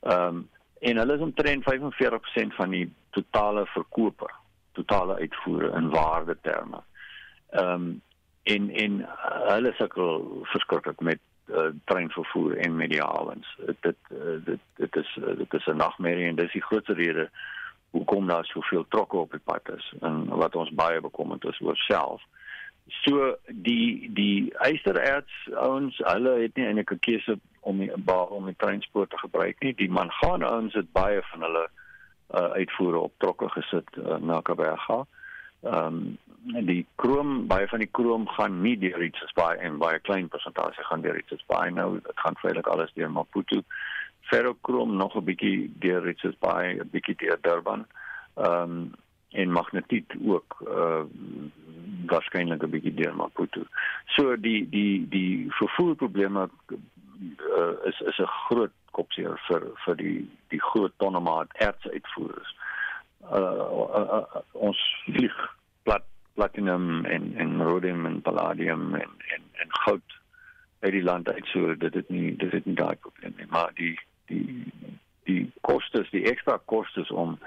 Ehm 0.00 0.26
um, 0.26 0.48
en 0.80 0.96
hulle 0.96 1.14
is 1.14 1.20
omtrent 1.20 1.64
45% 1.68 2.54
van 2.56 2.70
die 2.70 2.86
totale 3.10 3.66
verkope, 3.66 4.30
totale 4.72 5.14
uitvoere 5.14 5.72
in 5.76 5.90
waarde 5.90 6.36
terme. 6.40 6.80
Ehm 7.50 7.72
um, 7.72 8.02
en 8.42 8.70
en 8.70 9.08
hulle 9.52 9.72
sukkel 9.76 10.40
verskriklik 10.42 11.00
met 11.00 11.20
uh, 11.50 11.66
treinvervoer 11.84 12.56
en 12.56 12.76
met 12.76 12.90
die 12.90 13.02
hawens. 13.02 13.58
Dit 13.80 13.96
uh, 14.08 14.38
dit 14.44 14.60
dit 14.74 14.96
is 14.96 15.16
uh, 15.20 15.36
dit 15.36 15.54
is 15.54 15.66
'n 15.66 15.76
nagmerrie 15.76 16.26
en 16.26 16.36
dis 16.36 16.52
die 16.52 16.62
grootste 16.62 16.92
rede 16.92 17.30
hoekom 17.90 18.26
daar 18.26 18.44
soveel 18.44 18.84
trokke 18.88 19.16
op 19.16 19.30
die 19.30 19.44
pad 19.44 19.70
is 19.76 19.94
en 20.00 20.28
wat 20.28 20.56
ons 20.56 20.70
baie 20.70 21.00
bekommerd 21.00 21.44
is 21.44 21.60
oor 21.60 21.76
self. 21.76 22.22
So 22.86 23.36
die 23.46 24.10
die 24.14 24.52
ystererts 24.66 25.48
ouens, 25.54 25.98
hulle 26.04 26.40
het 26.42 26.56
nie 26.56 26.66
eintlik 26.66 26.92
'n 26.92 26.98
keuse 26.98 27.38
om 27.60 27.78
die 27.78 27.92
om 28.06 28.46
die 28.46 28.56
transport 28.56 29.10
te 29.10 29.18
gebruik 29.18 29.60
nie. 29.60 29.74
Die 29.74 29.90
mangaan 29.90 30.42
ouens 30.42 30.74
het 30.74 30.92
baie 30.92 31.22
van 31.32 31.42
hulle 31.42 31.68
uh, 32.34 32.50
uitvoere 32.56 32.98
op 32.98 33.12
trokke 33.16 33.48
gesit 33.48 33.96
uh, 33.96 34.16
na 34.16 34.40
Kaapberga. 34.40 35.04
Ehm 35.62 35.86
um, 35.86 36.18
die 36.40 36.86
krom 36.96 37.46
baie 37.46 37.66
van 37.68 37.82
die 37.82 37.90
krom 37.92 38.22
gaan 38.28 38.62
nie 38.62 38.78
deur 38.80 38.96
Richards 38.98 39.32
Bay 39.36 39.58
en 39.60 39.76
baie 39.78 39.98
klein 40.00 40.28
persentasie 40.28 40.84
gaan 40.88 41.02
deur 41.04 41.12
Richards 41.12 41.44
Bay 41.46 41.68
nou 41.70 41.98
dit 41.98 42.22
gaan 42.22 42.38
feitelik 42.40 42.66
alles 42.66 42.92
deur 42.94 43.10
Maputo. 43.10 43.60
Ferrokrom 44.30 44.96
nog 44.96 45.16
'n 45.16 45.24
bietjie 45.24 45.72
deur 45.78 46.02
Richards 46.02 46.38
Bay, 46.38 46.78
'n 46.78 46.88
bietjie 46.90 47.16
deur 47.16 47.38
Durban. 47.40 47.86
Ehm 48.34 48.62
um, 48.62 48.92
en 49.30 49.52
magnetiet 49.52 50.12
ook 50.26 50.56
uh 50.66 51.02
waarskynlik 52.06 52.62
'n 52.62 52.70
bietjie 52.70 52.94
deur 52.94 53.14
Maputo. 53.16 53.62
So 54.06 54.36
die 54.36 54.68
die 54.68 55.08
die 55.08 55.46
vervoerprobleme 55.50 56.48
uh, 57.20 57.74
is 57.88 58.00
is 58.00 58.18
'n 58.18 58.32
groot 58.48 58.76
kopseer 58.90 59.38
vir 59.48 59.66
vir 59.84 59.96
die 59.96 60.18
die 60.48 60.62
groot 60.70 60.92
tonnemaat 60.96 61.48
erts 61.66 61.86
uitvoerders. 61.86 62.54
uh, 63.32 63.36
uh, 63.36 64.06
uh, 64.18 64.42
ons 64.52 64.78
vlieg 65.04 65.36
plat 65.82 66.04
platinum 66.34 67.04
en 67.04 67.34
en 67.36 67.60
rhodium 67.62 68.06
en 68.06 68.20
palladium 68.20 68.94
en 68.94 69.12
en 69.34 69.42
en 69.52 69.76
goud 69.84 70.16
uit 70.80 70.92
die 70.92 71.02
land 71.02 71.28
uit 71.28 71.46
so 71.46 71.74
dit 71.74 71.94
het 71.94 72.08
nie 72.08 72.36
dit 72.36 72.52
het 72.52 72.66
nie 72.66 72.74
daai 72.74 72.96
probleem 72.96 73.34
nie 73.36 73.46
maar 73.48 73.70
die 73.74 73.98
die 74.26 74.72
die 75.28 75.52
kostes 75.60 76.10
die 76.10 76.24
ekstra 76.32 76.58
kostes 76.64 77.10
om 77.10 77.38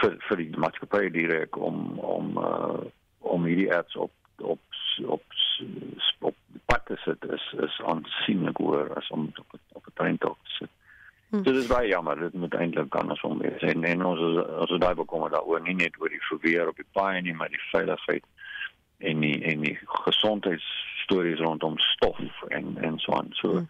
vir 0.00 0.16
vir 0.28 0.42
die 0.42 0.62
maatskappye 0.64 1.10
direk 1.10 1.56
om 1.56 1.98
om 1.98 2.38
uh, 2.42 2.82
om 3.18 3.46
hierdie 3.48 3.70
apps 3.74 3.96
op 3.96 4.12
op 4.52 4.60
op 5.16 5.22
op 6.20 6.34
pad 6.66 6.82
te 6.86 6.96
sit 7.04 7.24
is 7.36 7.44
is 7.66 7.80
aansienlik 7.92 8.56
hoër 8.62 8.94
as 9.00 9.08
om 9.14 9.30
op 9.42 9.60
op 9.72 9.86
'n 9.86 9.94
trein 9.94 10.18
te 10.18 10.32
sit. 10.42 10.70
Hmm. 11.30 11.42
Dit 11.42 11.56
is 11.56 11.66
baie 11.66 11.88
jammer, 11.88 12.18
dit 12.18 12.32
moet 12.32 12.54
eintlik 12.54 12.94
andersom 12.94 13.38
wees. 13.38 13.62
En, 13.62 13.84
en 13.84 14.04
ons 14.04 14.20
ons 14.46 14.78
daai 14.78 14.94
bekommer 14.94 15.30
daaroor 15.30 15.62
nie 15.62 15.74
net 15.74 16.00
oor 16.00 16.08
die 16.08 16.26
verweer 16.28 16.68
op 16.68 16.76
die 16.76 16.90
paai 16.92 17.20
nie, 17.20 17.34
maar 17.34 17.48
die 17.48 17.62
veiligheid 17.70 18.24
en 18.98 19.20
die 19.20 19.42
en 19.44 19.60
die 19.60 19.78
gesondheidsstories 20.06 21.40
rondom 21.40 21.78
stof 21.78 22.42
en 22.48 22.76
en 22.78 22.98
so 22.98 23.12
aan. 23.12 23.28
So 23.30 23.50
hmm. 23.50 23.68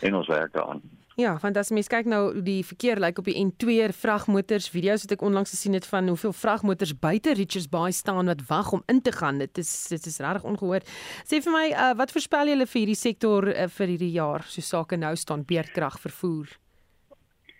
en 0.00 0.14
ons 0.14 0.26
werk 0.26 0.52
daaraan. 0.52 0.82
Ja, 1.18 1.32
want 1.42 1.56
as 1.58 1.72
mens 1.74 1.88
kyk 1.90 2.06
nou 2.06 2.20
die 2.46 2.60
verkeer 2.62 3.00
lyk 3.02 3.16
op 3.18 3.26
die 3.26 3.40
N2 3.40 3.88
vragmotors, 3.90 4.68
video's 4.70 5.02
wat 5.02 5.16
ek 5.16 5.24
onlangs 5.26 5.50
gesien 5.50 5.74
het 5.74 5.88
van 5.90 6.06
hoeveel 6.12 6.30
vragmotors 6.30 6.92
buite 6.94 7.34
Richards 7.34 7.66
Bay 7.72 7.90
staan 7.90 8.30
wat 8.30 8.44
wag 8.46 8.70
om 8.76 8.84
in 8.86 9.00
te 9.02 9.10
gaan. 9.16 9.40
Dit 9.42 9.58
is 9.58 9.72
dit 9.90 10.06
is 10.06 10.20
regtig 10.22 10.46
ongehoord. 10.46 10.86
Sê 11.26 11.40
vir 11.42 11.56
my, 11.56 11.64
uh, 11.72 11.90
wat 11.98 12.14
voorspel 12.14 12.52
julle 12.52 12.68
vir 12.70 12.80
hierdie 12.84 13.00
sektor 13.00 13.50
uh, 13.50 13.66
vir 13.66 13.90
hierdie 13.96 14.12
jaar 14.14 14.46
so 14.46 14.62
sake 14.62 14.94
nou 14.94 15.10
staan 15.18 15.42
beerkrag 15.42 15.98
vervoer? 16.06 16.54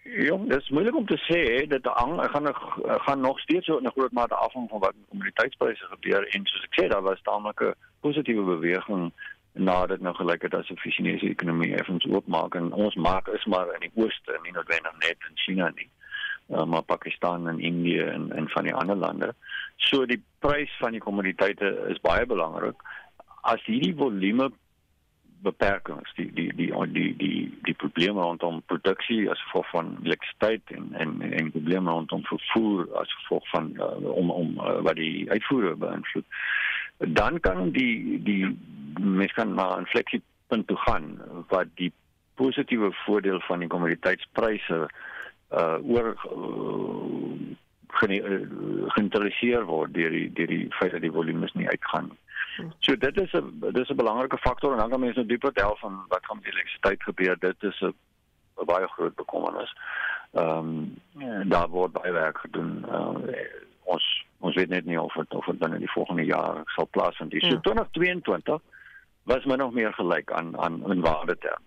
Ja, 0.06 0.38
dit 0.38 0.62
is 0.62 0.70
moeilik 0.70 0.94
om 0.96 1.10
te 1.10 1.18
sê 1.26 1.66
dat 1.66 1.90
gaan 1.98 2.46
nog 2.46 2.62
gaan 3.08 3.20
nog 3.20 3.40
steeds 3.40 3.66
so 3.66 3.80
'n 3.82 3.90
groot 3.90 4.12
mate 4.12 4.34
af 4.34 4.52
van 4.52 4.68
wat 4.70 4.94
kommoditeitspryse 5.08 5.84
gebeur 5.90 6.22
en 6.30 6.46
soos 6.46 6.64
ek 6.70 6.78
sê 6.78 6.88
daar 6.88 7.02
was 7.02 7.22
taamlik 7.22 7.60
'n 7.60 7.74
positiewe 8.00 8.44
beweging 8.54 9.12
nadat 9.52 10.00
nou 10.00 10.14
gelyk 10.14 10.42
het 10.42 10.54
as 10.54 10.70
'n 10.70 10.76
Chinese 10.76 11.28
ekonomie 11.28 11.74
effens 11.74 12.06
oopmaak 12.06 12.54
en 12.54 12.72
ons 12.72 12.94
maak 12.94 13.28
is 13.28 13.44
maar 13.44 13.74
in 13.74 13.80
die 13.80 13.94
ooste 13.94 14.38
nie 14.42 14.52
noodwendig 14.52 14.98
net 14.98 15.16
in 15.28 15.36
China 15.36 15.70
nie 15.74 15.90
uh, 16.48 16.64
maar 16.64 16.82
Pakistan 16.82 17.48
en 17.48 17.60
Indië 17.60 18.00
en 18.00 18.32
en 18.32 18.48
van 18.48 18.62
die 18.62 18.74
ander 18.74 18.96
lande. 18.96 19.34
So 19.76 20.06
die 20.06 20.22
prys 20.38 20.76
van 20.78 20.90
die 20.90 21.00
kommoditeite 21.00 21.86
is 21.88 22.00
baie 22.00 22.26
belangrik. 22.26 22.82
As 23.40 23.64
hierdie 23.64 23.94
volume 23.96 24.50
beperkings 25.42 26.14
die 26.14 26.32
die 26.34 26.52
die 26.54 26.72
die 26.72 26.92
die 26.92 27.16
die, 27.16 27.58
die 27.62 27.74
probleme 27.74 28.20
rondom 28.20 28.62
produksie 28.66 29.30
as 29.30 29.42
gevolg 29.42 29.68
van 29.70 29.92
elektrisiteit 30.02 30.62
en 30.74 30.88
en 30.92 31.20
en 31.22 31.50
probleme 31.50 31.90
rondom 31.90 32.24
vervoer 32.26 32.88
as 33.00 33.14
gevolg 33.20 33.48
van 33.50 33.70
uh, 33.76 34.10
om 34.10 34.30
om 34.30 34.58
uh, 34.58 34.80
wat 34.82 34.96
die 34.96 35.30
uitvoere 35.30 35.76
beïnvloed 35.76 36.26
dan 36.98 37.40
kan 37.40 37.70
die 37.70 38.22
die 38.22 38.58
mens 39.00 39.32
kan 39.32 39.54
maar 39.54 39.80
'n 39.80 39.86
fleksiepunt 39.86 40.66
toe 40.66 40.76
gaan 40.76 41.20
wat 41.48 41.66
die 41.74 41.92
positiewe 42.34 42.92
voordeel 42.92 43.40
van 43.40 43.58
die 43.58 43.68
kommoditeitspryse 43.68 44.88
uh 45.50 45.78
oor 45.82 46.16
uh, 46.32 47.56
geïnteresseer 48.94 49.64
word 49.64 49.94
deur 49.94 50.10
die 50.10 50.32
deur 50.32 50.46
die 50.46 50.66
feit 50.78 50.92
dat 50.92 51.00
die 51.00 51.12
volumes 51.12 51.52
nie 51.52 51.68
uitgaan 51.68 52.10
nie. 52.12 52.18
So 52.78 52.96
dit 52.96 53.20
is 53.20 53.32
'n 53.32 53.60
dit 53.60 53.76
is 53.76 53.90
'n 53.90 53.96
belangrike 53.96 54.38
faktor 54.38 54.72
en 54.72 54.78
dan 54.78 54.90
kan 54.90 55.00
mense 55.00 55.18
nou 55.18 55.28
dieper 55.28 55.52
tel 55.52 55.76
van 55.76 56.04
wat 56.08 56.26
gaan 56.26 56.36
met 56.36 56.44
die 56.44 56.52
elektrisiteit 56.52 57.02
gebeur. 57.02 57.36
Dit 57.38 57.62
is 57.62 57.80
'n 57.80 57.94
baie 58.64 58.88
groot 58.88 59.14
bekommernis. 59.14 59.72
Ehm 60.32 60.92
um, 61.14 61.48
daar 61.48 61.68
word 61.68 61.92
baie 61.92 62.12
werk 62.12 62.38
gedoen. 62.38 62.84
Uh, 62.88 63.16
ons 63.84 64.26
ons 64.40 64.54
weet 64.54 64.68
net 64.68 64.84
nie 64.84 65.00
of 65.00 65.14
het, 65.14 65.34
of 65.34 65.46
dit 65.46 65.58
binne 65.58 65.78
die 65.78 65.90
volgende 65.90 66.24
jaar 66.24 66.62
sal 66.74 66.88
plaasvind 66.90 67.32
nie. 67.32 67.40
So 67.40 67.56
ja. 67.58 67.60
2022 67.60 68.60
was 69.28 69.44
my 69.44 69.58
nog 69.60 69.72
meer 69.72 69.92
gelyk 69.94 70.32
aan 70.32 70.54
aan 70.58 70.82
in 70.90 71.00
waarde 71.00 71.38
terme 71.38 71.66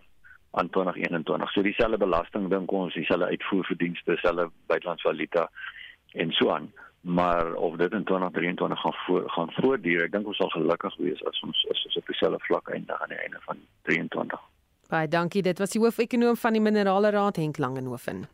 aan 0.51 0.69
2021. 0.69 1.51
So 1.51 1.61
dieselfde 1.61 1.97
belasting 1.97 2.49
dink 2.49 2.72
ons, 2.72 2.93
dieselfde 2.93 3.26
uitvoerverdienste, 3.26 4.11
dieselfde 4.11 4.49
buitelandse 4.67 5.07
valuta 5.07 5.49
en 6.11 6.32
so 6.32 6.49
aan. 6.51 6.72
Maar 7.01 7.53
of 7.53 7.76
dit 7.76 7.91
in 7.91 8.03
2023 8.03 8.80
gaan 8.80 8.93
voor, 8.93 9.30
gaan 9.30 9.51
voortduur, 9.51 10.03
ek 10.05 10.11
dink 10.11 10.28
ons 10.28 10.38
sal 10.38 10.51
gelukkig 10.53 10.97
wees 11.01 11.24
as 11.26 11.39
ons 11.47 11.63
as 11.72 11.86
ons 11.86 11.97
op 12.01 12.11
dieselfde 12.11 12.43
vlak 12.47 12.69
eindig 12.69 13.01
aan 13.01 13.13
die 13.13 13.22
einde 13.24 13.39
van 13.47 13.63
23. 13.89 14.43
Baie 14.91 15.07
dankie. 15.07 15.41
Dit 15.41 15.59
was 15.59 15.72
die 15.72 15.82
hoofekonoom 15.82 16.38
van 16.38 16.53
die 16.53 16.61
Minerale 16.61 17.09
Raad 17.15 17.39
Henk 17.39 17.57
Langenhoven. 17.57 18.28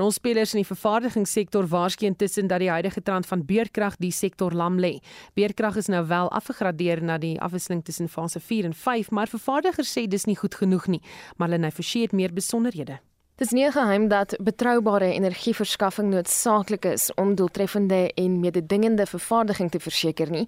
Rolspelers 0.00 0.54
in 0.54 0.62
die 0.62 0.68
vervaardigingssektor 0.68 1.66
waarskyn 1.68 2.16
tussen 2.16 2.48
dat 2.48 2.62
die 2.62 2.70
huidige 2.72 3.02
trend 3.04 3.26
van 3.28 3.44
beerkrag 3.44 3.98
die 4.00 4.12
sektor 4.16 4.54
lam 4.56 4.78
lê. 4.80 4.94
Beerkrag 5.36 5.76
is 5.76 5.90
nou 5.92 6.00
wel 6.08 6.32
afgegradeer 6.32 7.02
na 7.04 7.18
die 7.20 7.34
afwisseling 7.40 7.84
tussen 7.84 8.08
fase 8.08 8.40
4 8.40 8.70
en 8.70 8.74
5, 8.74 9.10
maar 9.10 9.28
vervaardigers 9.28 9.92
sê 9.92 10.06
dis 10.08 10.24
nie 10.24 10.38
goed 10.40 10.56
genoeg 10.56 10.88
nie. 10.88 11.02
Marlene 11.36 11.70
Forsie 11.70 12.06
het 12.08 12.16
meer 12.16 12.32
besonderhede. 12.32 13.02
Dis 13.40 13.54
nie 13.56 13.70
geheim 13.72 14.08
dat 14.12 14.34
betroubare 14.44 15.06
energieverskaffing 15.14 16.10
noodsaaklik 16.12 16.84
is 16.84 17.06
om 17.14 17.30
doeltreffende 17.34 18.12
en 18.12 18.34
mededingende 18.40 19.06
vervaardiging 19.06 19.70
te 19.70 19.80
verseker 19.80 20.30
nie. 20.30 20.44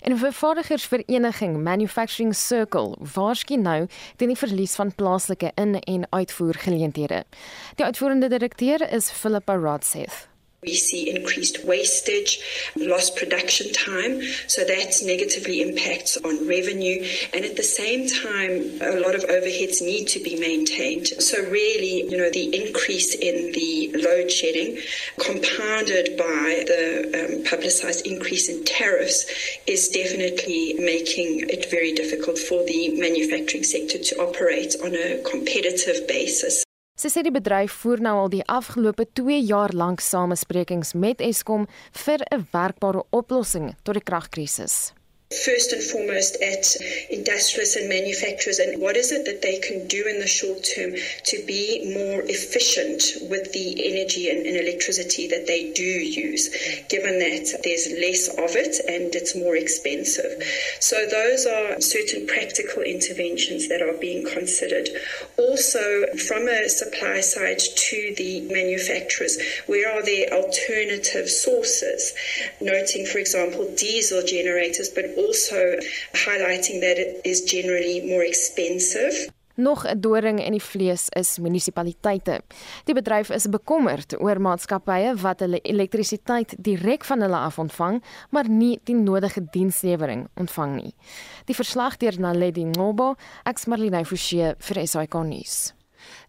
En 0.00 0.18
vervaardigersvereniging, 0.18 1.56
Manufacturing 1.62 2.34
Circle, 2.34 2.94
waarskyn 3.14 3.66
nou 3.66 3.88
teen 4.16 4.30
die 4.30 4.38
verlies 4.38 4.78
van 4.78 4.94
plaaslike 4.94 5.50
in- 5.54 5.80
en 5.80 6.06
uitvoergeleenthede. 6.10 7.24
Die 7.74 7.84
uitvoerende 7.84 8.28
direkteur 8.28 8.92
is 8.92 9.10
Philippa 9.10 9.54
Rodseth. 9.54 10.35
We 10.62 10.74
see 10.74 11.14
increased 11.14 11.64
wastage, 11.64 12.40
lost 12.76 13.16
production 13.16 13.72
time, 13.72 14.20
so 14.48 14.64
that 14.64 15.00
negatively 15.04 15.62
impacts 15.62 16.16
on 16.16 16.48
revenue. 16.48 17.06
And 17.32 17.44
at 17.44 17.56
the 17.56 17.62
same 17.62 18.08
time, 18.08 18.80
a 18.80 18.98
lot 19.00 19.14
of 19.14 19.22
overheads 19.24 19.80
need 19.80 20.06
to 20.08 20.20
be 20.20 20.36
maintained. 20.40 21.06
So, 21.06 21.38
really, 21.44 22.10
you 22.10 22.16
know, 22.16 22.30
the 22.30 22.66
increase 22.66 23.14
in 23.14 23.52
the 23.52 23.92
load 24.02 24.30
shedding, 24.30 24.78
compounded 25.20 26.16
by 26.16 26.64
the 26.66 27.36
um, 27.36 27.44
publicized 27.44 28.06
increase 28.06 28.48
in 28.48 28.64
tariffs, 28.64 29.26
is 29.66 29.88
definitely 29.88 30.74
making 30.78 31.48
it 31.48 31.70
very 31.70 31.92
difficult 31.92 32.38
for 32.38 32.64
the 32.64 32.98
manufacturing 32.98 33.62
sector 33.62 33.98
to 33.98 34.16
operate 34.20 34.74
on 34.82 34.94
a 34.94 35.22
competitive 35.22 36.08
basis. 36.08 36.65
Sy 36.96 37.10
sê 37.12 37.20
die 37.26 37.32
bedryf 37.32 37.74
voer 37.82 38.00
nou 38.00 38.14
al 38.22 38.30
die 38.32 38.44
afgelope 38.48 39.04
2 39.18 39.42
jaar 39.44 39.74
lank 39.76 40.00
samesprekings 40.00 40.94
met 40.96 41.20
Eskom 41.20 41.68
vir 41.92 42.24
'n 42.32 42.48
werkbare 42.56 43.04
oplossing 43.12 43.74
tot 43.84 44.00
die 44.00 44.06
kragkrisis. 44.08 44.95
First 45.44 45.72
and 45.72 45.82
foremost 45.82 46.36
at 46.40 46.64
industrialists 47.10 47.74
and 47.74 47.88
manufacturers 47.88 48.60
and 48.60 48.80
what 48.80 48.96
is 48.96 49.10
it 49.10 49.26
that 49.26 49.42
they 49.42 49.58
can 49.58 49.84
do 49.88 50.06
in 50.06 50.20
the 50.20 50.26
short 50.26 50.62
term 50.62 50.94
to 51.24 51.42
be 51.46 51.92
more 51.94 52.22
efficient 52.30 53.02
with 53.28 53.52
the 53.52 53.74
energy 53.90 54.30
and, 54.30 54.46
and, 54.46 54.56
electricity 54.56 55.26
that 55.26 55.46
they 55.46 55.72
do 55.72 55.82
use, 55.82 56.48
given 56.88 57.18
that 57.18 57.60
there's 57.64 57.90
less 57.98 58.28
of 58.38 58.54
it 58.54 58.78
and 58.86 59.14
it's 59.14 59.34
more 59.34 59.56
expensive. 59.56 60.42
So 60.78 60.96
those 61.10 61.44
are 61.44 61.80
certain 61.80 62.26
practical 62.26 62.82
interventions 62.82 63.68
that 63.68 63.82
are 63.82 63.98
being 63.98 64.24
considered. 64.24 64.88
Also, 65.36 66.06
from 66.28 66.46
a 66.46 66.68
supply 66.68 67.20
side 67.20 67.58
to 67.58 68.14
the 68.16 68.46
manufacturers, 68.48 69.38
where 69.66 69.90
are 69.90 70.04
there 70.04 70.32
alternative 70.32 71.28
sources? 71.28 72.14
Noting, 72.60 73.06
for 73.06 73.18
example, 73.18 73.68
diesel 73.76 74.22
generators, 74.24 74.88
but 74.88 75.15
also 75.16 75.56
highlighting 76.26 76.80
that 76.80 76.98
it 76.98 77.20
is 77.24 77.44
generally 77.44 78.02
more 78.06 78.24
expensive. 78.24 79.30
Nog 79.56 79.86
'n 79.86 80.00
doring 80.00 80.38
in 80.44 80.52
die 80.52 80.62
vlees 80.62 81.08
is 81.08 81.38
munisipaliteite. 81.38 82.40
Die 82.84 82.94
bedryf 82.94 83.30
is 83.30 83.48
bekommerd 83.48 84.20
oor 84.20 84.40
maatskappye 84.40 85.14
wat 85.16 85.40
hulle 85.40 85.60
elektrisiteit 85.60 86.54
direk 86.58 87.04
van 87.04 87.20
hulle 87.20 87.36
af 87.36 87.58
ontvang, 87.58 88.02
maar 88.30 88.48
nie 88.48 88.80
die 88.84 88.94
nodige 88.94 89.46
dienslewering 89.50 90.28
ontvang 90.34 90.74
nie. 90.74 90.94
Die 91.44 91.54
verslag 91.54 91.96
deur 91.96 92.20
Naledi 92.20 92.64
Ngobo, 92.64 93.14
Exmarline 93.44 94.04
Forsie 94.04 94.54
vir 94.58 94.86
SAK 94.86 95.14
nuus. 95.24 95.72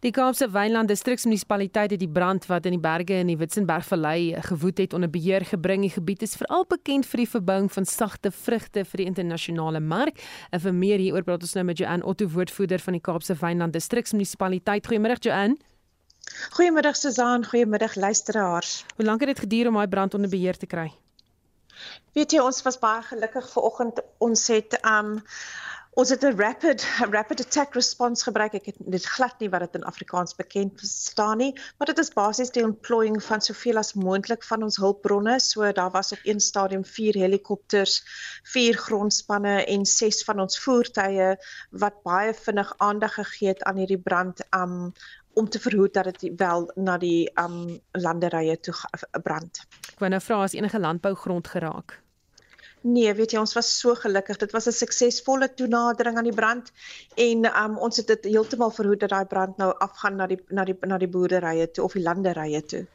Die 0.06 0.12
Kaapse 0.12 0.50
Wynland 0.52 0.88
Distriksmunisipaliteit 0.92 1.92
het 1.92 2.00
die 2.00 2.10
brand 2.10 2.46
wat 2.46 2.66
in 2.66 2.76
die 2.78 2.82
berge 2.82 3.20
in 3.22 3.32
die 3.32 3.38
Witzenbergvallei 3.38 4.42
gewoed 4.50 4.78
het 4.78 4.94
onder 4.94 5.10
beheer 5.10 5.46
gebring. 5.46 5.82
Die 5.82 5.94
gebied 5.94 6.22
is 6.22 6.36
veral 6.36 6.66
bekend 6.70 7.06
vir 7.06 7.24
die 7.24 7.30
verbouing 7.30 7.72
van 7.72 7.86
sagte 7.86 8.32
vrugte 8.32 8.86
vir 8.86 9.04
die 9.04 9.08
internasionale 9.10 9.80
mark. 9.80 10.22
En 10.52 10.64
vir 10.64 10.74
meer 10.74 11.00
hieroor 11.00 11.24
praat 11.24 11.48
ons 11.48 11.56
nou 11.58 11.66
met 11.66 11.78
Joan 11.78 12.04
Otto, 12.04 12.28
woordvoerder 12.28 12.80
van 12.80 13.00
die 13.00 13.02
Kaapse 13.02 13.36
Wynland 13.42 13.74
Distriksmunisipaliteit. 13.74 14.88
Goeiemôre 14.88 15.20
Joan. 15.20 15.58
Goeiemôre 16.56 16.94
Susan, 16.94 17.46
goeiemôre 17.46 17.90
luisteraars. 17.96 18.86
Hoe 18.96 19.06
lank 19.06 19.20
het 19.20 19.36
dit 19.36 19.40
geduur 19.46 19.68
om 19.68 19.80
daai 19.80 19.88
brand 19.88 20.14
onder 20.14 20.30
beheer 20.30 20.58
te 20.58 20.68
kry? 20.68 20.92
Weet 22.18 22.34
jy, 22.34 22.42
ons 22.42 22.64
was 22.66 22.80
baie 22.82 23.04
gelukkig 23.06 23.50
ver 23.54 23.68
oggend. 23.70 24.02
Ons 24.24 24.48
het 24.52 24.80
um 24.82 25.18
Ons 25.98 26.12
het 26.14 26.24
'n 26.24 26.38
rapid 26.38 26.84
rapid 27.10 27.40
attack 27.42 27.74
response 27.74 28.24
gebruik. 28.24 28.54
Ek 28.54 28.66
het 28.66 28.76
dit 28.78 29.06
glad 29.06 29.40
nie 29.40 29.50
wat 29.50 29.60
dit 29.60 29.76
in 29.76 29.84
Afrikaans 29.84 30.36
bekend 30.36 30.80
staan 30.80 31.38
nie, 31.38 31.60
maar 31.78 31.88
dit 31.88 31.98
is 31.98 32.14
basies 32.14 32.52
die 32.54 32.64
ontplooiing 32.64 33.24
van 33.24 33.42
soveel 33.42 33.78
as 33.78 33.94
moontlik 33.94 34.44
van 34.44 34.64
ons 34.64 34.78
hulpbronne. 34.78 35.40
So 35.40 35.72
daar 35.72 35.92
was 35.92 36.12
op 36.12 36.20
een 36.24 36.40
stadium 36.40 36.86
4 36.86 37.14
helikopters, 37.14 38.04
4 38.44 38.78
grondspanne 38.78 39.66
en 39.66 39.86
6 39.86 40.24
van 40.24 40.40
ons 40.40 40.60
voertuie 40.60 41.36
wat 41.72 42.04
baie 42.04 42.34
vinnig 42.34 42.74
aandag 42.78 43.14
gegee 43.14 43.48
het 43.48 43.64
aan 43.64 43.78
hierdie 43.78 44.02
brand 44.02 44.46
um 44.54 44.94
om 45.34 45.50
te 45.50 45.60
verhoed 45.60 45.94
dat 45.94 46.04
dit 46.04 46.32
wel 46.38 46.72
na 46.76 46.98
die 46.98 47.32
um 47.42 47.80
landerye 47.92 48.60
toe 48.60 48.74
brand. 49.24 49.66
Ek 49.94 50.00
wou 50.00 50.10
nou 50.10 50.22
vra 50.22 50.44
as 50.44 50.54
enige 50.54 50.80
landbougrond 50.80 51.48
geraak. 51.48 52.02
Nee, 52.82 53.14
weet 53.14 53.32
jy, 53.32 53.40
ons 53.40 53.54
was 53.58 53.70
so 53.80 53.96
gelukkig. 53.96 54.38
Dit 54.38 54.52
was 54.52 54.68
'n 54.68 54.72
suksesvolle 54.72 55.54
toenadering 55.54 56.18
aan 56.18 56.30
die 56.30 56.34
brand 56.34 56.72
en 57.16 57.46
um, 57.64 57.78
ons 57.78 57.98
het 57.98 58.08
dit 58.08 58.24
heeltemal 58.24 58.72
verhoed 58.72 59.00
dat 59.00 59.10
daai 59.10 59.26
brand 59.26 59.58
nou 59.58 59.74
afgaan 59.78 60.16
na 60.16 60.28
die 60.28 60.40
na 60.50 60.64
die 60.64 60.78
na 60.82 60.98
die 60.98 61.08
boerderye 61.08 61.72
toe 61.72 61.84
of 61.84 61.94
die 61.94 62.04
landerye 62.04 62.66
toe. 62.66 62.86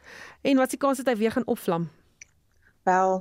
En 0.43 0.57
wat 0.57 0.71
se 0.71 0.77
kans 0.77 0.99
het 0.99 1.07
hy 1.07 1.17
weer 1.17 1.33
gaan 1.33 1.47
opvlam? 1.47 1.91
Wel, 2.83 3.21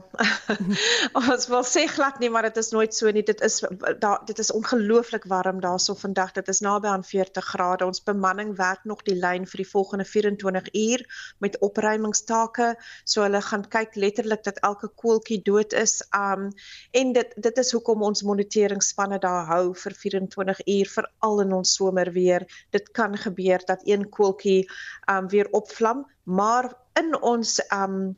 ons 1.19 1.43
wil 1.51 1.61
sê 1.69 1.83
glad 1.85 2.15
nie, 2.17 2.29
maar 2.33 2.47
dit 2.47 2.55
is 2.57 2.71
nooit 2.73 2.95
so 2.97 3.11
nie. 3.13 3.21
Dit 3.21 3.43
is 3.45 3.59
daar 4.01 4.23
dit 4.25 4.39
is 4.41 4.49
ongelooflik 4.57 5.27
warm 5.29 5.59
daarso 5.61 5.93
vandag. 5.93 6.31
Dit 6.33 6.47
is 6.49 6.63
naby 6.65 6.89
aan 6.89 7.03
40 7.05 7.45
grade. 7.45 7.85
Ons 7.85 8.01
bemanning 8.01 8.55
werk 8.57 8.87
nog 8.89 9.03
die 9.05 9.13
lyn 9.19 9.45
vir 9.51 9.61
die 9.61 9.67
volgende 9.69 10.07
24 10.09 10.71
uur 10.73 11.03
met 11.45 11.59
opruimingstake. 11.67 12.71
So 13.05 13.21
hulle 13.21 13.41
gaan 13.45 13.67
kyk 13.75 13.93
letterlik 14.01 14.41
dat 14.47 14.57
elke 14.65 14.89
koeltjie 15.03 15.43
dood 15.45 15.77
is. 15.77 15.99
Um 16.09 16.49
en 16.97 17.13
dit 17.13 17.37
dit 17.37 17.61
is 17.61 17.71
hoekom 17.77 18.01
ons 18.09 18.25
monitoringsspanne 18.25 19.21
daar 19.21 19.45
hou 19.51 19.75
vir 19.83 19.97
24 19.99 20.63
uur 20.65 20.89
veral 20.95 21.45
in 21.45 21.53
ons 21.59 21.75
somer 21.77 22.09
weer. 22.17 22.47
Dit 22.73 22.89
kan 22.97 23.13
gebeur 23.13 23.61
dat 23.69 23.85
een 23.85 24.09
koeltjie 24.09 24.65
um 25.05 25.29
weer 25.29 25.53
opvlam, 25.53 26.07
maar 26.23 26.73
in 26.97 27.13
ons 27.21 27.59
um 27.69 28.17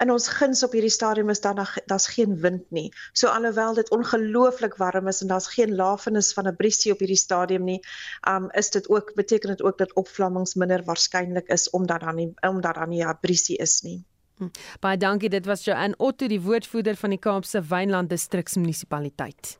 in 0.00 0.10
ons 0.10 0.28
guns 0.32 0.62
op 0.64 0.72
hierdie 0.72 0.92
stadium 0.92 1.28
is 1.32 1.40
dan 1.44 1.60
daar's 1.86 2.08
geen 2.08 2.36
wind 2.40 2.70
nie. 2.70 2.88
So 3.12 3.28
alhoewel 3.28 3.74
dit 3.74 3.90
ongelooflik 3.90 4.76
warm 4.80 5.08
is 5.08 5.20
en 5.20 5.28
daar's 5.28 5.48
geen 5.54 5.74
lafenis 5.76 6.32
van 6.32 6.48
'n 6.48 6.56
briesie 6.56 6.92
op 6.92 6.98
hierdie 6.98 7.20
stadium 7.20 7.64
nie, 7.64 7.80
um 8.28 8.50
is 8.50 8.70
dit 8.70 8.88
ook 8.88 9.14
beteken 9.14 9.48
dit 9.48 9.62
ook 9.62 9.78
dat 9.78 9.92
opvlammings 9.94 10.54
minder 10.54 10.84
waarskynlik 10.84 11.48
is 11.48 11.70
omdat 11.70 12.00
dan 12.00 12.14
nie 12.14 12.32
omdat 12.40 12.74
dan 12.74 12.88
nie 12.88 13.04
'n 13.04 13.18
briesie 13.20 13.56
is 13.56 13.80
nie. 13.82 14.04
Hm. 14.36 14.48
Baie 14.80 14.96
dankie, 14.96 15.28
dit 15.28 15.46
was 15.46 15.64
Joanne 15.64 15.94
Otto, 15.96 16.26
die 16.26 16.40
woordvoerder 16.40 16.96
van 16.96 17.10
die 17.10 17.18
Kaapse 17.18 17.60
Wynland 17.60 18.08
Distriksmunisipaliteit. 18.08 19.58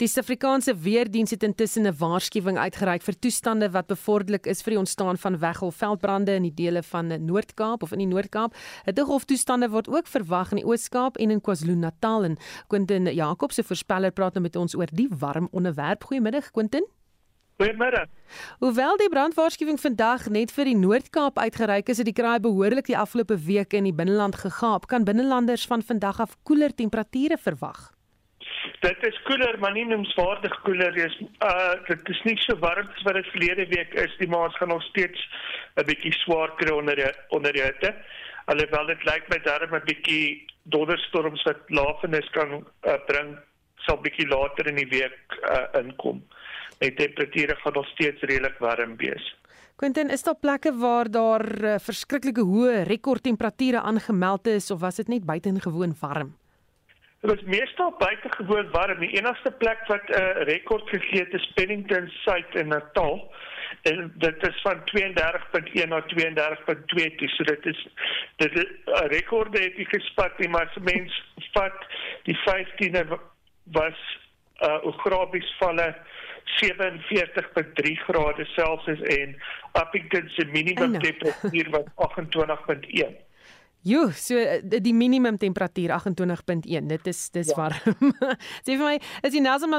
Die 0.00 0.06
Suid-Afrikaanse 0.08 0.72
Weerdiens 0.80 1.30
het 1.30 1.42
intussen 1.42 1.86
'n 1.86 1.96
waarskuwing 1.98 2.58
uitgereik 2.58 3.02
vir 3.02 3.18
toestande 3.18 3.70
wat 3.70 3.86
bevorderlik 3.86 4.46
is 4.46 4.62
vir 4.62 4.70
die 4.70 4.78
ontstaan 4.78 5.18
van 5.18 5.38
weggolfveldbrande 5.38 6.34
in 6.34 6.42
die 6.42 6.54
dele 6.54 6.82
van 6.82 7.24
Noord-Kaap 7.26 7.82
of 7.82 7.92
in 7.92 7.98
die 7.98 8.06
Noord-Kaap. 8.06 8.54
Hittegolftoestande 8.84 9.68
word 9.68 9.88
ook 9.88 10.06
verwag 10.06 10.50
in 10.50 10.56
die 10.56 10.66
Oos-Kaap 10.66 11.16
en 11.16 11.30
in 11.30 11.40
KwaZulu-Natal 11.40 12.24
en 12.24 12.36
Quentin 12.68 13.14
Jacobs 13.14 13.54
se 13.54 13.62
voorspeller 13.62 14.10
praat 14.10 14.34
nou 14.34 14.42
met 14.42 14.56
ons 14.56 14.74
oor 14.74 14.88
die 14.92 15.08
warm 15.18 15.48
onderwerp. 15.50 16.04
Goeiemiddag 16.04 16.50
Quentin. 16.50 16.86
Goeiemiddag. 17.56 18.08
Hoewel 18.58 18.96
die 18.96 19.08
brandwaarskuwing 19.08 19.80
vandag 19.80 20.28
net 20.28 20.50
vir 20.50 20.64
die 20.64 20.76
Noord-Kaap 20.76 21.38
uitgereik 21.38 21.88
is, 21.88 21.98
het 21.98 22.06
die 22.06 22.16
kraai 22.16 22.40
behoorlik 22.40 22.86
die 22.86 22.98
afgelope 22.98 23.36
week 23.36 23.72
in 23.72 23.84
die 23.84 23.94
binneland 23.94 24.34
gegaap. 24.34 24.86
Kan 24.86 25.04
binnelanders 25.04 25.66
van 25.66 25.82
vandag 25.82 26.20
af 26.20 26.36
koeler 26.42 26.74
temperature 26.74 27.36
verwag? 27.36 27.92
Dit 28.80 29.04
is 29.06 29.18
koeler, 29.26 29.58
maar 29.58 29.72
nie 29.72 29.84
noemswaardig 29.86 30.54
koeler 30.66 30.96
is. 30.96 31.14
Uh 31.42 31.74
dit 31.88 32.08
is 32.14 32.22
nie 32.28 32.36
so 32.44 32.56
warm 32.62 32.88
as 32.94 33.04
wat 33.06 33.18
dit 33.18 33.30
verlede 33.34 33.66
week 33.74 33.94
is 34.04 34.14
nie, 34.18 34.28
maar 34.28 34.48
ons 34.48 34.56
gaan 34.56 34.68
nog 34.74 34.82
steeds 34.90 35.28
'n 35.76 35.86
bietjie 35.86 36.12
swaar 36.12 36.54
kry 36.56 36.74
onder 36.74 36.96
die 36.96 37.10
onder 37.28 37.52
die 37.52 37.62
hitte. 37.62 37.94
Alhoewel 38.46 38.86
dit 38.86 39.04
lyk 39.04 39.28
my 39.28 39.38
darm 39.44 39.74
'n 39.74 39.86
bietjie 39.86 40.46
donderstorms 40.62 41.42
wat 41.42 41.62
lafenis 41.68 42.30
kan 42.30 42.64
uh, 42.86 42.98
bring, 43.06 43.36
sal 43.86 44.00
bietjie 44.00 44.28
later 44.28 44.66
in 44.66 44.78
die 44.78 44.88
week 44.88 45.38
uh, 45.42 45.66
inkom. 45.80 46.22
Die 46.78 46.94
temperature 46.94 47.56
gaan 47.56 47.72
nog 47.72 47.86
steeds 47.86 48.20
redelik 48.20 48.58
warm 48.58 48.96
wees. 48.96 49.34
Quentin, 49.76 50.10
is 50.10 50.22
daar 50.22 50.38
plekke 50.38 50.72
waar 50.78 51.10
daar 51.10 51.64
uh, 51.64 51.74
verskriklike 51.78 52.44
hoë 52.46 52.82
rekordtemperature 52.86 53.80
aangemeld 53.80 54.46
is 54.46 54.70
of 54.70 54.80
was 54.80 54.96
dit 54.96 55.08
net 55.08 55.24
buitengewoon 55.24 55.96
warm? 56.00 56.36
Dit 57.22 57.30
was 57.30 57.42
meestal 57.58 57.94
buitengewoon 57.98 58.70
warm. 58.70 58.98
Die 58.98 59.16
enigste 59.18 59.50
plek 59.50 59.86
wat 59.86 60.08
'n 60.08 60.20
uh, 60.20 60.42
rekord 60.42 60.88
gegee 60.88 61.20
het 61.20 61.32
is 61.32 61.52
Pennington 61.54 62.08
Suid 62.08 62.54
in 62.54 62.68
Natal. 62.68 63.34
En 63.82 64.12
dit 64.14 64.48
is 64.48 64.60
van 64.62 64.80
32.1 64.80 65.88
na 65.88 66.02
32.2 66.02 67.16
toe. 67.16 67.28
So 67.28 67.44
dit 67.44 67.66
is 67.66 67.86
dit 68.36 68.54
'n 68.54 68.66
uh, 68.86 69.06
rekord 69.06 69.58
het 69.58 69.76
hy 69.76 69.84
gespat, 69.84 70.38
nie, 70.38 70.48
maar 70.48 70.66
as 70.66 70.82
mens 70.82 71.22
vat 71.52 71.86
die 72.22 72.38
15de 72.46 73.18
was 73.64 73.98
uh 74.58 74.84
Ograbies 74.84 75.54
valle 75.58 75.96
47.3 76.44 78.02
grade 78.06 78.44
Celsius 78.44 79.00
en 79.00 79.42
Appington 79.72 80.28
se 80.28 80.44
minimum 80.44 80.98
temperatuur 80.98 81.70
was 81.70 81.86
28.1. 82.16 83.31
Jo, 83.82 84.04
so 84.14 84.38
eh, 84.38 84.60
die 84.62 84.94
minimum 84.94 85.38
temperatuur 85.42 85.90
28.1. 85.90 86.86
Dit 86.86 87.06
is 87.10 87.30
dis 87.34 87.50
ja. 87.50 87.56
warm. 87.56 88.12
Sê 88.66 88.76
vir 88.76 88.84
my, 88.84 88.94
is 89.26 89.34
die 89.34 89.42
Nelson 89.42 89.74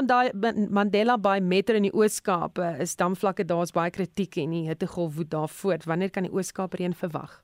Mandela 0.76 1.16
Bay 1.16 1.40
Metro 1.40 1.78
in 1.80 1.88
die 1.88 1.94
Oos-Kaap, 1.94 2.60
eh, 2.60 2.82
is 2.84 2.92
damvlakke 3.00 3.46
daar's 3.48 3.72
baie 3.72 3.92
kritiek 3.94 4.36
en 4.42 4.52
die 4.52 4.66
hittegolf 4.68 5.16
woed 5.16 5.32
daar 5.32 5.48
voort. 5.48 5.88
Wanneer 5.88 6.12
kan 6.12 6.28
die 6.28 6.34
Oos-Kaap 6.34 6.76
reën 6.76 6.92
verwag? 7.00 7.40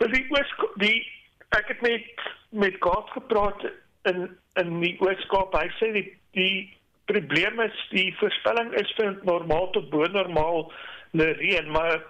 Vir 0.00 0.14
die 0.14 0.24
Oos 0.32 0.56
die 0.80 0.96
ek 1.56 1.74
het 1.74 1.84
met 1.84 2.08
met 2.48 2.80
Kaap 2.80 3.12
gepraat 3.12 3.68
in 4.08 4.24
in 4.56 4.74
die 4.80 4.96
Oos-Kaap. 5.04 5.52
Hy 5.52 5.68
sê 5.76 5.92
die 5.92 6.06
die 6.32 6.52
probleem 7.12 7.60
is 7.64 7.76
die 7.92 8.08
voorspelling 8.20 8.72
is 8.80 8.88
vir 8.96 9.20
normaal 9.28 9.68
tot 9.76 9.92
bo 9.92 10.08
normaal 10.12 10.70
reën, 11.12 11.68
maar 11.72 12.00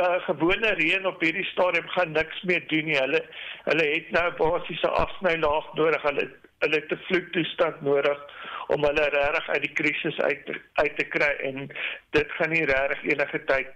uh, 0.00 0.20
gewone 0.26 0.74
reën 0.80 1.06
op 1.06 1.20
hierdie 1.20 1.46
stadium 1.52 1.88
gaan 1.88 2.12
niks 2.12 2.42
meer 2.42 2.66
doen 2.68 2.84
nie. 2.84 2.98
Hulle 2.98 3.22
hulle 3.64 3.88
het 3.94 4.10
nou 4.16 4.28
basiese 4.38 4.88
afsnylaag 4.88 5.72
nodig. 5.74 6.02
Hulle 6.02 6.28
hulle 6.60 6.80
het 6.80 6.92
'n 6.92 7.04
vloedtoestand 7.08 7.80
nodig 7.82 8.18
om 8.66 8.84
hulle 8.84 9.08
regtig 9.08 9.48
uit 9.48 9.62
die 9.62 9.72
krisis 9.72 10.18
uit 10.20 10.46
te, 10.46 10.60
uit 10.74 10.96
te 10.96 11.04
kry 11.04 11.30
en 11.48 11.70
dit 12.10 12.32
gaan 12.38 12.50
nie 12.50 12.64
regtig 12.64 13.04
enige 13.12 13.44
tyd 13.44 13.68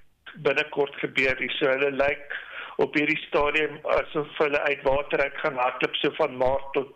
binnekort 0.47 0.95
gebeur 0.95 1.41
nie. 1.41 1.51
So 1.59 1.71
hulle 1.71 1.91
lyk 1.91 2.37
op 2.77 2.95
hierdie 2.95 3.21
stadium 3.27 3.79
asof 3.97 4.39
hulle 4.39 4.61
uit 4.61 4.83
water 4.83 5.23
uit 5.23 5.37
gaan 5.43 5.59
hardloop 5.59 5.95
so 5.95 6.11
van 6.21 6.37
Maart 6.37 6.73
tot 6.73 6.93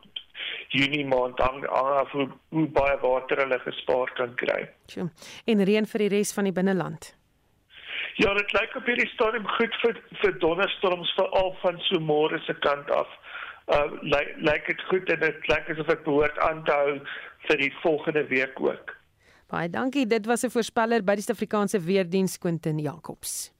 Junie 0.68 1.06
maand 1.06 1.38
hang 1.38 1.66
af 1.66 2.10
hoe, 2.10 2.28
hoe 2.48 2.66
baie 2.66 2.98
water 3.00 3.40
hulle 3.42 3.58
gespaar 3.58 4.12
kan 4.14 4.34
kry. 4.34 4.68
Tjoe. 4.86 5.08
En 5.46 5.64
reën 5.64 5.86
vir 5.86 5.98
die 5.98 6.08
res 6.18 6.34
van 6.36 6.44
die 6.44 6.52
binneland. 6.52 7.17
Ja, 8.22 8.34
dit 8.34 8.52
lyk 8.52 8.76
op 8.76 8.86
hierdie 8.90 9.08
stadium 9.14 9.46
goed 9.56 9.74
vir 9.82 9.98
vir 10.22 10.38
donderstorms 10.42 11.14
veral 11.16 11.54
van 11.62 11.80
so 11.88 12.00
môre 12.00 12.40
se 12.46 12.54
kant 12.66 12.90
af. 12.90 13.10
Uh 13.68 13.86
lyk 14.02 14.34
lyk 14.48 14.66
dit 14.66 14.84
goed 14.90 15.10
en 15.14 15.20
dit 15.20 15.50
lyk 15.52 15.68
asof 15.74 15.90
dit 15.92 16.04
behoort 16.04 16.38
aan 16.48 16.64
te 16.64 16.72
hou 16.72 16.96
vir 17.48 17.62
die 17.64 17.72
volgende 17.82 18.24
week 18.32 18.60
ook. 18.60 18.96
Baie 19.48 19.70
dankie. 19.70 20.06
Dit 20.06 20.26
was 20.26 20.44
'n 20.44 20.50
voorspeller 20.50 21.04
by 21.04 21.14
die 21.14 21.22
Suid-Afrikaanse 21.22 21.80
Weerdiens 21.80 22.38
Quentin 22.38 22.78
Jacobs. 22.78 23.52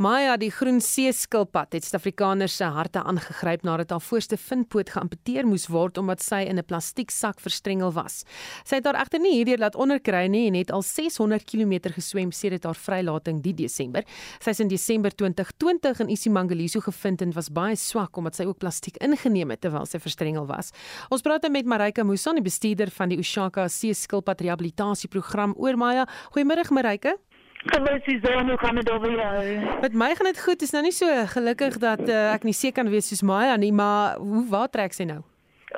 Maya 0.00 0.38
die 0.40 0.48
groen 0.48 0.78
seeskilpad 0.80 1.74
het 1.76 1.84
Suid-Afrikaners 1.84 2.54
se 2.56 2.64
harte 2.72 3.02
aangegryp 3.04 3.60
nadat 3.66 3.90
haar 3.92 4.00
voorste 4.00 4.38
vinpoot 4.40 4.88
geamputeer 4.94 5.44
moes 5.44 5.66
word 5.68 5.98
omdat 6.00 6.22
sy 6.24 6.46
in 6.48 6.56
'n 6.56 6.64
plastieksak 6.64 7.38
verstrengel 7.38 7.92
was. 7.92 8.24
Sy 8.64 8.76
het 8.76 8.86
haar 8.86 8.96
egter 8.96 9.20
nie 9.20 9.34
hierdeur 9.36 9.58
laat 9.58 9.76
onderkry 9.76 10.28
nie 10.28 10.46
en 10.48 10.54
het 10.54 10.72
al 10.72 10.80
600 10.82 11.44
km 11.44 11.92
geswem 11.92 12.32
sedert 12.32 12.64
haar 12.64 12.74
vrylating 12.74 13.42
die 13.42 13.52
Desember. 13.52 14.02
Sy 14.40 14.50
is 14.50 14.60
in 14.60 14.68
Desember 14.68 15.10
2020 15.10 16.00
in 16.00 16.08
Isimangaliso 16.08 16.80
gevind 16.80 17.20
en 17.20 17.32
was 17.32 17.50
baie 17.50 17.76
swak 17.76 18.16
omdat 18.16 18.36
sy 18.36 18.44
ook 18.44 18.58
plastiek 18.58 18.96
ingeneem 18.96 19.50
het 19.50 19.60
terwyl 19.60 19.84
sy 19.84 19.98
verstrengel 19.98 20.46
was. 20.46 20.72
Ons 21.10 21.20
praat 21.20 21.50
met 21.50 21.66
Marika 21.66 22.02
Musan, 22.02 22.36
die 22.36 22.42
bestuurder 22.42 22.90
van 22.90 23.10
die 23.10 23.18
Ushaka 23.18 23.68
Seeskilpad 23.68 24.40
Rehabilitasieprogram 24.40 25.54
oor 25.58 25.76
Maya. 25.76 26.08
Goeiemôre 26.32 26.70
Marika. 26.70 27.14
Is 27.62 28.20
dan 28.20 28.48
hoe 28.48 28.58
gaan 28.58 28.74
dit 28.74 28.90
oor 28.90 29.10
jou? 29.10 29.60
Met 29.80 29.92
my 29.92 30.14
gaan 30.14 30.26
dit 30.26 30.42
goed. 30.42 30.58
Dit 30.58 30.62
is 30.62 30.70
nou 30.70 30.82
nie 30.82 30.92
so 30.92 31.26
gelukkig 31.26 31.78
dat 31.78 32.08
uh, 32.08 32.32
ek 32.34 32.42
nie 32.42 32.54
seker 32.54 32.82
kan 32.82 32.90
wees 32.90 33.08
soos 33.08 33.22
Maya 33.22 33.54
nie, 33.56 33.72
maar 33.72 34.16
hoe 34.18 34.42
waar 34.50 34.70
trek 34.70 34.92
sy 34.92 35.06
nou? 35.06 35.20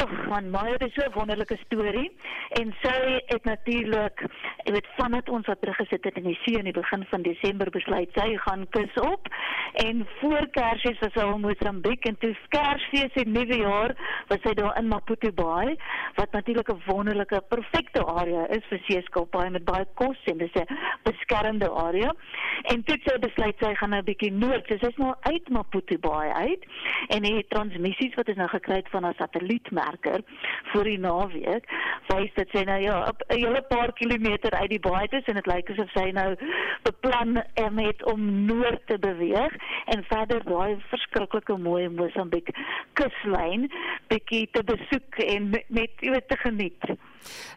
Ag, 0.00 0.14
van 0.34 0.76
dit 0.78 0.88
is 0.88 0.94
so 0.94 1.04
'n 1.06 1.12
wonderlike 1.12 1.56
storie. 1.64 2.10
En 2.48 2.74
sy 2.82 3.22
het 3.26 3.44
natuurlik, 3.44 4.26
jy 4.64 4.72
weet, 4.72 4.86
vandat 4.96 5.28
ons 5.28 5.46
wat 5.46 5.60
teruggesit 5.60 6.04
het 6.04 6.16
in 6.16 6.22
die 6.22 6.38
see 6.42 6.58
in 6.58 6.64
die 6.64 6.80
begin 6.80 7.04
van 7.10 7.22
Desember 7.22 7.70
besluit 7.70 8.10
sy 8.14 8.36
gaan 8.36 8.66
kus 8.68 8.94
op. 8.94 9.28
En 9.72 10.06
voor 10.20 10.48
Kersfees 10.50 10.98
was 10.98 11.12
sy 11.12 11.20
in 11.20 11.40
Mosambiek 11.40 12.04
en 12.04 12.18
toe 12.18 12.36
Kersfees 12.48 13.12
en 13.12 13.32
Nuwe 13.32 13.56
Jaar 13.56 13.94
was 14.28 14.38
sy 14.42 14.54
daar 14.54 14.78
in 14.78 14.88
Maputo 14.88 15.32
Bay 15.32 15.76
wat 16.14 16.32
natuurlik 16.32 16.68
'n 16.68 16.82
wonderlike 16.86 17.42
perfekte 17.48 18.04
area 18.04 18.46
is 18.46 18.64
vir 18.68 18.80
seeskilpaaie 18.86 19.50
met 19.50 19.64
baie 19.64 19.86
kos 19.94 20.18
en 20.24 20.38
dis 20.38 20.54
'n 20.54 20.66
beskermde 21.02 21.70
area. 21.70 22.14
En 22.62 22.84
toe 22.84 22.98
sy 23.04 23.18
besluit 23.18 23.54
sy 23.58 23.74
gaan 23.74 23.90
nou 23.90 24.00
'n 24.00 24.04
bietjie 24.04 24.32
noord, 24.32 24.66
so 24.66 24.76
sy's 24.76 24.96
nou 24.96 25.14
uit 25.20 25.48
Maputo 25.48 25.98
Bay 25.98 26.28
uit 26.28 26.64
en 27.08 27.22
die 27.22 27.46
transmissies 27.48 28.14
wat 28.14 28.28
ons 28.28 28.36
nou 28.36 28.48
gekry 28.48 28.74
het 28.74 28.88
van 28.88 29.02
haar 29.02 29.14
satellietmerker 29.18 30.23
vir 30.72 30.84
die 30.84 30.98
naweek, 30.98 31.68
wys 32.10 32.32
dit 32.36 32.50
sy 32.54 32.64
nou 32.68 32.80
ja, 32.82 32.96
'n 33.30 33.38
hele 33.38 33.62
paar 33.68 33.92
kilometer 33.92 34.50
uit 34.50 34.70
die 34.70 34.80
baai 34.80 35.06
is 35.10 35.26
en 35.26 35.34
dit 35.34 35.46
lyk 35.46 35.70
asof 35.70 35.90
sy 35.92 36.10
nou 36.10 36.36
beplan 36.82 37.42
het 37.78 38.04
om 38.04 38.46
noord 38.46 38.86
te 38.86 38.98
beweeg 38.98 39.54
en 39.94 40.04
verder 40.10 40.42
daai 40.44 40.76
verskriklike 40.90 41.56
mooi 41.56 41.88
Mosambiek 41.88 42.50
kuslyn 42.94 43.70
bietjie 44.08 44.48
te 44.52 44.62
besoek 44.62 45.18
en 45.18 45.50
met 45.50 45.90
jy 46.00 46.10
weet 46.10 46.28
te 46.28 46.36
geniet. 46.36 46.82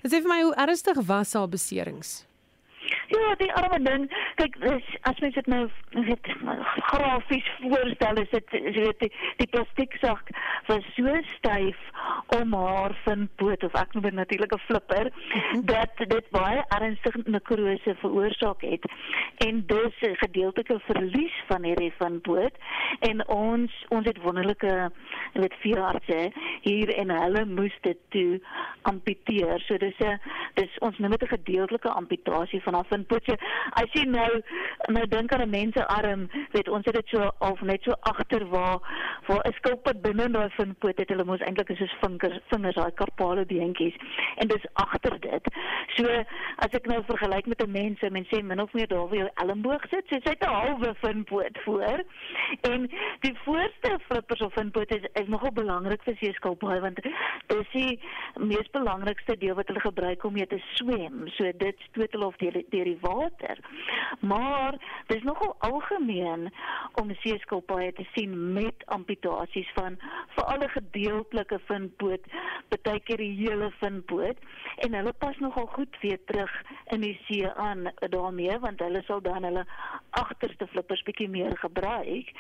Sê 0.03 0.22
vir 0.22 0.30
my 0.30 0.41
hoe 0.43 0.55
ernstig 0.55 0.97
was 1.07 1.34
haar 1.34 1.49
beserings? 1.49 2.28
Ja, 3.08 3.36
die 3.39 3.53
arme 3.53 3.80
ding. 3.84 4.08
Kyk, 4.36 4.58
dis 4.60 4.88
as 5.08 5.20
mens 5.24 5.36
dit 5.38 5.47
nou 5.47 5.62
weet 5.95 6.28
grafies 6.89 7.51
voorstel, 7.62 8.20
is 8.24 8.34
dit 8.34 8.55
jy 8.58 8.74
weet 8.84 8.99
die, 8.99 9.12
die 9.39 9.47
plastieksak 9.53 10.32
was 10.68 10.89
so 10.97 11.14
styf 11.38 11.80
om 12.36 12.51
haar 12.58 12.95
vinpoot 13.05 13.64
of 13.64 13.78
ek 13.80 13.95
noem 13.95 14.10
dit 14.10 14.18
natuurlik 14.18 14.55
'n 14.58 14.66
flipper 14.66 15.12
dat 15.72 15.95
dit 15.97 16.30
baie 16.36 16.64
ernstige 16.80 17.24
nekrose 17.26 17.95
veroorsaak 18.03 18.62
het. 18.62 18.84
En 19.47 19.64
dus 19.66 19.95
'n 20.01 20.20
gedeeltelike 20.24 20.80
verlies 20.89 21.38
van 21.47 21.64
hierdie 21.64 21.93
vinpoot 21.97 22.55
en 22.99 23.28
ons 23.28 23.72
ons 23.88 24.05
het 24.05 24.22
wonderlike 24.22 24.91
weet 25.34 25.55
veeartse 25.64 26.32
hier 26.62 26.89
en 26.95 27.10
hulle 27.10 27.45
moes 27.45 27.78
dit 27.82 27.97
toe 28.10 28.41
amputeer. 28.82 29.60
So 29.60 29.78
dis 29.78 29.99
'n 29.99 30.20
dis 30.53 30.78
ons 30.80 30.97
noem 30.97 31.12
dit 31.12 31.24
'n 31.24 31.36
gedeeltelike 31.38 31.89
amputasie 31.89 32.62
van 32.64 32.74
haar 32.74 32.86
vinpoot. 32.97 33.29
As 33.77 33.93
jy 33.93 34.05
nou 34.09 34.29
nou 34.93 35.05
dink 35.07 35.33
aan 35.33 35.41
'n 35.45 35.49
mensearm, 35.49 36.27
weet 36.51 36.69
ons 36.69 36.85
het 36.85 36.95
dit 36.95 37.07
so 37.07 37.31
of 37.39 37.61
net 37.61 37.83
so 37.83 37.93
agter 38.01 38.45
waar 38.49 38.79
waar 39.27 39.43
'n 39.45 39.53
skilpad 39.53 40.01
binne 40.01 40.23
in 40.23 40.31
daai 40.31 40.49
vinpoot 40.49 40.97
het. 40.97 41.09
Hulle 41.09 41.23
mos 41.23 41.39
eintlik 41.39 41.77
soos 41.77 41.95
vingers, 42.01 42.39
vingers 42.49 42.75
daai 42.75 42.91
karpale 42.93 43.45
beentjies 43.45 43.95
en 44.37 44.47
dis 44.47 44.65
agter 44.73 45.19
dit. 45.19 45.45
So 45.95 46.05
as 46.57 46.71
ek 46.71 46.87
nou 46.87 47.03
vergelyk 47.03 47.45
met 47.45 47.61
'n 47.61 47.71
mens, 47.71 48.01
mense 48.01 48.35
sê 48.35 48.43
min 48.43 48.61
of 48.61 48.73
meer 48.73 48.87
daar 48.87 49.07
waar 49.07 49.17
jou 49.17 49.29
elmboog 49.33 49.83
sit, 49.89 50.05
so 50.09 50.19
sy 50.23 50.29
het 50.29 50.43
'n 50.43 50.53
halwe 50.53 50.95
vinpoot 51.01 51.57
voor. 51.65 52.03
En 52.61 52.89
die 53.19 53.35
voorste 53.43 53.99
flippers 54.07 54.41
of 54.41 54.53
vinpoot 54.53 54.91
is, 54.95 55.03
is 55.13 55.27
nogal 55.27 55.51
belangrik 55.51 56.03
vir 56.03 56.15
seeskilpaaie 56.15 56.81
want 56.81 57.01
dis 57.47 57.71
die 57.73 57.99
mees 58.35 58.69
belangrikste 58.71 59.37
deel 59.37 59.55
wat 59.55 59.67
hulle 59.67 59.79
gebruik 59.79 60.23
om 60.23 60.33
mee 60.33 60.47
te 60.47 60.61
swem. 60.73 61.27
So 61.37 61.51
dit 61.57 61.75
stoot 61.89 62.11
hulle 62.11 62.25
of 62.25 62.37
deur 62.41 62.63
deur 62.69 62.86
die 62.88 62.97
water. 63.01 63.59
Maar 64.19 64.77
dis 65.11 65.23
nogal 65.27 65.55
algemeen 65.69 66.49
om 67.01 67.13
seeskilpaaie 67.23 67.93
te 67.93 68.07
sien 68.15 68.35
met 68.53 68.85
amputasies 68.97 69.71
van 69.75 69.99
veral 70.35 70.63
'n 70.63 70.75
gedeeltelike 70.79 71.59
vinpoot, 71.67 72.23
baie 72.88 72.99
keer 72.99 73.21
die 73.21 73.35
hele 73.35 73.69
vinpoot 73.81 74.38
en 74.85 74.93
hulle 74.97 75.13
pas 75.23 75.38
nogal 75.43 75.67
goed 75.75 75.97
weer 76.01 76.19
terug 76.29 76.53
in 76.95 77.01
die 77.01 77.15
see 77.27 77.49
aan 77.49 77.89
daarmee 78.13 78.59
want 78.63 78.79
hulle 78.79 79.01
sal 79.07 79.21
dan 79.21 79.43
hulle 79.47 79.65
agterste 80.09 80.67
flippers 80.71 81.03
bietjie 81.07 81.29
meer 81.29 81.57
gebruik. 81.57 82.31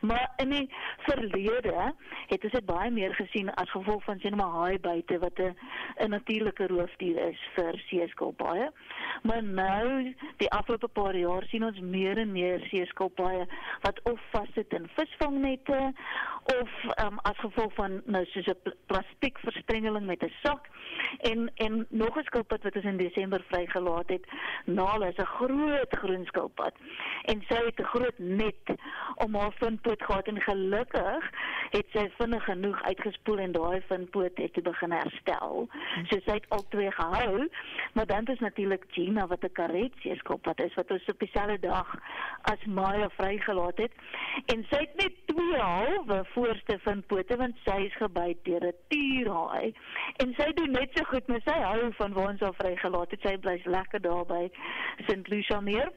Maar 0.00 0.30
in 0.42 0.54
die 0.54 0.66
verlede 1.06 1.92
het 2.30 2.44
ons 2.44 2.56
dit 2.56 2.66
baie 2.66 2.90
meer 2.90 3.14
gesien 3.14 3.52
as 3.62 3.70
gevolg 3.74 4.04
van 4.04 4.22
sien 4.22 4.36
maar 4.36 4.56
haai 4.56 4.78
buite 4.78 5.18
wat 5.24 5.38
'n 5.38 5.56
'n 6.04 6.10
natuurlike 6.10 6.66
roofdier 6.66 7.18
is 7.28 7.40
vir 7.54 7.78
seeskilpaaie. 7.88 8.70
Maar 9.22 9.42
nou 9.42 9.89
die 10.36 10.50
afgelope 10.50 10.88
paar 10.88 11.16
jaar 11.16 11.44
sien 11.50 11.64
ons 11.64 11.80
meer 11.80 12.18
en 12.18 12.32
meer 12.32 12.60
seeskilpaaie 12.70 13.46
wat 13.84 14.00
of 14.10 14.20
vassit 14.30 14.72
in 14.72 14.88
visvangnette 14.96 15.80
of 16.54 16.70
um, 17.04 17.18
as 17.28 17.38
gevolg 17.44 17.74
van 17.74 18.00
nou 18.06 18.24
soos 18.32 18.46
'n 18.46 18.74
plastiek 18.86 19.38
verstrengeling 19.38 20.06
met 20.06 20.22
'n 20.22 20.32
sak 20.42 20.68
en 21.30 21.50
en 21.54 21.86
nog 21.88 22.18
'n 22.18 22.24
skilpad 22.24 22.62
wat 22.62 22.76
ons 22.76 22.84
in 22.84 22.96
Desember 22.96 23.42
vrygelaat 23.48 24.08
het. 24.08 24.24
Nala 24.64 25.06
is 25.06 25.16
'n 25.16 25.34
groot 25.38 25.96
groen 26.02 26.24
skilpad 26.24 26.74
en 27.24 27.42
sy 27.48 27.60
het 27.64 27.80
'n 27.80 27.92
groot 27.94 28.18
net 28.18 28.64
om 29.16 29.34
haar 29.34 29.52
vinpoot 29.52 30.02
gehad 30.02 30.26
en 30.26 30.40
gelukkig 30.40 31.30
het 31.70 31.86
sy 31.92 32.10
vinnig 32.18 32.44
genoeg 32.44 32.82
uitgespoel 32.82 33.38
en 33.38 33.52
daai 33.52 33.80
vinpoot 33.80 34.38
het 34.38 34.62
begin 34.62 34.92
herstel. 34.92 35.68
So 36.08 36.18
sy 36.24 36.32
het 36.32 36.48
al 36.48 36.64
twee 36.68 36.90
gehou, 36.90 37.48
maar 37.94 38.06
dan 38.06 38.26
is 38.26 38.38
natuurlik 38.38 38.84
Gina 38.88 39.26
wat 39.26 39.44
'n 39.44 39.52
karet 39.80 39.92
seeskilpad 40.02 40.60
is 40.60 40.74
wat 40.74 40.90
ons 40.90 41.08
op 41.08 41.18
dieselfde 41.18 41.58
dag 41.62 41.88
as 42.52 42.64
Maya 42.66 43.08
vrygelaat 43.16 43.78
het. 43.78 43.92
En 44.52 44.64
sy 44.70 44.80
het 44.84 44.96
net 45.00 45.16
twee 45.26 45.60
halwe 45.60 46.20
voorste 46.34 46.78
vinpote 46.84 47.36
want 47.40 47.56
sy 47.64 47.76
is 47.88 47.96
gebyt 47.96 48.44
deur 48.44 48.66
'n 48.66 48.74
tierhaai. 48.88 49.74
En 50.16 50.34
sy 50.36 50.52
doen 50.52 50.72
net 50.72 50.90
so 50.94 51.04
goed 51.04 51.26
met 51.28 51.42
sy 51.44 51.58
hou 51.60 51.92
van 51.92 52.12
waar 52.12 52.28
ons 52.28 52.40
haar 52.40 52.54
vrygelaat 52.54 53.10
het. 53.10 53.20
Sy 53.22 53.36
bly 53.36 53.60
lekker 53.64 54.00
daar 54.00 54.26
by 54.26 54.50
St 55.06 55.28
Lucia 55.28 55.60
meer 55.60 55.92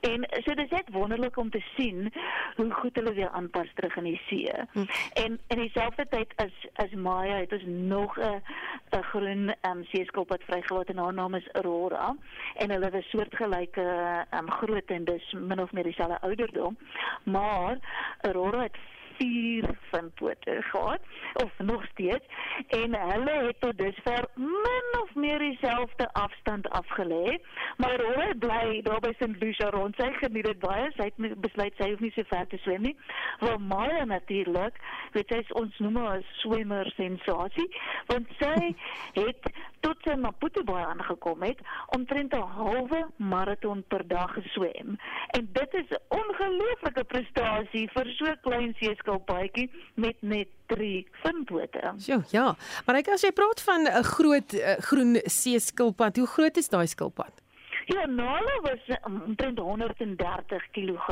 en 0.00 0.26
so 0.44 0.54
dis 0.54 0.70
net 0.70 0.88
wonderlik 0.92 1.36
om 1.36 1.50
te 1.50 1.62
sien 1.76 2.12
hoe 2.56 2.70
goed 2.70 2.96
hulle 2.96 3.14
weer 3.14 3.30
aanpas 3.30 3.68
terug 3.74 3.96
in 3.96 4.04
die 4.04 4.20
see. 4.26 4.52
Hm. 4.72 4.84
en 5.12 5.40
in 5.48 5.58
dieselfde 5.58 6.06
tyd 6.08 6.32
as 6.36 6.52
as 6.74 6.90
Maya 6.92 7.36
het 7.36 7.52
ons 7.52 7.64
nog 7.66 8.18
'n 8.18 8.42
'n 8.90 9.02
groen 9.02 9.54
um, 9.62 9.84
seeskilpad 9.84 10.42
vrygelaat 10.42 10.88
en 10.88 10.96
haar 10.96 11.14
naam 11.14 11.34
is 11.34 11.48
Aurora. 11.52 12.16
En 12.54 12.70
hulle 12.70 12.90
was 12.90 13.10
soortgelyke 13.24 14.26
um, 14.36 14.50
groot 14.50 14.90
en 14.90 15.04
dis 15.04 15.32
min 15.32 15.60
of 15.60 15.72
meer 15.72 15.84
dieselfde 15.84 16.20
ouderdom 16.20 16.76
maar 17.24 17.78
Aurora 18.20 18.62
het 18.62 18.76
vier 19.18 19.68
vinpote 19.90 20.62
gehad 20.70 21.00
of 21.44 21.52
nog 21.58 21.84
steeds 21.92 22.26
en 22.68 22.94
hulle 23.10 23.36
het 23.46 23.60
tot 23.60 23.78
dusver 23.78 24.28
min 24.34 24.88
of 25.02 25.14
meer 25.14 25.38
dieselfde 25.38 26.12
afstand 26.12 26.68
afgelê 26.68 27.38
maar 27.76 27.98
hulle 27.98 28.34
bly 28.38 28.80
daar 28.82 29.00
by 29.00 29.12
St 29.18 29.36
Lucia 29.40 29.70
rond 29.70 29.96
sy 29.98 30.10
geniet 30.20 30.46
dit 30.48 30.60
baie 30.62 30.90
sy 30.96 31.08
het 31.10 31.40
besluit 31.42 31.74
sy 31.78 31.90
hoef 31.90 32.02
nie 32.04 32.12
so 32.14 32.26
ver 32.30 32.46
te 32.50 32.58
swem 32.62 32.84
nie. 32.88 32.94
Want 33.42 33.68
Maya 33.68 34.04
natuurlik 34.08 34.78
weet 35.16 35.32
sy 35.32 35.42
ons 35.60 35.78
noem 35.84 36.00
haar 36.02 36.24
swemmer 36.40 36.90
sensasie 36.98 37.68
want 38.10 38.30
sy 38.40 38.56
het 39.22 39.50
tot 39.84 40.00
sy 40.06 40.16
Maputo 40.20 40.64
Bay 40.66 40.84
aangekom 40.86 41.42
het 41.44 41.60
omtrent 41.96 42.34
'n 42.34 42.48
halwe 42.58 43.00
maraton 43.16 43.84
per 43.88 44.06
dag 44.08 44.32
geswem. 44.38 44.96
En 45.36 45.48
dit 45.52 45.74
is 45.80 45.88
'n 45.90 46.02
ongelooflike 46.20 47.04
prestasie 47.04 47.88
vir 47.96 48.06
so 48.18 48.34
klein 48.42 48.74
see 48.78 48.90
skilpaadjie 49.04 49.68
met 50.00 50.16
net 50.24 50.48
3 50.72 51.04
vinpote. 51.22 51.94
Ja, 52.08 52.22
ja. 52.32 52.46
Maar 52.86 53.02
ek 53.02 53.12
as 53.14 53.24
jy 53.26 53.32
praat 53.36 53.60
van 53.68 53.84
'n 53.86 54.04
groot 54.16 54.56
uh, 54.56 54.76
groen 54.88 55.20
see 55.28 55.60
skilpad, 55.60 56.16
hoe 56.16 56.26
groot 56.26 56.56
is 56.56 56.68
daai 56.72 56.86
skilpad? 56.88 57.43
Ja, 57.86 58.06
Nala 58.06 58.60
was 58.62 58.80
um, 59.06 59.22
omtrent 59.26 59.58
130 59.58 60.70
kg. 60.70 61.06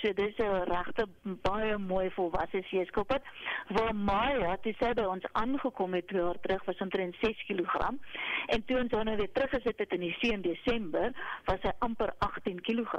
So 0.00 0.12
dis 0.12 0.36
'n 0.38 0.64
regte 0.64 1.06
baie 1.22 1.78
mooi 1.78 2.10
volwasse 2.10 2.62
seeskilpad. 2.62 3.22
Waar 3.68 3.94
Maya, 3.94 4.56
dit 4.62 4.76
sê 4.76 4.94
by 4.94 5.02
ons 5.02 5.24
aangekom 5.32 5.94
het 5.94 6.06
twee 6.08 6.22
jaar 6.22 6.40
terug 6.40 6.64
was 6.64 6.78
omtrent 6.78 7.16
6 7.20 7.44
kg. 7.46 7.74
En 8.46 8.64
toe 8.64 8.78
ons 8.78 8.90
nou 8.90 9.16
weer 9.16 9.32
teruggesit 9.32 9.78
het 9.78 9.92
in 9.92 10.00
die 10.00 10.16
see 10.18 10.32
in 10.32 10.42
Desember, 10.42 11.12
was 11.44 11.60
sy 11.60 11.70
amper 11.78 12.14
18 12.18 12.60
kg. 12.60 12.92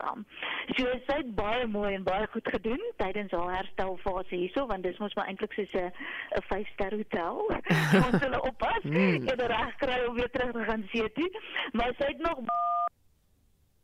So 0.77 0.85
sy 1.07 1.17
het 1.17 1.35
baie 1.35 1.67
mooi 1.67 1.93
en 1.93 2.03
baie 2.03 2.27
goed 2.31 2.47
gedoen 2.47 2.81
tydens 2.95 3.31
haar 3.31 3.55
herstelfase 3.55 4.35
hierso, 4.35 4.65
want 4.65 4.83
dis 4.83 4.97
mos 4.97 5.13
maar 5.13 5.27
eintlik 5.27 5.53
soos 5.53 5.73
'n 5.73 5.91
'n 6.37 6.43
5-ster 6.53 6.95
hotel. 6.95 7.35
ons 8.07 8.21
hulle 8.23 8.41
oppas 8.41 8.83
mm. 8.83 9.27
en 9.27 9.47
reg 9.47 9.75
kry 9.75 9.99
om 10.07 10.15
weer 10.15 10.31
terug 10.31 10.51
te 10.51 10.63
gaan 10.63 10.87
see 10.91 11.11
toe. 11.11 11.31
Maar 11.71 11.93
sy 11.97 12.05
het 12.05 12.19
nog 12.19 12.39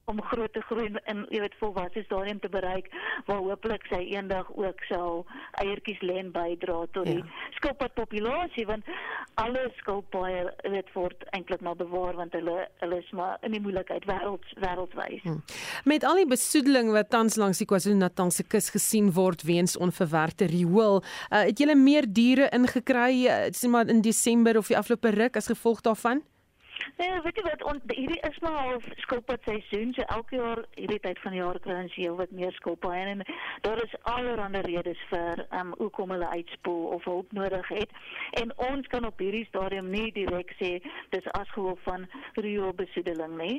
om 0.05 0.21
groot 0.21 0.53
te 0.53 0.61
groei 0.67 0.89
en 1.03 1.23
jy 1.31 1.39
weet 1.43 1.55
volwasse 1.59 2.03
stadium 2.05 2.39
te 2.43 2.49
bereik 2.51 2.89
waar 3.27 3.43
hopelik 3.45 3.85
sy 3.87 4.01
eendag 4.15 4.49
ook 4.59 4.83
sal 4.89 5.23
eiertjies 5.63 6.01
lê 6.03 6.17
en 6.19 6.31
bydra 6.35 6.81
tot 6.95 7.07
die 7.07 7.21
ja. 7.21 7.27
skilpadpopulasie 7.59 8.65
want 8.67 8.89
alle 9.41 9.63
skilpaaie 9.79 10.43
weet 10.73 10.91
word 10.97 11.23
eintlik 11.37 11.63
maar 11.65 11.77
bewaar 11.79 12.19
want 12.19 12.35
hulle 12.37 12.57
hulle 12.83 12.99
is 12.99 13.11
maar 13.15 13.37
in 13.47 13.55
die 13.55 13.61
moeilikheid 13.63 14.05
wêreld 14.09 14.51
wêreldwys. 14.59 15.23
Hmm. 15.23 15.39
Met 15.89 16.03
al 16.07 16.19
die 16.21 16.27
besoedeling 16.29 16.91
wat 16.93 17.09
tans 17.13 17.39
langs 17.39 17.61
die 17.61 17.67
KwaZulu-Natalse 17.69 18.45
kus 18.51 18.69
gesien 18.75 19.11
word 19.15 19.45
weens 19.47 19.77
onverwerkte 19.79 20.49
riool, 20.51 21.01
uh, 21.01 21.45
het 21.47 21.59
julle 21.59 21.77
meer 21.79 22.07
diere 22.09 22.49
ingekry 22.55 23.23
uh, 23.25 23.39
sê 23.55 23.71
maar 23.71 23.89
in 23.91 24.03
Desember 24.03 24.59
of 24.59 24.69
die 24.71 24.77
afgelope 24.77 25.15
ruk 25.15 25.39
as 25.39 25.49
gevolg 25.51 25.81
daarvan? 25.87 26.21
Nee, 26.97 27.21
weet 27.23 27.37
jy 27.39 27.43
wat, 27.47 27.63
on, 27.63 27.81
hierdie 27.87 28.19
is 28.29 28.39
maar 28.43 28.57
al 28.57 28.81
skilpad 29.03 29.41
seisoen, 29.47 29.93
so 29.93 30.05
elke 30.15 30.35
jaar 30.35 30.63
hierdie 30.75 30.99
tyd 31.03 31.19
van 31.23 31.35
die 31.35 31.41
jaar 31.41 31.59
kry 31.63 31.77
ons 31.83 31.95
heel 31.97 32.15
wat 32.19 32.31
meer 32.31 32.53
skilpaaie 32.57 33.05
en 33.13 33.23
daar 33.65 33.81
is 33.83 33.95
allerlei 34.11 34.61
redes 34.67 34.99
vir 35.09 35.43
um 35.59 35.73
hoekom 35.79 36.13
hulle 36.13 36.29
uitspoel 36.37 36.83
of 36.97 37.07
hulp 37.09 37.31
nodig 37.31 37.67
het. 37.73 37.91
En 38.41 38.53
ons 38.67 38.87
kan 38.93 39.05
op 39.05 39.19
hierdie 39.19 39.45
stadium 39.49 39.89
nie 39.93 40.11
direk 40.15 40.53
sê 40.59 40.71
dis 41.15 41.29
as 41.39 41.49
gevolg 41.55 41.81
van 41.87 42.07
rioolbesoedeling 42.35 43.37
nie. 43.39 43.57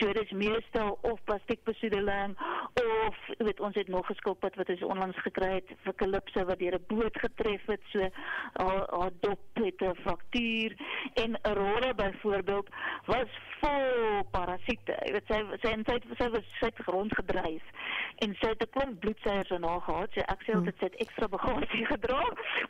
So 0.00 0.12
dis 0.16 0.34
meestal 0.36 0.98
of 1.02 1.22
plastiekbesoedeling 1.30 2.36
of 2.82 3.20
weet 3.38 3.60
ons 3.60 3.76
het 3.78 3.88
nog 3.88 4.06
geskilpad 4.06 4.56
wat 4.60 4.74
ons 4.74 4.86
onlangs 4.88 5.22
gekry 5.26 5.52
het 5.60 5.74
vir 5.84 5.98
kalipse 6.02 6.44
wat 6.50 6.58
deur 6.58 6.78
'n 6.78 6.84
boot 6.88 7.18
getref 7.24 7.66
het, 7.66 7.82
so 7.92 8.08
haar 8.52 8.86
haar 8.90 9.12
dop 9.20 9.40
het 9.54 9.80
'n 9.82 9.94
fraktuur 10.02 10.76
en 11.14 11.38
'n 11.42 11.54
rolle 11.54 11.94
byvoorbeeld 11.94 12.61
was 13.06 13.28
vol 13.62 14.22
parasiete. 14.34 14.96
Jy 15.06 15.12
weet 15.16 15.30
sy 15.30 15.38
sy 15.62 15.72
en 15.72 15.84
sy 15.86 15.98
sy 16.18 16.28
was 16.34 16.48
sy 16.58 16.70
het 16.70 16.80
rondgedryf 16.86 17.62
en 18.24 18.34
sy 18.40 18.50
het 18.52 18.62
'n 18.62 18.70
klomp 18.74 19.00
bloedseiers 19.00 19.50
in 19.50 19.64
haar 19.64 19.80
gehad. 19.80 20.10
Sy 20.14 20.24
ek 20.34 20.42
sê 20.46 20.54
altyd 20.54 20.78
sy 20.78 20.84
het 20.90 21.00
ekstra 21.04 21.28
bagasie 21.28 21.86
gedra 21.94 22.22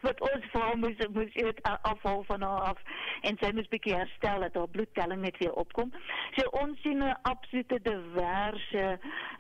wat 0.03 0.21
ons 0.21 0.45
vir 0.53 0.63
haar 0.63 0.79
moes 0.79 1.01
moes 1.17 1.35
eet 1.35 1.63
afval 1.63 2.25
van 2.29 2.43
haar 2.43 2.63
af 2.73 2.79
en 3.23 3.39
sy 3.41 3.53
moes 3.53 3.69
bietjie 3.69 3.97
herstel 3.97 4.41
dat 4.41 4.55
haar 4.55 4.69
bloedtelling 4.69 5.21
net 5.21 5.39
weer 5.39 5.53
opkom. 5.53 5.93
So 6.37 6.49
ons 6.63 6.81
sien 6.83 7.03
'n 7.03 7.17
absolute 7.23 7.79
diverse 7.83 8.99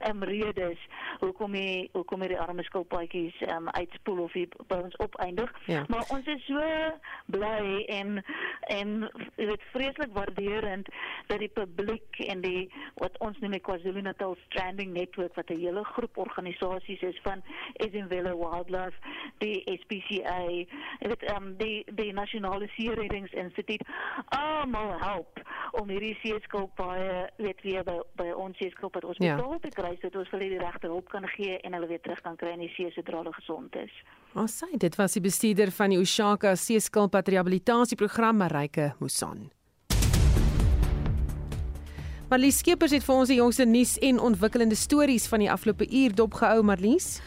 um, 0.09 0.22
redes 0.22 0.78
hoekom 1.20 1.55
hy 1.55 1.88
hoekom 1.92 2.20
hy 2.20 2.28
die 2.28 2.40
arme 2.40 2.62
skilpaadjies 2.62 3.34
um, 3.48 3.68
uitspoel 3.68 4.24
of 4.24 4.32
hy 4.32 4.46
by 4.68 4.80
ons 4.82 4.96
opeindig. 4.96 5.53
Ja. 5.66 5.84
Maar 5.88 6.05
ons 6.09 6.26
is 6.26 6.44
so 6.46 6.61
bly 7.26 7.84
en 7.88 8.24
en 8.68 9.11
dit 9.36 9.62
vreeslik 9.72 10.12
fascinerend 10.33 10.89
dat 11.26 11.39
die 11.39 11.49
publiek 11.49 12.18
en 12.28 12.41
die 12.41 12.70
wat 13.01 13.16
ons 13.20 13.39
noem 13.41 13.53
die 13.57 13.61
KwaZulu-Natal 13.61 14.37
Stranding 14.47 14.93
Network 14.93 15.35
wat 15.35 15.51
'n 15.51 15.59
hele 15.59 15.85
groep 15.85 16.16
organisasies 16.16 17.01
is 17.01 17.18
van 17.22 17.43
Edenville 17.72 18.37
Wildlife, 18.37 18.99
die 19.39 19.62
SPCA, 19.64 20.47
dit 21.01 21.22
ehm 21.22 21.43
um, 21.43 21.57
die 21.57 21.85
die 21.95 22.12
Nasionale 22.12 22.68
Seereddingsinstituut 22.76 23.83
almal 24.28 24.99
help 25.01 25.41
om 25.72 25.89
hierdie 25.89 26.18
seeskilpaaie 26.22 27.30
weet 27.37 27.62
weer 27.62 27.85
by, 27.85 28.01
by 28.14 28.30
ons 28.30 28.57
seeskilpad 28.57 29.05
ons 29.05 29.16
ja. 29.18 29.37
betaal 29.37 29.59
te 29.61 29.68
kry 29.68 29.97
sodat 29.97 30.16
ons 30.16 30.30
hulle 30.30 30.49
die 30.49 30.59
regte 30.59 30.87
hulp 30.87 31.09
kan 31.09 31.26
gee 31.28 31.59
en 31.61 31.72
hulle 31.72 31.87
weer 31.87 32.01
terug 32.01 32.20
kan 32.20 32.37
kry 32.37 32.53
in 32.53 32.66
die 32.66 32.72
see 32.76 32.91
sodra 32.91 33.22
hulle 33.22 33.33
gesond 33.33 33.76
is. 33.76 33.95
Ons 34.35 34.62
sê 34.62 34.76
dit 34.76 34.95
was 34.97 35.12
die 35.12 35.20
bestuurder 35.20 35.70
van 35.70 35.91
die 35.91 35.99
Oshaka 35.99 36.55
Seeskilpad 36.57 37.28
Rehabilitasieprogram 37.28 38.37
Marike 38.37 38.95
Musan. 38.99 39.51
Marlies 42.33 42.62
Skeepers 42.62 42.95
het 42.97 43.03
vir 43.05 43.12
ons 43.12 43.28
die 43.28 43.37
jongste 43.37 43.66
nuus 43.68 43.91
en 44.01 44.16
ontwikkelende 44.24 44.76
stories 44.80 45.26
van 45.28 45.43
die 45.43 45.51
afgelope 45.53 45.85
uur 45.85 46.14
dopgehou, 46.16 46.62
Marlies. 46.64 47.18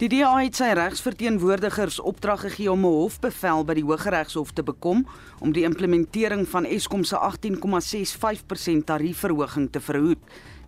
Die 0.00 0.08
DA 0.08 0.30
het 0.38 0.56
sy 0.56 0.70
regsverteenwoordigers 0.78 1.98
opdrag 2.00 2.46
gegee 2.46 2.72
om 2.72 2.86
'n 2.86 2.96
hofbevel 3.02 3.64
by 3.68 3.74
die 3.74 3.84
Hooggeregshof 3.84 4.54
te 4.56 4.62
bekom 4.62 5.04
om 5.40 5.52
die 5.52 5.66
implementering 5.68 6.48
van 6.48 6.64
Eskom 6.64 7.04
se 7.04 7.16
18,65% 7.16 8.86
tariefverhoging 8.86 9.68
te 9.70 9.80
verhoed. 9.80 10.22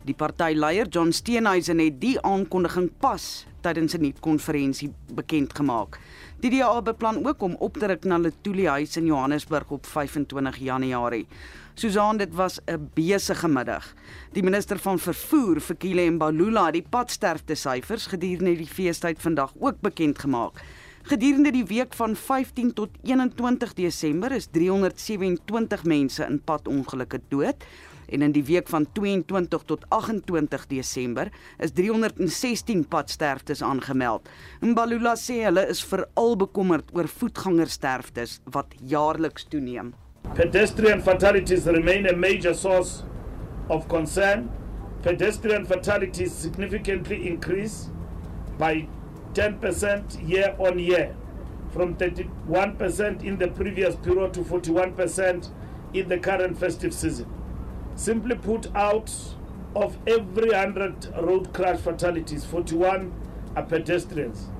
Die 0.05 0.15
partyleier 0.15 0.89
John 0.89 1.11
Steenhuisen 1.11 1.79
het 1.79 2.01
die 2.01 2.21
aankondiging 2.21 2.91
pas 3.01 3.47
tydens 3.63 3.95
'n 3.95 4.01
nuutkonferensie 4.01 4.93
bekend 5.15 5.57
gemaak. 5.57 5.99
Die 6.37 6.51
DA 6.53 6.83
beplan 6.85 7.23
ook 7.25 7.41
om 7.43 7.55
op 7.65 7.79
te 7.81 7.87
ruk 7.89 8.03
na 8.05 8.19
Letuli 8.21 8.67
huis 8.69 8.99
in 9.01 9.07
Johannesburg 9.09 9.71
op 9.73 9.87
25 9.89 10.59
Januarie. 10.61 11.25
Susan, 11.75 12.17
dit 12.17 12.35
was 12.35 12.61
'n 12.67 12.91
besige 12.95 13.49
middag. 13.49 13.95
Die 14.33 14.43
minister 14.43 14.79
van 14.79 14.99
vervoer, 14.99 15.61
Fikile 15.61 16.11
Mbalula, 16.11 16.65
het 16.65 16.73
die 16.73 16.87
padsterfte 16.91 17.55
syfers 17.55 18.07
gedurende 18.07 18.57
die 18.57 18.67
feestyd 18.67 19.19
vandag 19.19 19.53
ook 19.59 19.81
bekend 19.81 20.19
gemaak. 20.19 20.61
Gedurende 21.03 21.51
die 21.51 21.65
week 21.65 21.95
van 21.95 22.17
15 22.17 22.73
tot 22.73 22.91
21 23.03 23.75
Desember 23.75 24.33
is 24.33 24.47
327 24.51 25.85
mense 25.85 26.25
in 26.25 26.41
padongelukke 26.45 27.21
dood 27.29 27.65
en 28.09 28.23
in 28.23 28.33
die 28.33 28.45
week 28.45 28.69
van 28.69 28.87
22 28.93 29.67
tot 29.67 29.85
28 29.89 30.67
Desember 30.71 31.31
is 31.59 31.75
316 31.75 32.85
padsterftes 32.89 33.63
aangemeld. 33.63 34.29
Mbalula 34.61 35.17
sê 35.21 35.43
hulle 35.47 35.67
is 35.71 35.85
veral 35.85 36.37
bekommerd 36.37 36.93
oor 36.95 37.09
voetgangersterftes 37.09 38.41
wat 38.55 38.75
jaarliks 38.81 39.49
toeneem. 39.51 39.95
Pedestrian 40.35 41.03
fatalities 41.03 41.67
remain 41.67 42.07
a 42.07 42.17
major 42.17 42.55
source 42.55 43.05
of 43.69 43.87
concern. 43.89 44.49
Pedestrian 45.03 45.67
fatalities 45.67 46.33
significantly 46.35 47.27
increase 47.29 47.89
by 48.59 48.89
10% 49.35 50.29
year 50.29 50.55
on 50.59 50.79
year, 50.79 51.15
from 51.71 51.95
31% 51.97 53.23
in 53.23 53.39
the 53.39 53.49
previous 53.49 53.95
period 53.97 54.33
to 54.35 54.41
41% 54.41 55.51
in 55.95 56.09
the 56.09 56.19
current 56.19 56.59
festive 56.59 56.95
season. 56.95 57.27
Simply 57.97 58.37
put, 58.37 58.69
out 58.75 59.11
of 59.75 59.97
every 60.07 60.51
100 60.51 61.13
road 61.23 61.53
crash 61.53 61.81
fatalities, 61.81 62.45
41 62.45 63.11
are 63.55 63.65
pedestrians. 63.67 64.51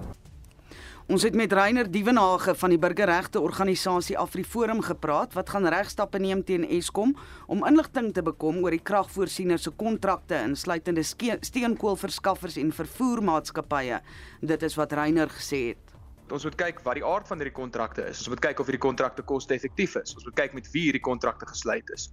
Ons 1.07 1.23
het 1.23 1.37
met 1.39 1.53
Reiner 1.53 1.87
Dievenage 1.87 2.55
van 2.59 2.73
die 2.73 2.79
burgerregte 2.83 3.39
organisasie 3.45 4.17
AfriForum 4.19 4.81
gepraat 4.83 5.37
wat 5.37 5.53
gaan 5.53 5.69
regstappe 5.71 6.19
neem 6.19 6.41
teen 6.49 6.65
Eskom 6.65 7.13
om 7.47 7.63
inligting 7.69 8.09
te 8.17 8.25
bekom 8.27 8.59
oor 8.65 8.75
die 8.75 8.83
kragvoorsieners 8.83 9.69
se 9.69 9.71
kontrakte 9.71 10.41
insluitende 10.49 11.05
steenkoolverskaffers 11.07 12.57
en 12.59 12.73
vervoermaatskappye. 12.75 14.01
Dit 14.41 14.65
is 14.67 14.75
wat 14.81 14.97
Reiner 14.99 15.31
gesê 15.31 15.63
het. 15.69 15.95
Ons 16.33 16.43
moet 16.49 16.57
kyk 16.59 16.81
wat 16.83 16.99
die 16.99 17.07
aard 17.07 17.29
van 17.31 17.39
hierdie 17.39 17.55
kontrakte 17.55 18.09
is. 18.11 18.25
Ons 18.25 18.33
moet 18.33 18.43
kyk 18.43 18.59
of 18.59 18.67
hierdie 18.67 18.83
kontrakte 18.83 19.23
koste-effektief 19.23 19.95
is. 20.01 20.17
Ons 20.17 20.27
moet 20.27 20.41
kyk 20.41 20.57
met 20.59 20.67
wie 20.73 20.89
hierdie 20.89 21.05
kontrakte 21.07 21.47
gesluit 21.47 21.93
is. 21.95 22.09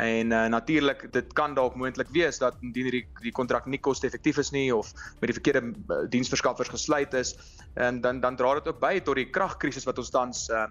En 0.00 0.30
uh, 0.32 0.46
natuurlik 0.48 1.02
dit 1.12 1.32
kan 1.36 1.54
dalk 1.54 1.74
moontlik 1.76 2.08
wees 2.14 2.38
dat 2.40 2.56
indien 2.64 2.86
hierdie 2.88 3.02
die 3.20 3.32
kontrak 3.36 3.66
nie 3.68 3.80
koste-effektief 3.84 4.38
is 4.40 4.50
nie 4.54 4.70
of 4.72 4.92
met 5.20 5.28
die 5.28 5.36
verkeerde 5.36 5.72
uh, 5.72 5.98
diensverskaffers 6.08 6.72
gesluit 6.72 7.14
is 7.14 7.34
en 7.74 8.00
dan 8.00 8.20
dan 8.20 8.36
dra 8.36 8.54
dit 8.56 8.70
ook 8.70 8.80
by 8.80 8.94
tot 9.04 9.20
die 9.20 9.28
kragkrisis 9.28 9.84
wat 9.84 10.00
ons 10.00 10.12
tans 10.14 10.46
uh, 10.48 10.64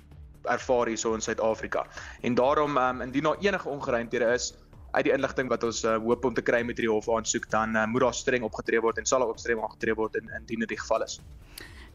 ervaar 0.50 0.90
hierso 0.90 1.14
in 1.14 1.22
Suid-Afrika. 1.22 1.86
En 2.26 2.36
daarom 2.36 2.78
um, 2.78 3.02
indien 3.06 3.30
daar 3.30 3.38
enige 3.44 3.70
ongeruimthede 3.70 4.34
is 4.34 4.54
uit 4.92 5.06
die 5.06 5.14
inligting 5.14 5.50
wat 5.50 5.64
ons 5.64 5.84
uh, 5.84 5.98
hoop 6.02 6.26
om 6.26 6.34
te 6.34 6.42
kry 6.42 6.64
met 6.66 6.80
hierdie 6.80 6.94
hof 6.94 7.10
aansoek 7.14 7.50
dan 7.54 7.76
uh, 7.76 7.86
moet 7.86 8.08
daar 8.08 8.18
streng 8.18 8.48
opgetree 8.48 8.82
word 8.82 8.98
en 8.98 9.06
sal 9.06 9.28
ook 9.28 9.38
streng 9.38 9.62
opgetree 9.62 9.94
word 9.94 10.16
in 10.16 10.32
indien 10.42 10.66
dit 10.66 10.74
die 10.74 10.80
geval 10.80 11.06
is. 11.06 11.20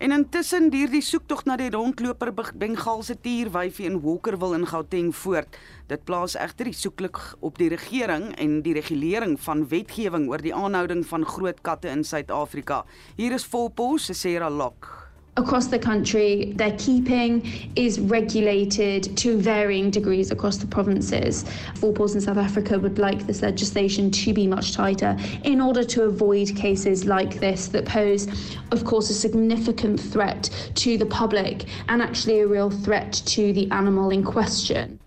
En 0.02 0.10
intussen 0.10 0.72
duur 0.74 0.90
die 0.90 1.02
soektog 1.06 1.44
na 1.46 1.54
die 1.56 1.68
rondloper 1.70 2.32
Bengaalse 2.58 3.14
tierwyfie 3.22 3.86
in 3.86 4.00
Walkerville 4.02 4.58
in 4.58 4.66
Gauteng 4.66 5.12
voort. 5.14 5.54
Dit 5.86 6.02
plaas 6.08 6.34
egter 6.34 6.66
die 6.66 6.74
soeklik 6.74 7.20
op 7.38 7.60
die 7.62 7.70
regering 7.70 8.32
en 8.42 8.58
die 8.66 8.74
regulering 8.74 9.38
van 9.46 9.62
wetgewing 9.70 10.26
oor 10.32 10.42
die 10.42 10.54
aanhouding 10.54 11.06
van 11.06 11.26
groot 11.36 11.62
katte 11.62 11.94
in 11.94 12.02
Suid-Afrika. 12.02 12.82
Hier 13.14 13.38
is 13.38 13.46
Volpos 13.46 14.10
se 14.10 14.18
Sarah 14.18 14.50
Lock. 14.50 15.03
Across 15.36 15.66
the 15.66 15.78
country. 15.78 16.52
Their 16.56 16.76
keeping 16.78 17.70
is 17.76 17.98
regulated 17.98 19.16
to 19.18 19.38
varying 19.38 19.90
degrees 19.90 20.30
across 20.30 20.58
the 20.58 20.66
provinces. 20.66 21.44
Four 21.76 21.94
in 21.98 22.20
South 22.20 22.36
Africa 22.36 22.78
would 22.78 22.98
like 22.98 23.26
this 23.26 23.42
legislation 23.42 24.10
to 24.10 24.32
be 24.32 24.46
much 24.46 24.74
tighter 24.74 25.16
in 25.42 25.60
order 25.60 25.84
to 25.84 26.02
avoid 26.04 26.54
cases 26.54 27.04
like 27.04 27.40
this 27.40 27.68
that 27.68 27.84
pose, 27.84 28.28
of 28.70 28.84
course, 28.84 29.10
a 29.10 29.14
significant 29.14 29.98
threat 30.00 30.50
to 30.74 30.98
the 30.98 31.06
public 31.06 31.64
and 31.88 32.02
actually 32.02 32.40
a 32.40 32.46
real 32.46 32.70
threat 32.70 33.12
to 33.26 33.52
the 33.52 33.70
animal 33.70 34.10
in 34.10 34.22
question. 34.22 35.00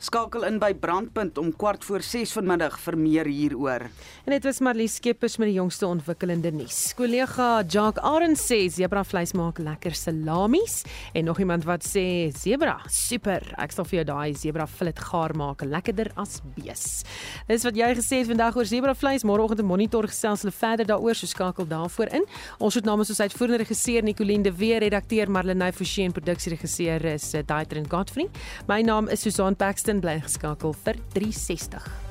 Skakel 0.00 0.46
in 0.48 0.56
by 0.56 0.70
Brandpunt 0.80 1.36
om 1.36 1.50
kwart 1.52 1.82
voor 1.84 2.00
6 2.00 2.30
vanmiddag 2.32 2.78
vir 2.80 2.96
meer 2.96 3.28
hieroor. 3.28 3.82
En 4.24 4.32
dit 4.32 4.46
was 4.48 4.62
Marlies 4.64 4.94
Skeepers 4.96 5.34
met 5.36 5.50
die 5.50 5.58
jongste 5.58 5.84
ontwikkelende 5.90 6.48
nuus. 6.56 6.94
Kollega 6.96 7.60
Jacques 7.68 8.00
Arend 8.08 8.40
sê 8.40 8.62
zebra 8.72 9.02
vleis 9.04 9.34
maak 9.36 9.60
lekker 9.60 9.92
salamies 9.92 10.78
en 11.12 11.28
nog 11.28 11.42
iemand 11.44 11.66
wat 11.68 11.84
sê 11.84 12.30
zebra, 12.32 12.78
super. 12.88 13.44
Ek 13.60 13.76
sal 13.76 13.84
vir 13.90 13.98
jou 13.98 14.06
daai 14.08 14.32
zebra 14.40 14.64
fillet 14.72 15.02
gaar 15.10 15.34
maak, 15.36 15.66
lekkerder 15.68 16.08
as 16.16 16.38
bees. 16.56 16.86
Dis 17.50 17.68
wat 17.68 17.76
jy 17.76 17.90
gesê 18.00 18.22
het 18.22 18.32
vandag 18.32 18.56
oor 18.56 18.72
zebra 18.72 18.96
vleis. 18.96 19.26
Môreoggend 19.28 19.60
'n 19.60 19.68
monitor 19.68 20.08
gesels 20.08 20.46
hulle 20.46 20.56
verder 20.56 20.86
daaroor, 20.86 21.14
so 21.14 21.26
skakel 21.26 21.68
daarvoor 21.68 22.08
in. 22.14 22.24
Ons 22.58 22.74
het 22.74 22.84
namens 22.84 23.10
ons 23.10 23.20
uitvoerende 23.20 23.64
regisseur 23.64 24.02
Nicoline 24.02 24.44
de 24.44 24.52
Weer, 24.52 24.80
redakteur 24.80 25.28
Marlenae 25.28 25.72
Forsie 25.72 26.04
en 26.04 26.12
produksieregisseur 26.12 27.04
is 27.04 27.32
Daitrin 27.44 27.84
Godfrey. 27.86 28.30
My 28.66 28.80
naam 28.80 29.06
is 29.08 29.20
Susan 29.20 29.54
Paxton, 29.54 29.89
bly 29.98 30.20
geskakel 30.22 30.76
vir 30.84 31.02
360. 31.16 32.09